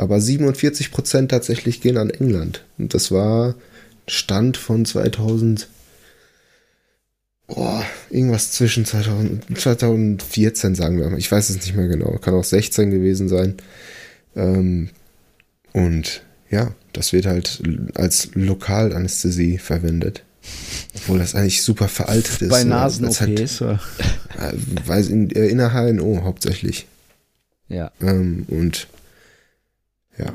[0.03, 2.65] Aber 47 Prozent tatsächlich gehen an England.
[2.79, 3.55] Und das war
[4.09, 5.69] Stand von 2000,
[7.49, 7.81] oh,
[8.11, 11.19] irgendwas zwischen 2000, 2014, sagen wir mal.
[11.19, 12.19] Ich weiß es nicht mehr genau.
[12.19, 13.55] Kann auch 16 gewesen sein.
[14.35, 14.91] Ähm,
[15.73, 17.63] und ja, das wird halt
[17.95, 20.23] als Lokalanästhesie verwendet.
[20.97, 22.51] Obwohl das eigentlich super veraltet ist.
[22.51, 23.63] Bei hat- Nasen-OPs?
[23.63, 23.81] oder?
[24.39, 24.53] äh,
[24.87, 26.87] weiß in, äh, in der HNO hauptsächlich.
[27.69, 27.93] Ja.
[28.01, 28.89] Ähm, und
[30.19, 30.33] ja,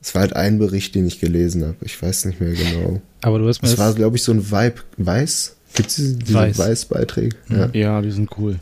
[0.00, 1.76] es war halt ein Bericht, den ich gelesen habe.
[1.82, 3.00] Ich weiß nicht mehr genau.
[3.22, 4.76] Aber du hast mir Es war, das, glaube ich, so ein Vibe.
[4.98, 5.56] Weiß?
[5.74, 6.58] Gibt es diese, diese Weiß.
[6.58, 7.36] Weiß-Beiträge?
[7.48, 7.68] Ja.
[7.72, 8.58] Ja, die sind cool.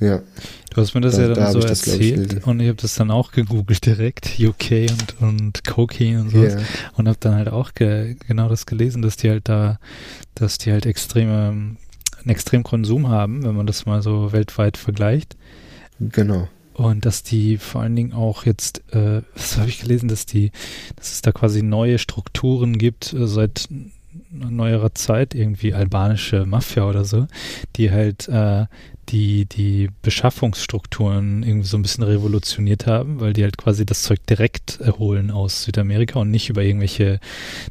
[0.00, 0.20] ja.
[0.70, 2.60] du hast mir das Da- ja da dann hab so ich das, ich, erzählt und
[2.60, 6.54] ich habe das dann auch gegoogelt direkt, UK und, und Cocaine und sowas.
[6.54, 6.60] Ja.
[6.96, 9.78] und habe dann halt auch ge genau das gelesen, dass die halt da,
[10.34, 11.78] dass die halt extreme, einen
[12.26, 15.36] extremen Konsum haben, wenn man das mal so weltweit vergleicht.
[16.00, 16.48] Genau.
[16.76, 20.52] Und dass die vor allen Dingen auch jetzt, äh, was habe ich gelesen, dass die,
[20.96, 23.68] dass es da quasi neue Strukturen gibt äh, seit
[24.30, 27.28] neuerer Zeit, irgendwie albanische Mafia oder so,
[27.76, 28.66] die halt äh,
[29.08, 34.24] die die Beschaffungsstrukturen irgendwie so ein bisschen revolutioniert haben, weil die halt quasi das Zeug
[34.26, 37.20] direkt holen aus Südamerika und nicht über irgendwelche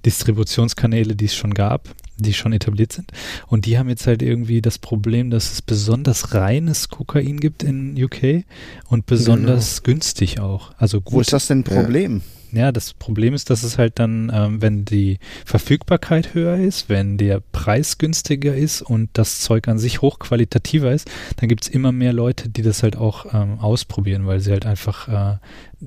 [0.05, 3.11] Distributionskanäle, die es schon gab, die schon etabliert sind.
[3.47, 8.01] Und die haben jetzt halt irgendwie das Problem, dass es besonders reines Kokain gibt in
[8.01, 8.45] UK
[8.89, 9.93] und besonders genau.
[9.93, 10.71] günstig auch.
[10.77, 11.13] Also gut.
[11.13, 12.17] Wo ist das denn ein Problem?
[12.17, 12.34] Ja.
[12.55, 17.17] Ja, das Problem ist, dass es halt dann, ähm, wenn die Verfügbarkeit höher ist, wenn
[17.17, 21.91] der Preis günstiger ist und das Zeug an sich hochqualitativer ist, dann gibt es immer
[21.91, 25.37] mehr Leute, die das halt auch ähm, ausprobieren, weil sie halt einfach äh,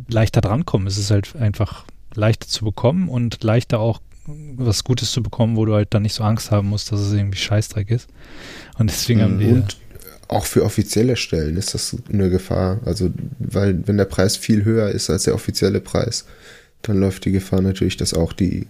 [0.08, 0.86] leichter drankommen.
[0.86, 5.64] Es ist halt einfach leichter zu bekommen und leichter auch was Gutes zu bekommen, wo
[5.64, 8.10] du halt dann nicht so Angst haben musst, dass es irgendwie Scheißdreck ist.
[8.78, 9.48] Und deswegen haben wir.
[9.48, 9.78] Und
[10.28, 12.80] auch für offizielle Stellen ist das eine Gefahr.
[12.84, 16.26] Also, weil, wenn der Preis viel höher ist als der offizielle Preis,
[16.82, 18.66] dann läuft die Gefahr natürlich, dass auch die,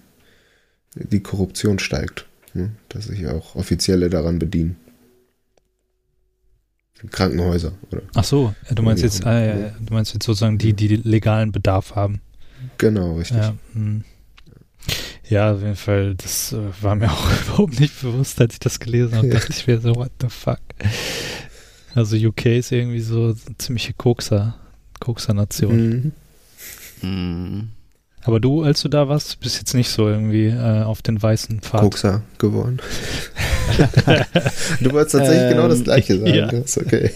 [0.94, 2.26] die Korruption steigt.
[2.55, 2.70] Ne?
[2.89, 4.76] Dass sich auch Offizielle daran bedienen.
[7.10, 8.02] Krankenhäuser, oder?
[8.14, 11.94] Ach so, du meinst jetzt, ah, ja, du meinst jetzt sozusagen die, die legalen Bedarf
[11.94, 12.20] haben.
[12.78, 13.36] Genau, richtig.
[13.36, 14.02] Ja, hm.
[15.28, 18.80] ja auf jeden Fall, das äh, war mir auch überhaupt nicht bewusst, als ich das
[18.80, 19.28] gelesen habe.
[19.28, 19.35] Ja.
[19.35, 20.59] dachte ich mir so, what the fuck.
[21.98, 24.54] Also UK ist irgendwie so eine ziemliche Kokser,
[25.00, 26.12] Kokser-Nation.
[27.02, 27.02] Mhm.
[27.02, 27.68] Mhm.
[28.22, 31.60] Aber du, als du da warst, bist jetzt nicht so irgendwie äh, auf den weißen
[31.60, 31.80] Pfad.
[31.80, 32.78] Kokser geworden.
[34.80, 36.34] du wolltest tatsächlich ähm, genau das gleiche sagen.
[36.34, 36.46] Ja.
[36.46, 37.10] Das ist okay.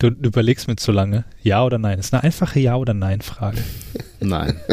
[0.00, 1.24] Du, du, überlegst mir zu lange.
[1.42, 1.96] Ja oder nein?
[1.96, 3.58] Das ist eine einfache Ja- oder Nein-Frage.
[4.20, 4.60] Nein.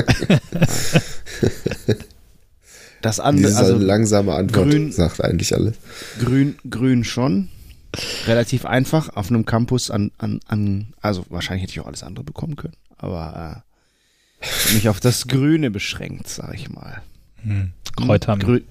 [3.06, 5.76] das andere, Diese also langsame Antwort grün, sagt eigentlich alles.
[6.20, 7.50] Grün, grün schon.
[8.28, 12.26] Relativ einfach auf einem Campus an, an, an, also wahrscheinlich hätte ich auch alles andere
[12.26, 13.64] bekommen können aber
[14.42, 17.02] äh, mich auf das Grüne beschränkt, sag ich mal.
[17.44, 17.74] Hm.
[17.96, 18.62] Kräuter haben Grü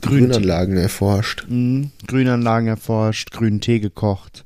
[0.00, 1.46] Grün Grünanlagen erforscht.
[1.48, 1.90] Mhm.
[2.06, 4.44] Grünanlagen erforscht, grünen Tee gekocht,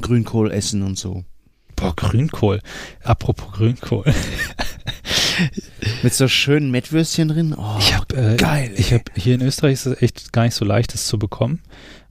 [0.00, 1.24] Grünkohl essen und so.
[1.76, 2.60] Boah, Grünkohl.
[3.02, 4.04] Apropos Grünkohl.
[6.02, 7.54] Mit so schönen Mettwürstchen drin.
[7.56, 8.72] Oh, ich hab, äh, geil.
[8.76, 11.60] Ich habe hier in Österreich ist es echt gar nicht so leicht, das zu bekommen.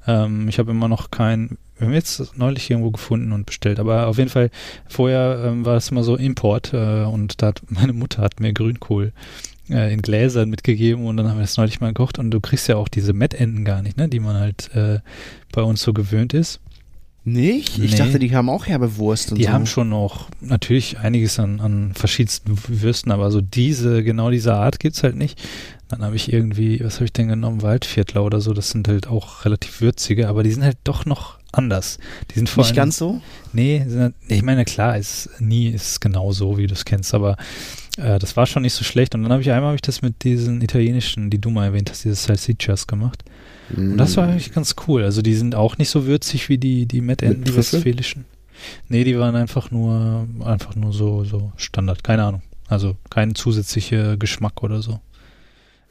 [0.08, 4.08] Ähm, ich habe immer noch kein wir haben jetzt neulich irgendwo gefunden und bestellt, aber
[4.08, 4.50] auf jeden Fall
[4.88, 8.54] vorher ähm, war es immer so Import äh, und da hat meine Mutter hat mir
[8.54, 9.12] Grünkohl
[9.70, 12.68] äh, in Gläsern mitgegeben und dann haben wir das neulich mal gekocht und du kriegst
[12.68, 15.00] ja auch diese Mettenden gar nicht, ne, die man halt äh,
[15.52, 16.62] bei uns so gewöhnt ist.
[17.28, 17.80] Nicht?
[17.80, 17.98] Ich nee.
[17.98, 19.50] dachte, die haben auch herbe Wurst und Die so.
[19.50, 24.80] haben schon noch natürlich einiges an, an verschiedensten Würsten, aber so diese, genau diese Art
[24.80, 25.42] gibt's halt nicht.
[25.88, 27.64] Dann habe ich irgendwie, was habe ich denn genommen?
[27.64, 31.40] Waldviertler oder so, das sind halt auch relativ würzige, aber die sind halt doch noch
[31.52, 31.98] anders.
[32.30, 33.20] Die sind vor Nicht ganz so?
[33.54, 37.16] Nee, halt, ich meine, klar, ist nie ist es genau so, wie du es kennst,
[37.16, 37.38] aber
[37.98, 39.16] äh, das war schon nicht so schlecht.
[39.16, 41.90] Und dann habe ich einmal hab ich das mit diesen italienischen, die du mal erwähnt
[41.90, 43.24] hast, diese Salsiccias gemacht.
[43.70, 43.94] Mm.
[43.94, 45.04] Und das war eigentlich ganz cool.
[45.04, 48.26] Also die sind auch nicht so würzig wie die, die Mettenden, die westfälischen.
[48.88, 52.42] Nee, die waren einfach nur, einfach nur so, so Standard, keine Ahnung.
[52.68, 55.00] Also kein zusätzlicher Geschmack oder so.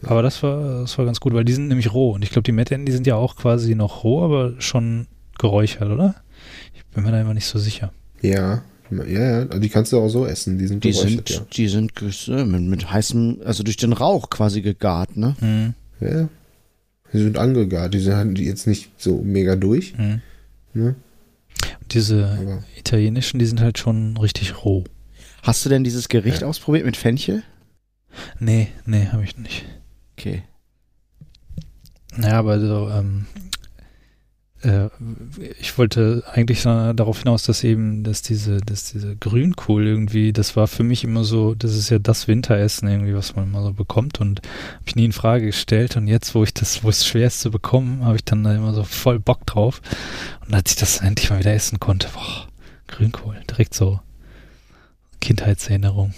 [0.02, 2.12] Aber das war, das war ganz gut, weil die sind nämlich roh.
[2.12, 5.06] Und ich glaube, die Mettenden, die sind ja auch quasi noch roh, aber schon
[5.38, 6.16] geräuchert, oder?
[6.74, 7.92] Ich bin mir da immer nicht so sicher.
[8.20, 11.40] Ja, ja, ja, also die kannst du auch so essen, die sind die sind, ja.
[11.52, 11.92] Die sind
[12.28, 15.36] äh, mit, mit heißem, also durch den Rauch quasi gegart, ne?
[15.40, 15.74] Mhm.
[16.00, 16.28] Ja,
[17.14, 20.20] die sind angegart, die sind halt jetzt nicht so mega durch, mhm.
[20.74, 20.94] ne?
[21.92, 22.64] Diese Aber.
[22.76, 24.84] italienischen, die sind halt schon richtig roh.
[25.42, 26.48] Hast du denn dieses Gericht ja.
[26.48, 27.42] ausprobiert mit Fenchel?
[28.40, 29.64] Nee, nee, habe ich nicht.
[30.18, 30.42] Okay.
[32.16, 33.26] Naja, aber so, ähm,
[34.64, 34.88] äh,
[35.60, 40.66] ich wollte eigentlich darauf hinaus, dass eben, dass diese, dass diese Grünkohl irgendwie, das war
[40.66, 44.20] für mich immer so, das ist ja das Winteressen irgendwie, was man mal so bekommt
[44.20, 47.26] und habe ich nie in Frage gestellt und jetzt, wo ich das, wo es schwer
[47.26, 49.82] ist zu bekommen, habe ich dann da immer so voll Bock drauf
[50.46, 52.48] und als ich das endlich mal wieder essen konnte, boah,
[52.88, 54.00] Grünkohl, direkt so
[55.20, 56.14] Kindheitserinnerung.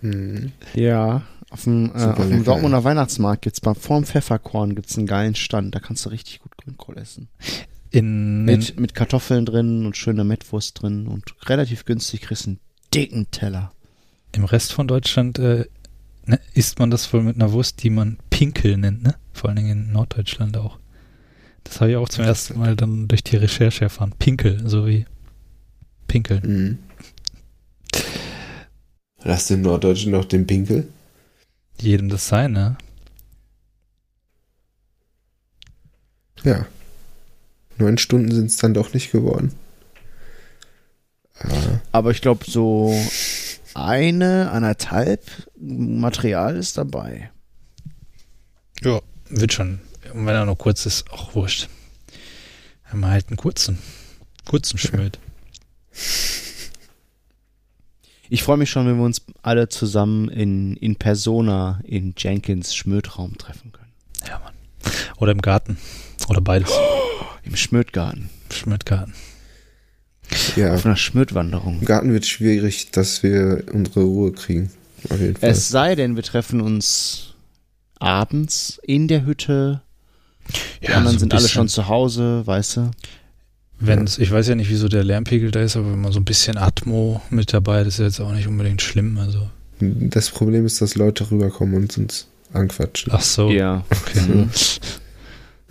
[0.00, 0.52] Mhm.
[0.74, 1.22] Ja,
[1.52, 5.74] auf dem, äh, auf dem Dortmunder Weihnachtsmarkt gibt's bei vorm Pfefferkorn gibt's einen geilen Stand,
[5.74, 7.28] da kannst du richtig gut Grünkohl essen.
[7.92, 12.58] In, mit, mit Kartoffeln drin und schöner Mettwurst drin und relativ günstig kriegst einen
[12.94, 13.72] dicken Teller.
[14.34, 15.66] Im Rest von Deutschland äh,
[16.24, 19.14] ne, isst man das wohl mit einer Wurst, die man Pinkel nennt, ne?
[19.34, 20.78] Vor allen Dingen in Norddeutschland auch.
[21.64, 24.14] Das habe ich auch zum ersten Mal dann durch die Recherche erfahren.
[24.18, 25.04] Pinkel, so wie
[26.08, 26.40] Pinkel.
[26.40, 26.78] Mhm.
[29.24, 30.88] Hast du im Norddeutschen noch den Pinkel?
[31.80, 32.76] Jedem das seine.
[36.42, 36.66] Ja.
[37.82, 39.52] Neun Stunden sind es dann doch nicht geworden.
[41.40, 42.94] Aber, Aber ich glaube, so
[43.74, 45.24] eine, anderthalb
[45.58, 47.32] Material ist dabei.
[48.82, 49.80] Ja, wird schon
[50.14, 51.68] Und wenn er nur kurz ist, auch wurscht.
[52.84, 53.78] Haben wir halt einen kurzen,
[54.44, 55.18] kurzen Schmöd.
[58.28, 63.36] Ich freue mich schon, wenn wir uns alle zusammen in, in Persona in Jenkins Schmödraum
[63.38, 63.92] treffen können.
[64.28, 64.54] Ja, Mann.
[65.18, 65.78] Oder im Garten.
[66.28, 66.70] Oder beides.
[67.44, 68.30] Im Schmödgarten.
[68.50, 69.14] Schmödgarten.
[70.56, 71.80] Ja, Auf einer Schmödwanderung.
[71.80, 74.70] im Garten wird schwierig, dass wir unsere Ruhe kriegen.
[75.10, 75.50] Auf jeden Fall.
[75.50, 77.34] Es sei denn, wir treffen uns
[77.98, 79.82] abends in der Hütte.
[80.82, 82.90] Die anderen so sind alle schon zu Hause, weißt du?
[83.78, 86.24] Wenn's, ich weiß ja nicht, wieso der Lärmpegel da ist, aber wenn man so ein
[86.24, 89.18] bisschen Atmo mit dabei, das ist jetzt auch nicht unbedingt schlimm.
[89.18, 89.50] Also,
[89.80, 93.12] das Problem ist, dass Leute rüberkommen und uns anquatschen.
[93.12, 93.50] ach so.
[93.50, 93.84] Ja.
[93.90, 94.20] Okay.
[94.20, 94.50] Mhm.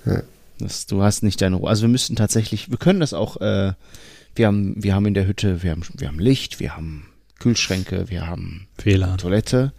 [0.03, 0.23] Ja.
[0.61, 1.69] Das, du hast nicht deine Ruhe.
[1.69, 3.73] Also wir müssten tatsächlich, wir können das auch, äh,
[4.35, 7.05] wir haben, wir haben in der Hütte, wir haben, wir haben Licht, wir haben
[7.39, 9.17] Kühlschränke, wir haben WLAN.
[9.17, 9.73] Toilette,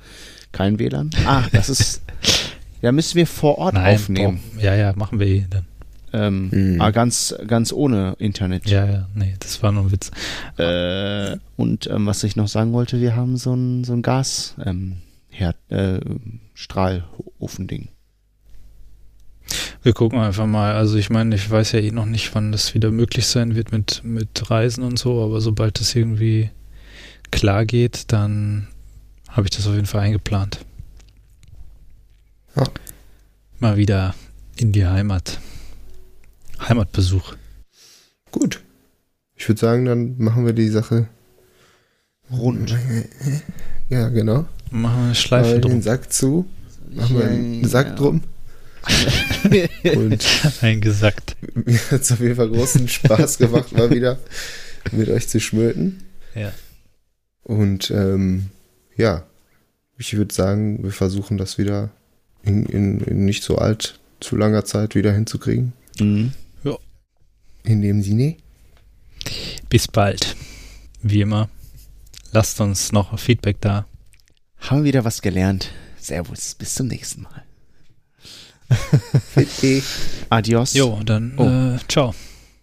[0.52, 1.10] kein WLAN.
[1.26, 2.02] Ah, das ist,
[2.82, 4.40] ja, müssen wir vor Ort Nein, aufnehmen.
[4.54, 5.64] boah, ja, ja, machen wir eh dann.
[6.14, 6.80] Ähm, Mhm.
[6.82, 8.68] ah, ganz, ganz ohne Internet.
[8.68, 10.10] Ja, ja, nee, das war nur ein Witz.
[10.59, 14.54] Äh, und ähm, was ich noch sagen wollte, wir haben so ein, so ein Gas,
[14.62, 14.96] ähm,
[15.30, 16.00] Herd, äh,
[16.52, 17.88] Strahlofending.
[19.82, 20.74] Wir gucken einfach mal.
[20.74, 23.72] Also ich meine, ich weiß ja eh noch nicht, wann das wieder möglich sein wird
[23.72, 26.50] mit, mit Reisen und so, aber sobald das irgendwie
[27.30, 28.68] klar geht, dann
[29.28, 30.64] habe ich das auf jeden Fall eingeplant.
[32.54, 32.64] Ja.
[33.59, 34.14] Mal wieder
[34.56, 35.40] in die Heimat.
[36.60, 37.34] Heimatbesuch.
[38.30, 38.60] Gut.
[39.34, 41.09] Ich würde sagen, dann machen wir die Sache
[42.30, 42.76] Rund.
[43.88, 44.46] Ja, genau.
[44.70, 45.82] Machen wir eine Schleife Machen wir den drum.
[45.82, 46.46] Sack zu.
[46.90, 48.22] Machen wir einen Sack drum.
[49.96, 50.26] Und
[50.60, 51.36] Eingesackt.
[51.54, 54.18] mir hat es auf jeden Fall großen Spaß gemacht, mal wieder
[54.90, 56.02] mit euch zu schmöten.
[56.34, 56.52] Ja.
[57.44, 58.50] Und ähm,
[58.96, 59.24] ja,
[59.98, 61.90] ich würde sagen, wir versuchen das wieder
[62.42, 65.72] in, in, in nicht so alt, zu langer Zeit wieder hinzukriegen.
[65.98, 66.32] Mhm.
[67.64, 68.36] In dem Sinne.
[69.68, 70.36] Bis bald.
[71.02, 71.48] Wie immer.
[72.32, 73.86] Lasst uns noch Feedback da.
[74.59, 75.70] Haben wir wieder was gelernt.
[75.98, 77.44] Servus, bis zum nächsten Mal.
[78.74, 79.82] Fitti.
[80.31, 80.74] Adios.
[80.74, 81.44] Jo, dann Oh.
[81.47, 82.15] äh, ciao.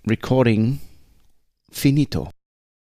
[0.08, 0.80] Recording
[1.72, 2.30] finito.